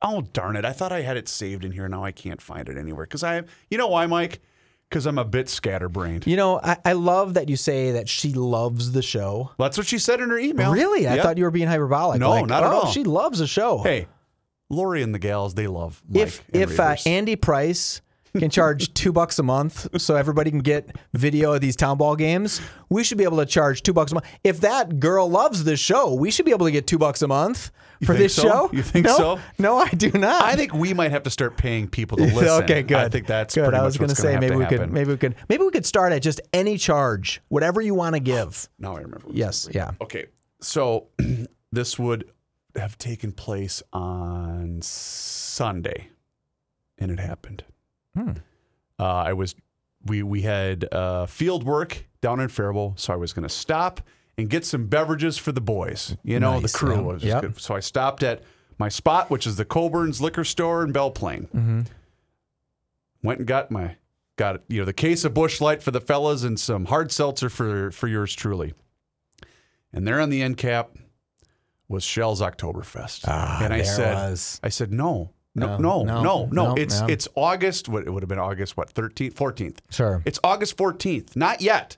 Oh 0.02 0.22
darn 0.34 0.56
it! 0.58 0.66
I 0.66 0.74
thought 0.74 0.92
I 0.92 1.02
had 1.02 1.16
it 1.16 1.30
saved 1.30 1.64
in 1.64 1.72
here. 1.72 1.88
Now 1.88 2.04
I 2.04 2.12
can't 2.12 2.42
find 2.42 2.68
it 2.68 2.78
anywhere 2.78 3.06
because 3.06 3.24
I, 3.24 3.44
you 3.72 3.78
know 3.78 3.88
why, 3.88 4.06
Mike? 4.08 4.42
Because 4.90 5.08
I'm 5.08 5.18
a 5.18 5.26
bit 5.26 5.50
scatterbrained. 5.50 6.28
You 6.28 6.36
know, 6.36 6.60
I, 6.62 6.78
I 6.86 6.94
love 6.94 7.34
that 7.36 7.50
you 7.50 7.56
say 7.56 7.92
that 7.94 8.08
she 8.08 8.34
loves 8.34 8.92
the 8.92 9.02
show. 9.02 9.52
That's 9.58 9.78
what 9.80 9.88
she 9.88 9.98
said 9.98 10.20
in 10.22 10.30
her 10.30 10.38
email. 10.38 10.72
Really? 10.72 11.08
I 11.08 11.16
Yeah. 11.16 11.24
thought 11.24 11.38
you 11.40 11.44
were 11.46 11.50
being 11.52 11.68
hyperbolic. 11.68 12.20
No, 12.20 12.30
like, 12.30 12.46
not 12.46 12.64
at 12.64 12.72
oh, 12.72 12.82
all. 12.82 12.92
She 12.92 13.04
loves 13.04 13.40
the 13.40 13.48
show. 13.48 13.80
Hey, 13.80 14.08
Lori 14.70 15.02
and 15.02 15.14
the 15.14 15.20
gals, 15.20 15.54
they 15.54 15.68
love 15.68 16.02
Mike 16.08 16.24
if 16.24 16.44
and 16.54 16.64
if 16.64 16.80
uh, 16.80 16.96
Reavers. 16.96 17.08
Andy 17.08 17.36
Price 17.36 18.02
can 18.40 18.50
charge 18.50 18.94
two 18.94 19.12
bucks 19.12 19.40
a 19.40 19.44
month 19.44 20.00
so 20.00 20.16
everybody 20.16 20.50
can 20.52 20.60
get 20.60 20.96
video 21.14 21.54
of 21.54 21.62
these 21.62 21.76
town 21.76 21.98
ball 21.98 22.16
games, 22.16 22.62
we 22.90 23.04
should 23.04 23.18
be 23.18 23.24
able 23.24 23.38
to 23.38 23.46
charge 23.46 23.84
two 23.84 23.94
bucks 23.94 24.12
a 24.12 24.16
month. 24.16 24.26
If 24.44 24.62
that 24.62 25.00
girl 25.00 25.30
loves 25.30 25.64
this 25.64 25.80
show, 25.80 26.14
we 26.14 26.32
should 26.32 26.46
be 26.46 26.52
able 26.52 26.66
to 26.66 26.72
get 26.72 26.88
two 26.88 26.98
bucks 26.98 27.22
a 27.22 27.28
month 27.28 27.72
for 28.02 28.08
think 28.08 28.18
this 28.20 28.36
so? 28.36 28.44
show. 28.44 28.70
You 28.74 28.84
think 28.84 29.06
no? 29.06 29.18
so? 29.18 29.40
No, 29.58 29.78
I 29.78 29.90
do 29.90 30.12
not. 30.12 30.44
I 30.44 30.56
think 30.56 30.74
we 30.74 30.94
might 30.94 31.12
have 31.12 31.24
to 31.24 31.30
start 31.30 31.58
paying 31.58 31.88
people 31.88 32.18
to 32.18 32.24
listen. 32.26 32.64
okay, 32.64 32.84
good. 32.84 32.98
I 32.98 33.10
think 33.10 33.28
that's 33.28 33.56
good. 33.56 33.66
pretty 33.66 33.78
I 33.78 33.84
was 33.84 33.98
gonna 33.98 34.16
say 34.16 34.38
maybe 34.38 34.54
to 34.54 34.58
we 34.58 34.66
could 34.66 34.92
maybe 34.92 35.12
we 35.12 35.18
could 35.18 35.36
maybe 35.50 35.64
we 35.64 35.72
could 35.72 35.86
start 35.86 36.12
at 36.12 36.22
just 36.22 36.42
any 36.54 36.78
charge, 36.78 37.42
whatever 37.48 37.82
you 37.82 37.94
want 37.94 38.16
to 38.16 38.20
give. 38.20 38.70
Now 38.80 38.96
I 38.96 39.02
remember. 39.02 39.28
Yes, 39.32 39.70
yeah. 39.72 39.92
Okay, 40.02 40.26
so 40.62 41.08
this 41.72 41.98
would 41.98 42.30
have 42.76 42.98
taken 42.98 43.32
place 43.32 43.82
on 43.94 44.82
Sunday, 44.82 46.10
and 46.98 47.12
it 47.12 47.20
happened. 47.20 47.64
Hmm. 48.16 48.32
Uh, 49.00 49.04
I 49.04 49.34
was 49.34 49.56
we 50.06 50.24
we 50.24 50.42
had 50.42 50.88
uh, 50.94 51.26
field 51.26 51.64
work 51.64 52.06
down 52.22 52.40
in 52.40 52.48
Faribault, 52.50 53.00
so 53.00 53.14
I 53.14 53.16
was 53.18 53.34
going 53.34 53.44
to 53.44 53.54
stop 53.54 54.02
and 54.38 54.50
get 54.50 54.66
some 54.66 54.88
beverages 54.88 55.38
for 55.38 55.52
the 55.52 55.62
boys. 55.62 56.16
You 56.24 56.40
know, 56.40 56.60
Nice, 56.60 56.72
the 56.72 56.78
crew 56.78 57.02
was 57.04 57.24
Yep. 57.24 57.42
good. 57.42 57.62
So 57.62 57.76
I 57.76 57.80
stopped 57.80 58.24
at 58.24 58.44
my 58.78 58.90
spot, 58.90 59.30
which 59.30 59.48
is 59.48 59.56
the 59.56 59.66
Coborn's 59.66 60.22
Liquor 60.22 60.44
Store 60.44 60.84
in 60.84 60.92
Belle 60.92 61.12
Plaine. 61.12 61.48
Mm-hmm. 61.56 61.82
Went 63.24 63.40
and 63.40 63.48
got 63.48 63.72
my 63.72 63.96
got 64.38 64.62
you 64.68 64.80
know 64.80 64.86
the 64.86 64.94
case 64.94 65.24
of 65.24 65.34
Busch 65.34 65.62
Light 65.62 65.82
for 65.82 65.92
the 65.92 66.02
fellas 66.02 66.44
and 66.44 66.60
some 66.60 66.86
hard 66.86 67.12
seltzer 67.12 67.50
for 67.50 67.92
for 67.92 68.08
yours 68.08 68.34
truly. 68.36 68.74
And 69.94 70.06
there 70.08 70.20
on 70.20 70.30
the 70.30 70.42
end 70.42 70.58
cap 70.58 70.90
was 71.88 72.04
Schell's 72.04 72.42
Oktoberfest. 72.42 73.26
Ah, 73.28 73.64
and 73.64 73.74
I 73.74 73.82
said 73.84 74.14
was. 74.14 74.60
I 74.64 74.70
said 74.70 74.92
no. 74.92 75.32
No, 75.58 75.78
No, 75.78 76.04
no, 76.04 76.04
no, 76.04 76.22
no, 76.22 76.46
no. 76.52 76.66
no, 76.74 76.76
It's 76.76 77.00
no. 77.00 77.08
it's 77.08 77.28
August. 77.36 77.88
What 77.88 78.06
it 78.06 78.10
would 78.12 78.24
have 78.24 78.28
been 78.30 78.40
August? 78.40 78.76
What 78.76 78.94
13th, 78.94 79.34
14th? 79.36 79.78
Sure. 79.90 80.22
It's 80.26 80.38
August 80.44 80.76
14th. 80.76 81.36
Not 81.36 81.62
yet. 81.62 81.96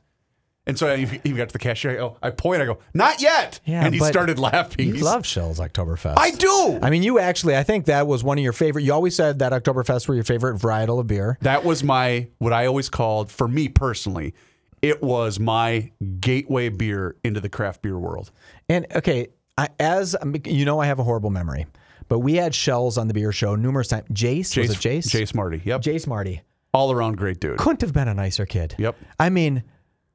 And 0.68 0.78
so 0.78 0.88
I 0.90 0.98
even 1.24 1.38
got 1.38 1.48
to 1.50 1.54
the 1.54 1.60
cashier. 1.60 1.92
I 1.94 1.96
go, 1.96 2.18
I 2.22 2.30
point. 2.30 2.62
I 2.62 2.66
go, 2.66 2.80
not 2.94 3.22
yet. 3.22 3.62
Yeah, 3.66 3.86
and 3.86 3.96
he 3.96 4.02
started 4.02 4.38
laughing. 4.38 4.86
You 4.88 4.94
He's- 4.96 5.04
love 5.06 5.26
Schell's 5.26 5.60
Oktoberfest. 5.60 6.16
I 6.18 6.32
do. 6.32 6.78
I 6.84 6.90
mean, 6.90 7.02
you 7.04 7.20
actually, 7.20 7.56
I 7.56 7.64
think 7.64 7.86
that 7.86 8.06
was 8.06 8.22
one 8.24 8.38
of 8.38 8.44
your 8.44 8.52
favorite. 8.54 8.84
You 8.84 8.92
always 8.94 9.16
said 9.16 9.40
that 9.40 9.54
Oktoberfest 9.54 10.08
were 10.10 10.14
your 10.16 10.26
favorite 10.26 10.60
varietal 10.60 11.00
of 11.00 11.08
beer. 11.08 11.38
That 11.42 11.64
was 11.64 11.84
my 11.86 12.28
what 12.40 12.52
I 12.54 12.66
always 12.68 12.90
called 12.90 13.32
for 13.32 13.48
me 13.48 13.70
personally. 13.70 14.36
It 14.82 15.02
was 15.02 15.40
my 15.40 15.92
gateway 16.20 16.70
beer 16.70 17.16
into 17.24 17.40
the 17.40 17.50
craft 17.50 17.82
beer 17.82 17.98
world. 17.98 18.30
And 18.70 18.86
okay, 18.94 19.30
I, 19.58 19.70
as 19.80 20.16
you 20.46 20.66
know, 20.66 20.80
I 20.80 20.86
have 20.88 21.00
a 21.00 21.04
horrible 21.04 21.30
memory, 21.30 21.66
but 22.08 22.20
we 22.20 22.36
had 22.36 22.54
Schells 22.54 22.98
on 22.98 23.08
the 23.08 23.14
beer 23.14 23.32
show 23.32 23.56
numerous 23.56 23.88
times. 23.88 24.08
Jace, 24.14 24.56
was 24.58 24.70
it 24.72 24.78
Jace? 24.78 25.08
Jace 25.08 25.34
Marti. 25.34 25.62
Yep. 25.66 25.82
Jace 25.82 26.06
Marti 26.08 26.42
All 26.74 26.92
around 26.92 27.18
great 27.18 27.40
dude. 27.40 27.58
couldn't 27.58 27.82
have 27.82 27.94
been 27.94 28.08
a 28.08 28.14
nicer 28.14 28.46
kid. 28.46 28.76
Yep. 28.78 28.96
I 29.20 29.30
mean, 29.30 29.64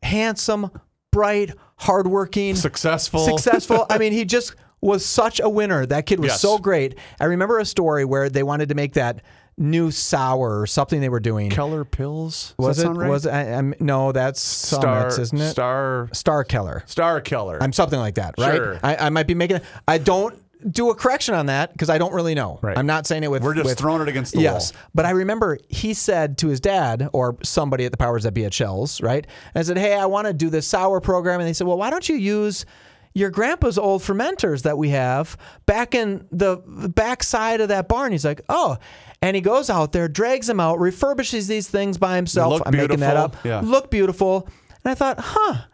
handsome, 0.02 0.70
bright, 1.10 1.52
hardworking, 1.76 2.54
Successful. 2.56 3.20
successful. 3.26 3.86
I 3.90 3.98
mean, 3.98 4.12
he 4.12 4.24
just 4.24 4.54
was 4.80 5.04
such 5.04 5.40
a 5.40 5.48
winner. 5.48 5.86
That 5.86 6.06
kid 6.06 6.18
was 6.20 6.28
Yes. 6.30 6.40
so 6.40 6.58
great. 6.58 6.96
I 7.20 7.26
remember 7.26 7.58
a 7.58 7.64
story 7.64 8.04
where 8.04 8.28
they 8.28 8.42
wanted 8.42 8.68
to 8.70 8.74
make 8.74 8.94
that 8.94 9.22
new 9.62 9.90
sour 9.90 10.60
or 10.60 10.66
something 10.66 11.00
they 11.00 11.08
were 11.08 11.20
doing. 11.20 11.48
Keller 11.48 11.84
Pils. 11.84 12.48
Does 12.48 12.58
was 12.58 12.78
it? 12.80 12.88
right? 12.88 13.08
Was? 13.08 13.26
I, 13.26 13.44
I'm, 13.52 13.74
no, 13.80 14.12
that's 14.12 14.40
Star, 14.40 15.10
Summits, 15.10 15.18
isn't 15.18 15.40
it? 15.40 15.50
Star 15.50 16.08
Starkeller. 16.12 16.88
Star 16.88 17.20
Keller. 17.20 17.62
I'm 17.62 17.72
something 17.72 17.98
like 17.98 18.16
that, 18.16 18.34
right? 18.38 18.56
Sure. 18.56 18.80
I, 18.82 18.96
I 18.96 19.08
might 19.10 19.26
be 19.26 19.34
making. 19.34 19.60
I 19.86 19.98
don't 19.98 20.38
do 20.70 20.90
a 20.90 20.94
correction 20.94 21.34
on 21.34 21.46
that 21.46 21.72
because 21.72 21.90
I 21.90 21.98
don't 21.98 22.12
really 22.12 22.34
know. 22.34 22.58
Right. 22.62 22.76
I'm 22.76 22.86
not 22.86 23.06
saying 23.06 23.24
it 23.24 23.30
with. 23.30 23.42
We're 23.42 23.54
just 23.54 23.66
with- 23.66 23.78
throwing 23.78 24.02
it 24.02 24.08
against 24.08 24.32
the 24.34 24.40
yes, 24.40 24.50
wall. 24.72 24.80
Yes, 24.80 24.88
but 24.94 25.06
I 25.06 25.10
remember 25.10 25.58
he 25.68 25.94
said 25.94 26.38
to 26.38 26.48
his 26.48 26.60
dad 26.60 27.08
or 27.12 27.36
somebody 27.42 27.84
at 27.84 27.92
the 27.92 27.98
powers 27.98 28.24
that 28.24 28.34
be 28.34 28.44
at 28.44 28.52
Schells, 28.52 29.00
right? 29.00 29.26
And 29.54 29.60
I 29.60 29.62
said, 29.62 29.78
"Hey, 29.78 29.94
I 29.94 30.06
want 30.06 30.26
to 30.26 30.32
do 30.32 30.50
this 30.50 30.66
sour 30.66 31.00
program," 31.00 31.40
and 31.40 31.48
they 31.48 31.52
said, 31.52 31.66
"Well, 31.66 31.78
why 31.78 31.90
don't 31.90 32.08
you 32.08 32.16
use?" 32.16 32.66
Your 33.14 33.30
grandpa's 33.30 33.78
old 33.78 34.02
fermenters 34.02 34.62
that 34.62 34.78
we 34.78 34.88
have 34.90 35.36
back 35.66 35.94
in 35.94 36.26
the 36.30 36.56
back 36.56 37.22
side 37.22 37.60
of 37.60 37.68
that 37.68 37.88
barn. 37.88 38.12
He's 38.12 38.24
like, 38.24 38.40
oh, 38.48 38.78
and 39.20 39.36
he 39.36 39.42
goes 39.42 39.68
out 39.68 39.92
there, 39.92 40.08
drags 40.08 40.46
them 40.46 40.60
out, 40.60 40.78
refurbishes 40.78 41.46
these 41.46 41.68
things 41.68 41.98
by 41.98 42.16
himself. 42.16 42.54
Look 42.54 42.62
I'm 42.66 42.76
making 42.76 43.00
that 43.00 43.16
up. 43.16 43.36
Yeah. 43.44 43.60
Look 43.62 43.90
beautiful. 43.90 44.48
And 44.84 44.90
I 44.90 44.94
thought, 44.94 45.18
huh, 45.20 45.64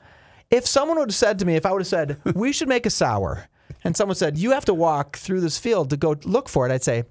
if 0.51 0.67
someone 0.67 0.99
would 0.99 1.11
have 1.11 1.15
said 1.15 1.39
to 1.39 1.45
me, 1.45 1.57
if 1.57 1.65
I 1.65 1.73
would 1.73 1.81
have 1.81 1.87
said, 1.87 2.21
we 2.35 2.53
should 2.53 2.69
make 2.69 2.87
a 2.87 2.91
sour, 2.91 3.49
and 3.85 3.97
someone 3.97 4.17
said, 4.17 4.37
you 4.37 4.51
have 4.51 4.65
to 4.67 4.75
walk 4.75 5.17
through 5.17 5.41
this 5.41 5.59
field 5.59 5.91
to 5.91 5.97
go 5.97 6.17
look 6.25 6.49
for 6.49 6.67
it, 6.67 6.73
I'd 6.73 6.83
say, 6.83 7.05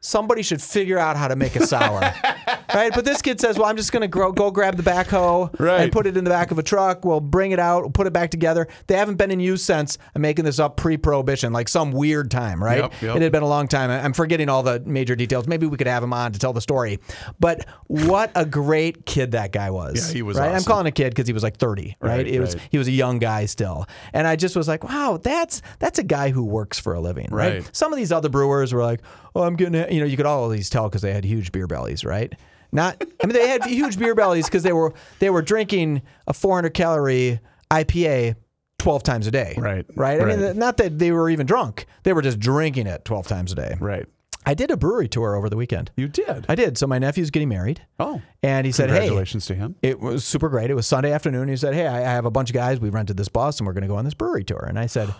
somebody 0.00 0.42
should 0.42 0.62
figure 0.62 0.98
out 0.98 1.16
how 1.16 1.28
to 1.28 1.36
make 1.36 1.56
a 1.56 1.66
sour. 1.66 2.00
right? 2.74 2.92
But 2.94 3.04
this 3.04 3.22
kid 3.22 3.40
says, 3.40 3.58
well, 3.58 3.68
I'm 3.68 3.76
just 3.76 3.92
going 3.92 4.02
to 4.02 4.08
go, 4.08 4.50
grab 4.50 4.76
the 4.76 4.82
backhoe 4.82 5.50
and 5.60 5.92
put 5.92 6.06
it 6.06 6.16
in 6.16 6.24
the 6.24 6.30
back 6.30 6.50
of 6.50 6.58
a 6.58 6.62
truck. 6.62 7.04
We'll 7.04 7.20
bring 7.20 7.52
it 7.52 7.58
out, 7.58 7.82
we'll 7.82 7.90
put 7.90 8.06
it 8.06 8.12
back 8.12 8.30
together. 8.30 8.68
They 8.86 8.96
haven't 8.96 9.16
been 9.16 9.30
in 9.30 9.40
use 9.40 9.62
since, 9.62 9.98
I'm 10.14 10.22
making 10.22 10.44
this 10.44 10.58
up 10.58 10.76
pre 10.76 10.96
prohibition, 10.96 11.52
like 11.52 11.68
some 11.68 11.92
weird 11.92 12.30
time, 12.30 12.62
right? 12.62 12.78
Yep, 12.78 13.02
yep. 13.02 13.16
It 13.16 13.22
had 13.22 13.32
been 13.32 13.42
a 13.42 13.48
long 13.48 13.68
time. 13.68 13.90
I'm 13.90 14.12
forgetting 14.12 14.48
all 14.48 14.62
the 14.62 14.80
major 14.80 15.16
details. 15.16 15.46
Maybe 15.46 15.66
we 15.66 15.76
could 15.76 15.86
have 15.86 16.02
him 16.02 16.12
on 16.12 16.32
to 16.32 16.38
tell 16.38 16.52
the 16.52 16.60
story. 16.60 16.98
But 17.40 17.66
what 17.86 18.30
a 18.34 18.44
great 18.44 19.06
kid 19.06 19.32
that 19.32 19.52
guy 19.52 19.70
was. 19.70 20.08
Yeah, 20.08 20.14
he 20.14 20.22
was 20.22 20.36
Right? 20.36 20.48
I'm 20.48 20.56
awesome. 20.56 20.70
calling 20.70 20.86
a 20.86 20.92
kid 20.92 21.10
because 21.10 21.26
he 21.26 21.32
was 21.32 21.42
like 21.42 21.56
30, 21.56 21.96
right? 22.00 22.16
Right, 22.16 22.26
it 22.26 22.40
was 22.40 22.56
he 22.70 22.78
was 22.78 22.88
a 22.88 22.92
young 22.92 23.18
guy 23.18 23.46
still, 23.46 23.86
and 24.12 24.26
I 24.26 24.36
just 24.36 24.56
was 24.56 24.68
like, 24.68 24.84
wow, 24.84 25.18
that's 25.22 25.62
that's 25.78 25.98
a 25.98 26.02
guy 26.02 26.30
who 26.30 26.44
works 26.44 26.78
for 26.78 26.94
a 26.94 27.00
living, 27.00 27.28
right? 27.30 27.54
Right. 27.54 27.70
Some 27.76 27.92
of 27.92 27.96
these 27.96 28.12
other 28.12 28.28
brewers 28.28 28.72
were 28.74 28.82
like, 28.82 29.00
oh, 29.34 29.42
I'm 29.42 29.56
getting, 29.56 29.74
you 29.92 30.00
know, 30.00 30.06
you 30.06 30.16
could 30.16 30.26
always 30.26 30.68
tell 30.70 30.88
because 30.88 31.02
they 31.02 31.12
had 31.12 31.24
huge 31.24 31.52
beer 31.52 31.66
bellies, 31.66 32.04
right? 32.04 32.34
Not, 32.76 33.02
I 33.22 33.26
mean, 33.26 33.32
they 33.34 33.48
had 33.48 33.64
huge 33.64 33.98
beer 33.98 34.14
bellies 34.14 34.44
because 34.44 34.62
they 34.62 34.74
were 34.74 34.92
they 35.18 35.30
were 35.30 35.40
drinking 35.40 36.02
a 36.26 36.34
400 36.34 36.74
calorie 36.74 37.40
IPA 37.70 38.36
12 38.78 39.02
times 39.02 39.26
a 39.26 39.30
day, 39.30 39.54
Right, 39.56 39.86
Right. 39.96 40.20
I 40.20 40.24
mean, 40.26 40.58
not 40.58 40.76
that 40.76 40.98
they 40.98 41.10
were 41.10 41.30
even 41.30 41.46
drunk; 41.46 41.86
they 42.02 42.12
were 42.12 42.20
just 42.20 42.38
drinking 42.38 42.86
it 42.86 43.06
12 43.06 43.26
times 43.26 43.52
a 43.52 43.54
day. 43.54 43.76
Right. 43.80 44.06
I 44.44 44.52
did 44.52 44.70
a 44.70 44.76
brewery 44.76 45.08
tour 45.08 45.34
over 45.34 45.48
the 45.48 45.56
weekend. 45.56 45.90
You 45.96 46.06
did. 46.06 46.44
I 46.48 46.54
did. 46.54 46.76
So 46.78 46.86
my 46.86 46.98
nephew's 46.98 47.30
getting 47.30 47.48
married, 47.48 47.80
oh. 47.98 48.20
and 48.42 48.66
he 48.66 48.72
said, 48.72 48.90
"Hey." 48.90 48.98
Congratulations 48.98 49.46
to 49.46 49.54
him. 49.54 49.74
It 49.82 49.98
was 49.98 50.24
super 50.24 50.50
great. 50.50 50.70
It 50.70 50.74
was 50.74 50.86
Sunday 50.86 51.12
afternoon. 51.12 51.48
He 51.48 51.56
said, 51.56 51.72
"Hey, 51.72 51.86
I 51.86 51.98
I 51.98 52.12
have 52.12 52.26
a 52.26 52.30
bunch 52.30 52.50
of 52.50 52.54
guys. 52.54 52.78
We 52.78 52.90
rented 52.90 53.16
this 53.16 53.28
bus, 53.28 53.58
and 53.58 53.66
we're 53.66 53.72
going 53.72 53.82
to 53.82 53.88
go 53.88 53.96
on 53.96 54.04
this 54.04 54.14
brewery 54.14 54.44
tour." 54.44 54.64
And 54.68 54.78
I 54.78 54.86
said, 54.86 55.12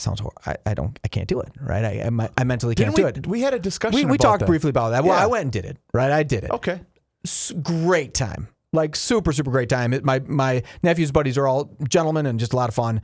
"Sounds 0.00 0.20
horrible. 0.20 0.40
I, 0.46 0.56
I 0.66 0.74
don't. 0.74 0.98
I 1.04 1.08
can't 1.08 1.28
do 1.28 1.40
it. 1.40 1.50
Right? 1.60 1.84
I 1.84 2.02
I, 2.06 2.10
me- 2.10 2.28
I 2.36 2.44
mentally 2.44 2.74
can't 2.74 2.94
Didn't 2.94 3.14
do 3.14 3.20
we, 3.20 3.20
it." 3.20 3.26
we 3.26 3.40
had 3.40 3.54
a 3.54 3.58
discussion. 3.58 3.94
We, 3.96 4.04
we 4.04 4.12
about 4.16 4.20
talked 4.20 4.40
that. 4.40 4.46
briefly 4.46 4.70
about 4.70 4.90
that. 4.90 5.04
Well, 5.04 5.16
Yeah. 5.16 5.22
I 5.24 5.26
went 5.26 5.42
and 5.42 5.52
did 5.52 5.64
it. 5.64 5.76
Right? 5.92 6.10
I 6.10 6.22
did 6.22 6.44
it. 6.44 6.50
Okay. 6.50 6.80
S- 7.24 7.52
great 7.62 8.14
time. 8.14 8.48
Like 8.72 8.96
super 8.96 9.32
super 9.32 9.50
great 9.50 9.68
time. 9.70 9.94
It, 9.94 10.04
my 10.04 10.20
my 10.26 10.62
nephew's 10.82 11.10
buddies 11.10 11.38
are 11.38 11.46
all 11.48 11.74
gentlemen 11.88 12.26
and 12.26 12.38
just 12.38 12.52
a 12.52 12.56
lot 12.56 12.68
of 12.68 12.74
fun. 12.74 13.00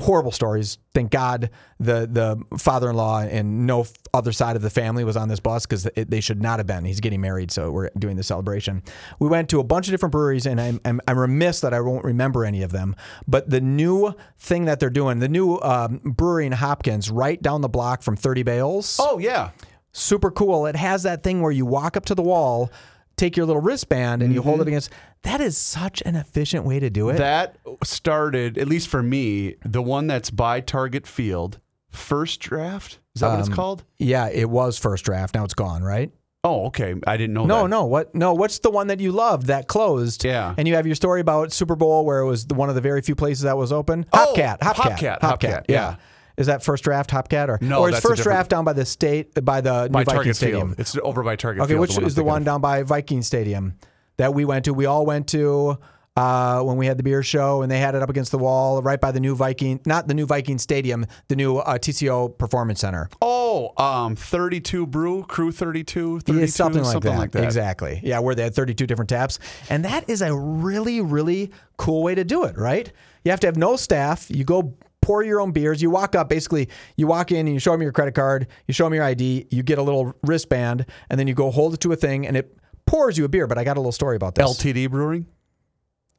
Horrible 0.00 0.32
stories. 0.32 0.78
Thank 0.94 1.10
God 1.10 1.50
the 1.78 2.08
the 2.10 2.58
father-in-law 2.58 3.20
and 3.22 3.66
no 3.66 3.86
other 4.14 4.32
side 4.32 4.56
of 4.56 4.62
the 4.62 4.70
family 4.70 5.04
was 5.04 5.16
on 5.16 5.28
this 5.28 5.40
bus 5.40 5.66
because 5.66 5.84
they 5.96 6.20
should 6.20 6.40
not 6.42 6.58
have 6.58 6.66
been. 6.66 6.84
He's 6.84 7.00
getting 7.00 7.20
married, 7.20 7.50
so 7.50 7.70
we're 7.70 7.90
doing 7.98 8.16
the 8.16 8.22
celebration. 8.22 8.82
We 9.18 9.28
went 9.28 9.48
to 9.50 9.60
a 9.60 9.64
bunch 9.64 9.88
of 9.88 9.92
different 9.92 10.12
breweries, 10.12 10.46
and 10.46 10.60
I'm, 10.60 10.80
I'm, 10.84 11.00
I'm 11.06 11.18
remiss 11.18 11.60
that 11.60 11.72
I 11.74 11.80
won't 11.80 12.04
remember 12.04 12.44
any 12.44 12.62
of 12.62 12.72
them. 12.72 12.96
But 13.26 13.50
the 13.50 13.60
new 13.60 14.14
thing 14.38 14.64
that 14.64 14.80
they're 14.80 14.90
doing, 14.90 15.18
the 15.18 15.28
new 15.28 15.58
um, 15.60 15.98
brewery 16.04 16.46
in 16.46 16.52
Hopkins, 16.52 17.10
right 17.10 17.40
down 17.40 17.60
the 17.60 17.68
block 17.68 18.02
from 18.02 18.16
30 18.16 18.42
Bales 18.42 18.98
Oh 19.00 19.18
yeah. 19.18 19.50
super 19.92 20.30
cool. 20.30 20.66
It 20.66 20.76
has 20.76 21.02
that 21.04 21.22
thing 21.22 21.40
where 21.42 21.52
you 21.52 21.66
walk 21.66 21.96
up 21.96 22.04
to 22.06 22.14
the 22.14 22.22
wall, 22.22 22.70
take 23.18 23.36
your 23.36 23.44
little 23.46 23.60
wristband, 23.60 24.22
and 24.22 24.32
you 24.32 24.40
hold 24.42 24.60
it 24.60 24.68
against. 24.68 24.90
That 25.22 25.40
is 25.40 25.56
such 25.58 26.02
an 26.06 26.16
efficient 26.16 26.64
way 26.64 26.78
to 26.80 26.88
do 26.90 27.08
it. 27.10 27.16
That 27.18 27.56
started, 27.84 28.56
at 28.58 28.68
least 28.68 28.88
for 28.88 29.02
me, 29.02 29.56
the 29.64 29.82
one 29.82 30.06
that's 30.06 30.30
by 30.30 30.60
Target 30.60 31.06
Field, 31.06 31.58
First 31.90 32.40
Draft. 32.40 32.98
Is 33.14 33.20
that 33.20 33.26
Um, 33.28 33.32
what 33.34 33.40
it's 33.40 33.48
called? 33.48 33.84
yeah, 33.98 34.28
it 34.28 34.48
was 34.48 34.78
first 34.78 35.04
draft. 35.04 35.34
Now 35.34 35.44
it's 35.44 35.54
gone, 35.54 35.82
right? 35.82 36.10
Oh, 36.44 36.66
okay. 36.66 36.94
I 37.04 37.16
didn't 37.16 37.34
know 37.34 37.46
No, 37.46 37.62
that. 37.62 37.68
no. 37.68 37.84
What? 37.84 38.14
No. 38.14 38.32
What's 38.32 38.60
the 38.60 38.70
one 38.70 38.86
that 38.86 39.00
you 39.00 39.10
loved 39.10 39.48
that 39.48 39.66
closed? 39.66 40.24
Yeah. 40.24 40.54
And 40.56 40.68
you 40.68 40.76
have 40.76 40.86
your 40.86 40.94
story 40.94 41.20
about 41.20 41.52
Super 41.52 41.74
Bowl 41.74 42.04
where 42.06 42.20
it 42.20 42.26
was 42.26 42.46
the, 42.46 42.54
one 42.54 42.68
of 42.68 42.76
the 42.76 42.80
very 42.80 43.02
few 43.02 43.16
places 43.16 43.42
that 43.42 43.56
was 43.56 43.72
open. 43.72 44.06
Oh, 44.12 44.34
Hopcat. 44.36 44.60
Hopcat. 44.60 45.18
Hopcat, 45.18 45.20
Hopcat, 45.20 45.64
yeah. 45.68 45.96
Is 46.38 46.46
that 46.46 46.62
first 46.62 46.84
draft 46.84 47.10
Hopcat 47.10 47.48
or 47.48 47.58
No, 47.60 47.80
or 47.80 47.90
is 47.90 48.00
first 48.00 48.22
draft 48.22 48.48
down 48.50 48.64
by 48.64 48.72
the 48.72 48.84
state 48.86 49.34
by 49.44 49.60
the 49.60 49.88
By 49.90 50.00
new 50.00 50.04
Viking 50.04 50.14
Target 50.14 50.36
Stadium? 50.36 50.68
Field. 50.68 50.80
It's 50.80 50.96
over 51.02 51.22
by 51.22 51.36
Target 51.36 51.62
Okay, 51.64 51.72
Field. 51.72 51.80
which 51.80 51.98
I'm 51.98 52.04
is 52.04 52.14
the 52.14 52.24
one 52.24 52.42
of. 52.42 52.46
down 52.46 52.60
by 52.60 52.82
Viking 52.84 53.22
Stadium 53.22 53.74
that 54.16 54.32
we 54.34 54.44
went 54.44 54.64
to? 54.66 54.72
We 54.74 54.86
all 54.86 55.04
went 55.04 55.26
to. 55.28 55.78
uh, 56.16 56.60
when 56.62 56.76
we 56.76 56.84
had 56.86 56.96
the 56.98 57.02
beer 57.04 57.22
show, 57.22 57.62
and 57.62 57.70
they 57.70 57.78
had 57.78 57.94
it 57.94 58.02
up 58.02 58.10
against 58.10 58.32
the 58.32 58.38
wall 58.38 58.82
right 58.82 59.00
by 59.00 59.12
the 59.12 59.20
new 59.20 59.36
Viking, 59.36 59.78
not 59.86 60.08
the 60.08 60.14
new 60.14 60.26
Viking 60.26 60.58
Stadium, 60.58 61.06
the 61.28 61.36
new 61.36 61.58
uh, 61.58 61.78
TCO 61.78 62.36
Performance 62.36 62.80
Center. 62.80 63.08
Oh, 63.22 63.70
um, 63.76 64.16
32 64.16 64.84
brew, 64.88 65.22
crew 65.22 65.52
32, 65.52 66.18
32 66.18 66.40
Yeah, 66.40 66.46
something, 66.46 66.82
like, 66.82 66.90
something 66.92 67.12
that. 67.12 67.18
like 67.18 67.30
that. 67.30 67.44
Exactly. 67.44 68.00
Yeah, 68.02 68.18
where 68.18 68.34
they 68.34 68.42
had 68.42 68.52
32 68.56 68.84
different 68.88 69.08
taps. 69.08 69.38
And 69.70 69.84
that 69.84 70.10
is 70.10 70.20
a 70.20 70.34
really, 70.36 71.00
really 71.00 71.52
cool 71.76 72.02
way 72.02 72.16
to 72.16 72.24
do 72.24 72.42
it, 72.42 72.58
right? 72.58 72.90
You 73.24 73.30
have 73.30 73.38
to 73.38 73.46
have 73.46 73.56
no 73.56 73.76
staff. 73.76 74.28
You 74.28 74.42
go 74.42 74.74
pour 75.08 75.22
your 75.22 75.40
own 75.40 75.52
beers. 75.52 75.80
You 75.80 75.88
walk 75.88 76.14
up, 76.14 76.28
basically, 76.28 76.68
you 76.98 77.06
walk 77.06 77.32
in 77.32 77.38
and 77.46 77.54
you 77.54 77.58
show 77.58 77.72
them 77.72 77.80
your 77.80 77.92
credit 77.92 78.14
card, 78.14 78.46
you 78.66 78.74
show 78.74 78.84
them 78.84 78.92
your 78.92 79.04
ID, 79.04 79.46
you 79.50 79.62
get 79.62 79.78
a 79.78 79.82
little 79.82 80.14
wristband, 80.22 80.84
and 81.08 81.18
then 81.18 81.26
you 81.26 81.32
go 81.32 81.50
hold 81.50 81.72
it 81.72 81.80
to 81.80 81.92
a 81.92 81.96
thing 81.96 82.26
and 82.26 82.36
it 82.36 82.54
pours 82.84 83.16
you 83.16 83.24
a 83.24 83.28
beer. 83.28 83.46
But 83.46 83.56
I 83.56 83.64
got 83.64 83.78
a 83.78 83.80
little 83.80 83.90
story 83.90 84.16
about 84.16 84.34
this. 84.34 84.44
LTD 84.44 84.90
Brewing? 84.90 85.26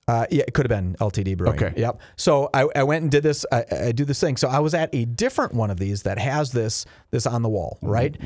Uh, 0.08 0.26
yeah, 0.32 0.44
it 0.48 0.56
could 0.56 0.68
have 0.68 0.76
been 0.76 0.96
LTD 0.96 1.38
Brewing. 1.38 1.54
Okay. 1.54 1.80
Yep. 1.80 2.02
So 2.16 2.50
I, 2.52 2.68
I 2.76 2.82
went 2.82 3.04
and 3.04 3.12
did 3.12 3.22
this. 3.22 3.46
I, 3.52 3.64
I 3.70 3.92
do 3.92 4.06
this 4.06 4.20
thing. 4.20 4.38
So 4.38 4.48
I 4.48 4.58
was 4.58 4.74
at 4.74 4.90
a 4.96 5.06
different 5.06 5.54
one 5.54 5.70
of 5.70 5.78
these 5.78 6.02
that 6.02 6.18
has 6.18 6.52
this 6.52 6.88
this 7.12 7.28
on 7.28 7.44
the 7.44 7.50
wall, 7.50 7.78
right? 7.84 8.18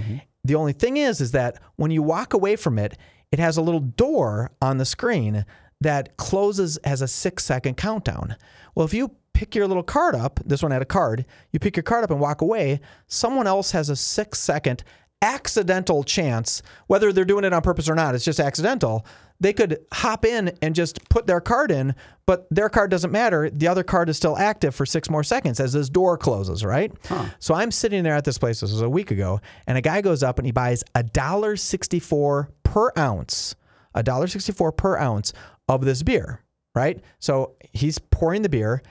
The 0.45 0.55
only 0.55 0.71
thing 0.71 0.95
is, 0.95 1.19
is 1.19 1.31
that 1.31 1.59
when 1.75 1.91
you 1.91 2.01
walk 2.01 2.33
away 2.33 2.55
from 2.55 2.79
it, 2.79 2.97
it 3.33 3.39
has 3.39 3.57
a 3.57 3.61
little 3.61 3.81
door 3.81 4.51
on 4.61 4.77
the 4.77 4.85
screen 4.85 5.43
that 5.81 6.15
closes 6.15 6.77
as 6.77 7.01
a 7.01 7.07
six 7.09 7.43
second 7.43 7.75
countdown. 7.75 8.37
Well, 8.75 8.85
if 8.85 8.93
you 8.93 9.11
pick 9.33 9.55
your 9.55 9.67
little 9.67 9.83
card 9.83 10.15
up, 10.15 10.39
this 10.45 10.61
one 10.61 10.71
had 10.71 10.81
a 10.81 10.85
card. 10.85 11.25
You 11.51 11.59
pick 11.59 11.75
your 11.75 11.83
card 11.83 12.03
up 12.03 12.11
and 12.11 12.19
walk 12.19 12.41
away. 12.41 12.79
Someone 13.07 13.47
else 13.47 13.71
has 13.71 13.89
a 13.89 13.95
six 13.95 14.39
second 14.39 14.83
accidental 15.21 16.03
chance, 16.03 16.61
whether 16.87 17.13
they're 17.13 17.23
doing 17.23 17.45
it 17.45 17.53
on 17.53 17.61
purpose 17.61 17.87
or 17.87 17.95
not, 17.95 18.13
it's 18.13 18.25
just 18.25 18.41
accidental. 18.41 19.05
They 19.39 19.53
could 19.53 19.79
hop 19.93 20.25
in 20.25 20.51
and 20.61 20.75
just 20.75 21.07
put 21.09 21.27
their 21.27 21.39
card 21.39 21.71
in, 21.71 21.95
but 22.25 22.45
their 22.51 22.67
card 22.69 22.91
doesn't 22.91 23.11
matter. 23.11 23.49
The 23.49 23.67
other 23.69 23.83
card 23.83 24.09
is 24.09 24.17
still 24.17 24.37
active 24.37 24.75
for 24.75 24.85
six 24.85 25.09
more 25.09 25.23
seconds 25.23 25.59
as 25.61 25.71
this 25.73 25.89
door 25.89 26.17
closes, 26.17 26.63
right? 26.65 26.91
So 27.39 27.53
I'm 27.53 27.71
sitting 27.71 28.03
there 28.03 28.15
at 28.15 28.25
this 28.25 28.37
place, 28.37 28.59
this 28.59 28.71
was 28.71 28.81
a 28.81 28.89
week 28.89 29.11
ago, 29.11 29.39
and 29.65 29.77
a 29.77 29.81
guy 29.81 30.01
goes 30.01 30.23
up 30.23 30.39
and 30.39 30.45
he 30.45 30.51
buys 30.51 30.83
a 30.93 31.03
dollar 31.03 31.55
sixty-four 31.55 32.51
per 32.63 32.91
ounce, 32.97 33.55
a 33.95 34.03
dollar 34.03 34.27
sixty-four 34.27 34.73
per 34.73 34.97
ounce 34.97 35.31
of 35.69 35.85
this 35.85 36.03
beer, 36.03 36.41
right? 36.75 37.01
So 37.19 37.55
he's 37.71 37.97
pouring 37.97 38.41
the 38.41 38.49
beer, 38.49 38.81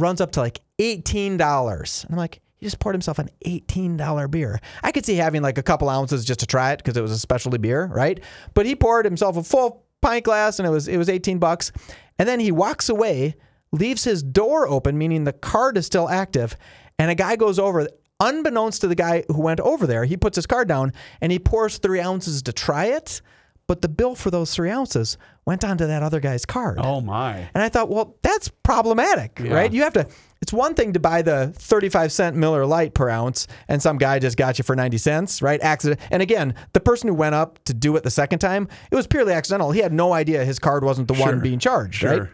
runs 0.00 0.20
up 0.20 0.32
to 0.32 0.40
like 0.40 0.60
$18. 0.78 2.04
And 2.04 2.12
I'm 2.12 2.16
like, 2.16 2.40
he 2.56 2.66
just 2.66 2.80
poured 2.80 2.94
himself 2.94 3.18
an 3.18 3.28
$18 3.44 4.30
beer. 4.30 4.60
I 4.82 4.92
could 4.92 5.06
see 5.06 5.14
having 5.14 5.42
like 5.42 5.58
a 5.58 5.62
couple 5.62 5.88
ounces 5.88 6.24
just 6.24 6.40
to 6.40 6.46
try 6.46 6.72
it 6.72 6.78
because 6.78 6.96
it 6.96 7.02
was 7.02 7.12
a 7.12 7.18
specialty 7.18 7.58
beer, 7.58 7.86
right? 7.86 8.20
But 8.54 8.66
he 8.66 8.74
poured 8.74 9.04
himself 9.04 9.36
a 9.36 9.42
full 9.42 9.84
pint 10.00 10.24
glass 10.24 10.58
and 10.58 10.66
it 10.66 10.70
was 10.70 10.88
it 10.88 10.96
was 10.96 11.08
18 11.08 11.38
bucks. 11.38 11.72
And 12.18 12.28
then 12.28 12.40
he 12.40 12.50
walks 12.50 12.88
away, 12.88 13.36
leaves 13.70 14.04
his 14.04 14.22
door 14.22 14.66
open, 14.66 14.98
meaning 14.98 15.24
the 15.24 15.32
card 15.32 15.76
is 15.76 15.86
still 15.86 16.08
active, 16.08 16.56
and 16.98 17.10
a 17.10 17.14
guy 17.14 17.36
goes 17.36 17.60
over 17.60 17.86
unbeknownst 18.20 18.80
to 18.80 18.88
the 18.88 18.94
guy 18.94 19.24
who 19.28 19.40
went 19.40 19.60
over 19.60 19.86
there, 19.86 20.04
he 20.04 20.16
puts 20.16 20.36
his 20.36 20.46
card 20.46 20.68
down 20.68 20.92
and 21.20 21.32
he 21.32 21.38
pours 21.38 21.78
three 21.78 22.00
ounces 22.00 22.42
to 22.42 22.52
try 22.52 22.86
it. 22.86 23.20
But 23.68 23.82
the 23.82 23.88
bill 23.88 24.14
for 24.16 24.30
those 24.30 24.52
three 24.54 24.70
ounces 24.70 25.16
went 25.44 25.62
onto 25.62 25.86
that 25.86 26.02
other 26.02 26.18
guy's 26.20 26.44
card. 26.44 26.78
Oh, 26.80 27.00
my. 27.00 27.48
And 27.54 27.62
I 27.62 27.68
thought, 27.68 27.88
well, 27.90 28.16
that's 28.22 28.48
problematic, 28.48 29.38
Yeah. 29.44 29.52
right? 29.54 29.72
You 29.72 29.82
have 29.82 29.92
to. 29.92 30.08
It's 30.40 30.52
one 30.52 30.74
thing 30.74 30.92
to 30.94 31.00
buy 31.00 31.20
the 31.22 31.52
35 31.56 32.10
cent 32.12 32.34
Miller 32.36 32.64
Lite 32.64 32.94
per 32.94 33.08
ounce, 33.10 33.46
and 33.68 33.82
some 33.82 33.98
guy 33.98 34.18
just 34.20 34.36
got 34.36 34.56
you 34.58 34.62
for 34.64 34.74
90 34.74 34.96
cents, 34.98 35.42
right? 35.42 35.60
Accident. 35.60 36.00
And 36.10 36.22
again, 36.22 36.54
the 36.72 36.80
person 36.80 37.08
who 37.08 37.14
went 37.14 37.34
up 37.34 37.62
to 37.64 37.74
do 37.74 37.94
it 37.96 38.04
the 38.04 38.10
second 38.10 38.38
time, 38.38 38.68
it 38.90 38.94
was 38.96 39.06
purely 39.06 39.32
accidental. 39.32 39.70
He 39.72 39.80
had 39.80 39.92
no 39.92 40.12
idea 40.12 40.44
his 40.44 40.58
card 40.58 40.82
wasn't 40.84 41.08
the 41.08 41.14
one 41.14 41.40
being 41.40 41.58
charged, 41.58 42.02
right? 42.02 42.16
Sure. 42.16 42.30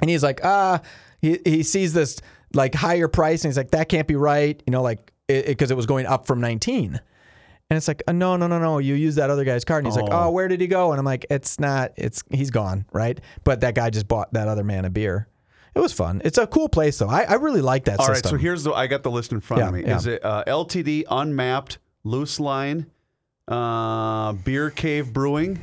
And 0.00 0.10
he's 0.10 0.22
like, 0.24 0.40
ah, 0.42 0.80
he, 1.20 1.38
he 1.44 1.62
sees 1.62 1.92
this 1.92 2.18
like 2.52 2.74
higher 2.74 3.06
price, 3.08 3.44
and 3.44 3.50
he's 3.50 3.56
like, 3.58 3.70
that 3.70 3.88
can't 3.88 4.08
be 4.08 4.16
right, 4.16 4.60
you 4.66 4.70
know, 4.72 4.82
like 4.82 5.12
because 5.28 5.70
it, 5.70 5.76
was 5.76 5.86
going 5.86 6.06
up 6.06 6.26
from 6.26 6.40
19. 6.40 7.00
And 7.70 7.76
it's 7.78 7.88
like, 7.88 8.02
uh, 8.06 8.12
no, 8.12 8.36
no, 8.36 8.46
no, 8.46 8.58
no. 8.58 8.78
You 8.78 8.94
use 8.94 9.14
that 9.14 9.30
other 9.30 9.44
guy's 9.44 9.64
card. 9.64 9.84
And 9.84 9.92
he's 9.92 9.96
like, 10.00 10.12
Oh. 10.12 10.24
oh, 10.26 10.30
where 10.30 10.48
did 10.48 10.60
he 10.60 10.66
go? 10.66 10.92
And 10.92 10.98
I'm 10.98 11.04
like, 11.04 11.24
it's 11.30 11.58
not, 11.58 11.92
it's, 11.96 12.22
he's 12.30 12.50
gone, 12.50 12.84
right? 12.92 13.18
But 13.42 13.60
that 13.62 13.74
guy 13.74 13.90
just 13.90 14.06
bought 14.06 14.32
that 14.34 14.48
other 14.48 14.62
man 14.64 14.84
a 14.84 14.90
beer. 14.90 15.28
It 15.74 15.80
was 15.80 15.92
fun. 15.92 16.20
It's 16.24 16.38
a 16.38 16.46
cool 16.46 16.68
place, 16.68 16.98
though. 16.98 17.08
I, 17.08 17.22
I 17.22 17.34
really 17.34 17.62
like 17.62 17.86
that 17.86 17.98
All 17.98 18.06
right, 18.06 18.16
system. 18.16 18.32
so 18.32 18.36
here's 18.36 18.62
the. 18.64 18.72
I 18.72 18.86
got 18.86 19.02
the 19.02 19.10
list 19.10 19.32
in 19.32 19.40
front 19.40 19.62
of 19.62 19.68
Yeah, 19.74 19.82
me. 19.82 19.88
yeah. 19.88 19.96
Is 19.96 20.06
it 20.06 20.24
uh, 20.24 20.44
LTD 20.46 21.04
unmapped 21.10 21.78
Luce 22.04 22.38
Line, 22.38 22.86
uh, 23.48 24.32
beer 24.34 24.70
cave 24.70 25.12
brewing? 25.12 25.60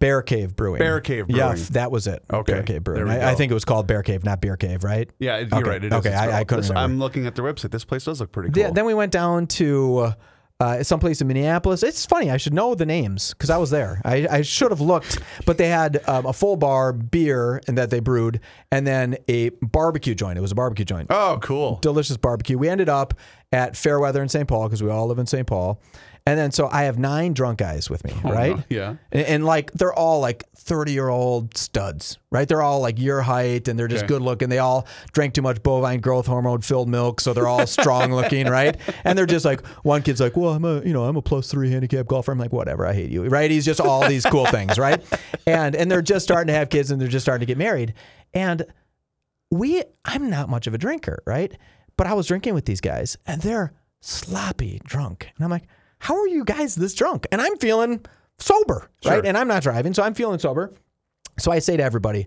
Bear 0.00 0.20
Cave 0.20 0.56
Brewing. 0.56 0.80
Bear 0.80 1.00
Cave 1.00 1.26
Yeah, 1.28 1.50
Brewing. 1.52 1.66
that 1.70 1.92
was 1.92 2.08
it. 2.08 2.24
Okay, 2.32 2.54
Bear 2.54 2.62
Cave 2.64 2.82
Brewing. 2.82 3.04
there 3.04 3.14
we 3.18 3.22
I, 3.22 3.28
I 3.28 3.32
go. 3.32 3.36
think 3.38 3.50
it 3.52 3.54
was 3.54 3.64
called 3.64 3.86
Bear 3.86 4.02
Cave, 4.02 4.24
not 4.24 4.40
Beer 4.40 4.56
Cave, 4.56 4.82
right? 4.82 5.08
Yeah, 5.20 5.38
you're 5.38 5.46
Okay, 5.58 5.62
right. 5.70 5.84
It 5.84 5.92
is. 5.92 5.92
okay, 5.92 6.08
It's 6.08 6.18
I- 6.18 6.40
I 6.40 6.44
couldn't 6.44 6.62
this- 6.62 6.70
remember. 6.70 6.92
I'm 6.94 6.98
looking 6.98 7.26
at 7.26 7.36
the 7.36 7.42
website. 7.42 7.70
This 7.70 7.84
place 7.84 8.04
does 8.04 8.20
look 8.20 8.32
pretty 8.32 8.50
cool. 8.50 8.60
Yeah, 8.60 8.70
then 8.72 8.84
we 8.84 8.94
went 8.94 9.12
down 9.12 9.46
to 9.48 9.98
uh, 9.98 10.12
uh, 10.60 10.82
someplace 10.82 11.20
in 11.20 11.26
Minneapolis. 11.26 11.82
It's 11.82 12.06
funny. 12.06 12.30
I 12.30 12.38
should 12.38 12.54
know 12.54 12.74
the 12.74 12.86
names 12.86 13.34
because 13.34 13.50
I 13.50 13.58
was 13.58 13.70
there. 13.70 14.00
I, 14.04 14.26
I 14.30 14.42
should 14.42 14.70
have 14.70 14.80
looked, 14.80 15.18
but 15.44 15.58
they 15.58 15.68
had 15.68 16.02
um, 16.08 16.24
a 16.26 16.32
full 16.32 16.56
bar 16.56 16.92
beer 16.92 17.60
and 17.68 17.76
that 17.76 17.90
they 17.90 18.00
brewed, 18.00 18.40
and 18.72 18.86
then 18.86 19.16
a 19.28 19.50
barbecue 19.62 20.14
joint. 20.14 20.38
It 20.38 20.40
was 20.40 20.52
a 20.52 20.56
barbecue 20.56 20.84
joint. 20.84 21.08
oh, 21.10 21.38
cool. 21.42 21.78
Delicious 21.82 22.16
barbecue. 22.16 22.56
We 22.56 22.68
ended 22.68 22.88
up 22.88 23.14
at 23.52 23.76
Fairweather 23.76 24.22
in 24.22 24.28
St. 24.28 24.46
Paul 24.48 24.64
because 24.68 24.82
we 24.82 24.90
all 24.90 25.06
live 25.06 25.18
in 25.18 25.26
St. 25.26 25.46
Paul. 25.46 25.80
And 26.28 26.36
then 26.36 26.50
so 26.50 26.68
I 26.68 26.82
have 26.84 26.98
nine 26.98 27.34
drunk 27.34 27.58
guys 27.60 27.88
with 27.88 28.02
me, 28.04 28.12
oh, 28.24 28.30
right? 28.32 28.56
Yeah. 28.68 28.96
And, 29.12 29.26
and 29.26 29.44
like 29.44 29.70
they're 29.70 29.92
all 29.92 30.18
like 30.18 30.42
30 30.56 30.90
year 30.90 31.08
old 31.08 31.56
studs, 31.56 32.18
right? 32.32 32.48
They're 32.48 32.62
all 32.62 32.80
like 32.80 32.98
your 32.98 33.22
height 33.22 33.68
and 33.68 33.78
they're 33.78 33.86
just 33.86 34.02
Okay. 34.02 34.08
good 34.14 34.22
looking. 34.22 34.48
They 34.48 34.58
all 34.58 34.88
drank 35.12 35.34
too 35.34 35.42
much 35.42 35.62
bovine 35.62 36.00
growth 36.00 36.26
hormone 36.26 36.62
filled 36.62 36.88
milk, 36.88 37.20
so 37.20 37.32
they're 37.32 37.46
all 37.46 37.64
strong 37.68 38.12
looking, 38.12 38.48
right? 38.48 38.76
And 39.04 39.16
they're 39.16 39.24
just 39.24 39.44
like 39.44 39.64
one 39.84 40.02
kid's 40.02 40.20
like, 40.20 40.36
well, 40.36 40.50
I'm 40.54 40.64
a 40.64 40.80
you 40.82 40.92
know 40.92 41.04
I'm 41.04 41.14
a 41.16 41.22
plus 41.22 41.48
three 41.48 41.70
handicap 41.70 42.08
golfer. 42.08 42.32
I'm 42.32 42.38
like, 42.38 42.52
whatever, 42.52 42.84
I 42.84 42.92
hate 42.92 43.10
you, 43.12 43.22
right? 43.26 43.48
He's 43.48 43.64
just 43.64 43.80
all 43.80 44.08
these 44.08 44.26
cool 44.26 44.46
things, 44.46 44.80
right? 44.80 45.00
And 45.46 45.76
and 45.76 45.88
they're 45.88 46.02
just 46.02 46.24
starting 46.24 46.48
to 46.48 46.54
have 46.54 46.70
kids 46.70 46.90
and 46.90 47.00
they're 47.00 47.06
just 47.06 47.24
starting 47.24 47.46
to 47.46 47.48
get 47.48 47.56
married. 47.56 47.94
And 48.34 48.64
we, 49.52 49.84
I'm 50.04 50.28
not 50.28 50.48
much 50.48 50.66
of 50.66 50.74
a 50.74 50.78
drinker, 50.78 51.22
right? 51.24 51.56
But 51.96 52.06
I 52.06 52.14
was 52.14 52.26
drinking 52.26 52.54
with 52.54 52.64
these 52.66 52.80
guys 52.80 53.16
and 53.26 53.40
they're 53.42 53.72
sloppy 54.00 54.80
drunk, 54.84 55.30
and 55.36 55.44
I'm 55.44 55.50
like, 55.50 55.64
how 55.98 56.16
are 56.18 56.28
you 56.28 56.44
guys 56.44 56.74
this 56.74 56.94
drunk? 56.94 57.26
And 57.32 57.40
I'm 57.40 57.56
feeling 57.56 58.04
sober, 58.38 58.90
right? 59.04 59.24
And 59.24 59.36
I'm 59.36 59.48
not 59.48 59.62
driving, 59.62 59.94
so 59.94 60.02
I'm 60.02 60.14
feeling 60.14 60.38
sober. 60.38 60.72
So 61.38 61.50
I 61.50 61.58
say 61.58 61.76
to 61.76 61.82
everybody, 61.82 62.26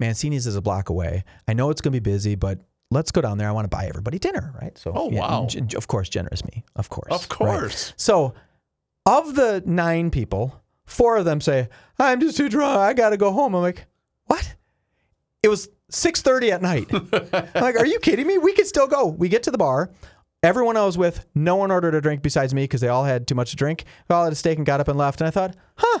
Mancini's 0.00 0.46
is 0.46 0.56
a 0.56 0.60
block 0.62 0.88
away. 0.88 1.22
I 1.46 1.52
know 1.54 1.70
it's 1.70 1.80
going 1.80 1.92
to 1.94 2.00
be 2.00 2.10
busy, 2.10 2.34
but 2.34 2.58
let's 2.90 3.12
go 3.12 3.20
down 3.20 3.38
there. 3.38 3.48
I 3.48 3.52
want 3.52 3.64
to 3.64 3.68
buy 3.76 3.86
everybody 3.86 4.18
dinner, 4.18 4.52
right? 4.60 4.76
So, 4.76 4.92
Oh, 4.94 5.06
wow. 5.06 5.46
g- 5.48 5.60
g- 5.60 5.76
of 5.76 5.86
course, 5.86 6.08
generous 6.08 6.44
me, 6.44 6.64
of 6.76 6.88
course, 6.90 7.12
Of 7.12 7.28
right? 7.40 7.58
course. 7.60 7.94
So, 7.96 8.34
of 9.06 9.36
the 9.36 9.62
nine 9.64 10.10
people, 10.10 10.60
four 10.86 11.16
of 11.16 11.24
them 11.24 11.40
say, 11.40 11.68
"I'm 11.98 12.20
just 12.20 12.36
too 12.36 12.48
drunk. 12.48 12.78
I 12.78 12.92
got 12.94 13.10
to 13.10 13.16
go 13.16 13.32
home." 13.32 13.54
I'm 13.54 13.62
like, 13.62 13.86
"What?" 14.26 14.56
It 15.42 15.48
was 15.48 15.68
6:30 15.92 16.50
at 16.50 16.62
night. 16.62 16.88
I'm 16.92 17.48
like, 17.62 17.76
"Are 17.76 17.86
you 17.86 17.98
kidding 18.00 18.26
me? 18.26 18.38
We 18.38 18.52
could 18.54 18.66
still 18.66 18.86
go." 18.86 19.06
We 19.08 19.28
get 19.28 19.42
to 19.44 19.50
the 19.50 19.58
bar. 19.58 19.90
Everyone 20.42 20.76
I 20.76 20.84
was 20.84 20.98
with, 20.98 21.24
no 21.34 21.56
one 21.56 21.70
ordered 21.70 21.94
a 21.94 22.00
drink 22.00 22.22
besides 22.22 22.52
me 22.52 22.64
because 22.64 22.80
they 22.80 22.88
all 22.88 23.04
had 23.04 23.26
too 23.26 23.34
much 23.34 23.50
to 23.50 23.56
drink. 23.56 23.84
We 24.08 24.14
all 24.14 24.24
had 24.24 24.32
a 24.32 24.36
steak 24.36 24.58
and 24.58 24.66
got 24.66 24.80
up 24.80 24.88
and 24.88 24.98
left. 24.98 25.20
And 25.20 25.28
I 25.28 25.30
thought, 25.30 25.56
"Huh, 25.76 26.00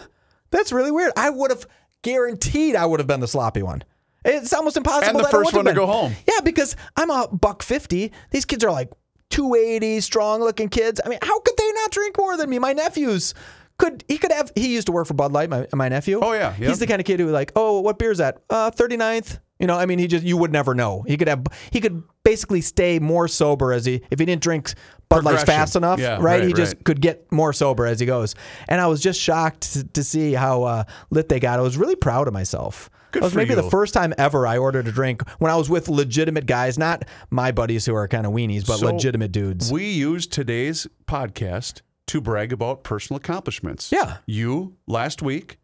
that's 0.50 0.72
really 0.72 0.90
weird." 0.90 1.12
I 1.16 1.30
would 1.30 1.50
have 1.50 1.66
guaranteed 2.02 2.76
I 2.76 2.86
would 2.86 3.00
have 3.00 3.06
been 3.06 3.20
the 3.20 3.28
sloppy 3.28 3.62
one. 3.62 3.82
It's 4.24 4.52
almost 4.52 4.76
impossible. 4.76 5.16
And 5.16 5.24
the 5.24 5.28
first 5.28 5.52
one 5.52 5.66
to 5.66 5.74
go 5.74 5.86
home. 5.86 6.14
Yeah, 6.26 6.40
because 6.42 6.76
I'm 6.96 7.10
a 7.10 7.28
buck 7.28 7.62
fifty. 7.62 8.12
These 8.30 8.44
kids 8.44 8.64
are 8.64 8.70
like 8.72 8.90
280, 9.30 10.00
strong 10.00 10.40
looking 10.40 10.68
kids. 10.68 11.00
I 11.04 11.08
mean, 11.08 11.18
how 11.22 11.40
could 11.40 11.56
they 11.56 11.72
not 11.72 11.90
drink 11.90 12.16
more 12.16 12.36
than 12.36 12.48
me? 12.48 12.58
My 12.58 12.72
nephews 12.72 13.34
could 13.78 14.04
he 14.06 14.18
could 14.18 14.32
have 14.32 14.52
he 14.54 14.72
used 14.72 14.86
to 14.86 14.92
work 14.92 15.06
for 15.06 15.14
Bud 15.14 15.32
Light, 15.32 15.50
my, 15.50 15.66
my 15.72 15.88
nephew. 15.88 16.20
Oh, 16.22 16.32
yeah, 16.32 16.54
yep. 16.58 16.68
He's 16.68 16.78
the 16.78 16.86
kind 16.86 17.00
of 17.00 17.06
kid 17.06 17.18
who 17.20 17.30
like, 17.30 17.52
oh, 17.56 17.80
what 17.80 17.98
beer 17.98 18.12
is 18.12 18.18
that? 18.18 18.38
Uh 18.48 18.70
39th. 18.70 19.40
You 19.60 19.68
know, 19.68 19.76
I 19.78 19.86
mean, 19.86 19.98
he 20.00 20.06
just 20.08 20.24
you 20.24 20.36
would 20.36 20.52
never 20.52 20.74
know. 20.74 21.02
He 21.06 21.16
could 21.16 21.28
have 21.28 21.44
he 21.70 21.80
could 21.80 22.02
basically 22.24 22.60
stay 22.60 22.98
more 22.98 23.28
sober 23.28 23.72
as 23.72 23.84
he 23.84 24.02
if 24.10 24.18
he 24.18 24.24
didn't 24.26 24.42
drink 24.42 24.72
Bud 25.08 25.24
Lights 25.24 25.44
fast 25.44 25.76
enough, 25.76 26.00
Yeah, 26.00 26.14
right? 26.14 26.22
right, 26.22 26.44
He 26.44 26.52
just 26.52 26.82
could 26.84 27.00
get 27.00 27.30
more 27.30 27.52
sober 27.52 27.86
as 27.86 28.00
he 28.00 28.06
goes. 28.06 28.34
And 28.68 28.80
I 28.80 28.86
was 28.88 29.00
just 29.00 29.20
shocked 29.20 29.72
to, 29.74 29.84
to 29.84 30.02
see 30.02 30.32
how 30.32 30.64
uh, 30.64 30.84
lit 31.10 31.28
they 31.28 31.38
got. 31.38 31.58
I 31.58 31.62
was 31.62 31.76
really 31.76 31.94
proud 31.96 32.26
of 32.26 32.34
myself. 32.34 32.90
Good 33.12 33.22
it 33.22 33.26
was 33.26 33.34
maybe 33.36 33.54
the 33.54 33.70
first 33.70 33.94
time 33.94 34.12
ever 34.18 34.44
I 34.44 34.58
ordered 34.58 34.88
a 34.88 34.92
drink 34.92 35.22
when 35.38 35.52
I 35.52 35.54
was 35.54 35.70
with 35.70 35.88
legitimate 35.88 36.46
guys, 36.46 36.76
not 36.76 37.04
my 37.30 37.52
buddies 37.52 37.86
who 37.86 37.94
are 37.94 38.08
kind 38.08 38.26
of 38.26 38.32
weenies, 38.32 38.66
but 38.66 38.78
So, 38.78 38.86
legitimate 38.86 39.30
dudes. 39.30 39.70
We 39.70 39.88
use 39.92 40.26
today's 40.26 40.88
podcast 41.06 41.82
to 42.08 42.20
brag 42.20 42.52
about 42.52 42.82
personal 42.82 43.18
accomplishments. 43.18 43.92
Yeah. 43.92 44.16
You 44.26 44.76
last 44.88 45.22
week 45.22 45.58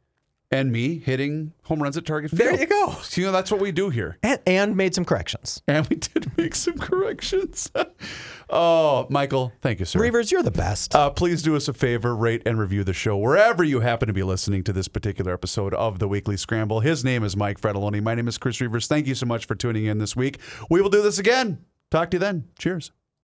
and 0.50 0.72
me 0.72 0.98
hitting 0.98 1.52
home 1.64 1.82
runs 1.82 1.96
at 1.96 2.04
Target 2.04 2.30
Field. 2.30 2.40
There 2.40 2.60
you 2.60 2.66
go. 2.66 2.96
You 3.12 3.26
know, 3.26 3.32
that's 3.32 3.50
what 3.50 3.60
we 3.60 3.70
do 3.70 3.90
here. 3.90 4.18
And, 4.22 4.40
and 4.46 4.76
made 4.76 4.94
some 4.94 5.04
corrections. 5.04 5.62
And 5.68 5.86
we 5.88 5.96
did 5.96 6.36
make 6.36 6.54
some 6.54 6.78
corrections. 6.78 7.70
oh, 8.50 9.06
Michael, 9.10 9.52
thank 9.60 9.78
you, 9.78 9.84
sir. 9.84 10.00
Reavers, 10.00 10.30
you're 10.30 10.42
the 10.42 10.50
best. 10.50 10.94
Uh, 10.94 11.10
please 11.10 11.42
do 11.42 11.54
us 11.54 11.68
a 11.68 11.72
favor, 11.72 12.16
rate 12.16 12.42
and 12.46 12.58
review 12.58 12.82
the 12.82 12.92
show 12.92 13.16
wherever 13.16 13.62
you 13.62 13.80
happen 13.80 14.08
to 14.08 14.12
be 14.12 14.22
listening 14.22 14.64
to 14.64 14.72
this 14.72 14.88
particular 14.88 15.32
episode 15.32 15.74
of 15.74 15.98
the 15.98 16.08
Weekly 16.08 16.36
Scramble. 16.36 16.80
His 16.80 17.04
name 17.04 17.22
is 17.22 17.36
Mike 17.36 17.60
Fratelloni. 17.60 18.02
My 18.02 18.14
name 18.14 18.28
is 18.28 18.38
Chris 18.38 18.58
Reavers. 18.58 18.86
Thank 18.86 19.06
you 19.06 19.14
so 19.14 19.26
much 19.26 19.46
for 19.46 19.54
tuning 19.54 19.86
in 19.86 19.98
this 19.98 20.16
week. 20.16 20.38
We 20.68 20.82
will 20.82 20.90
do 20.90 21.02
this 21.02 21.18
again. 21.18 21.64
Talk 21.90 22.10
to 22.10 22.16
you 22.16 22.20
then. 22.20 22.48
Cheers. 22.58 22.92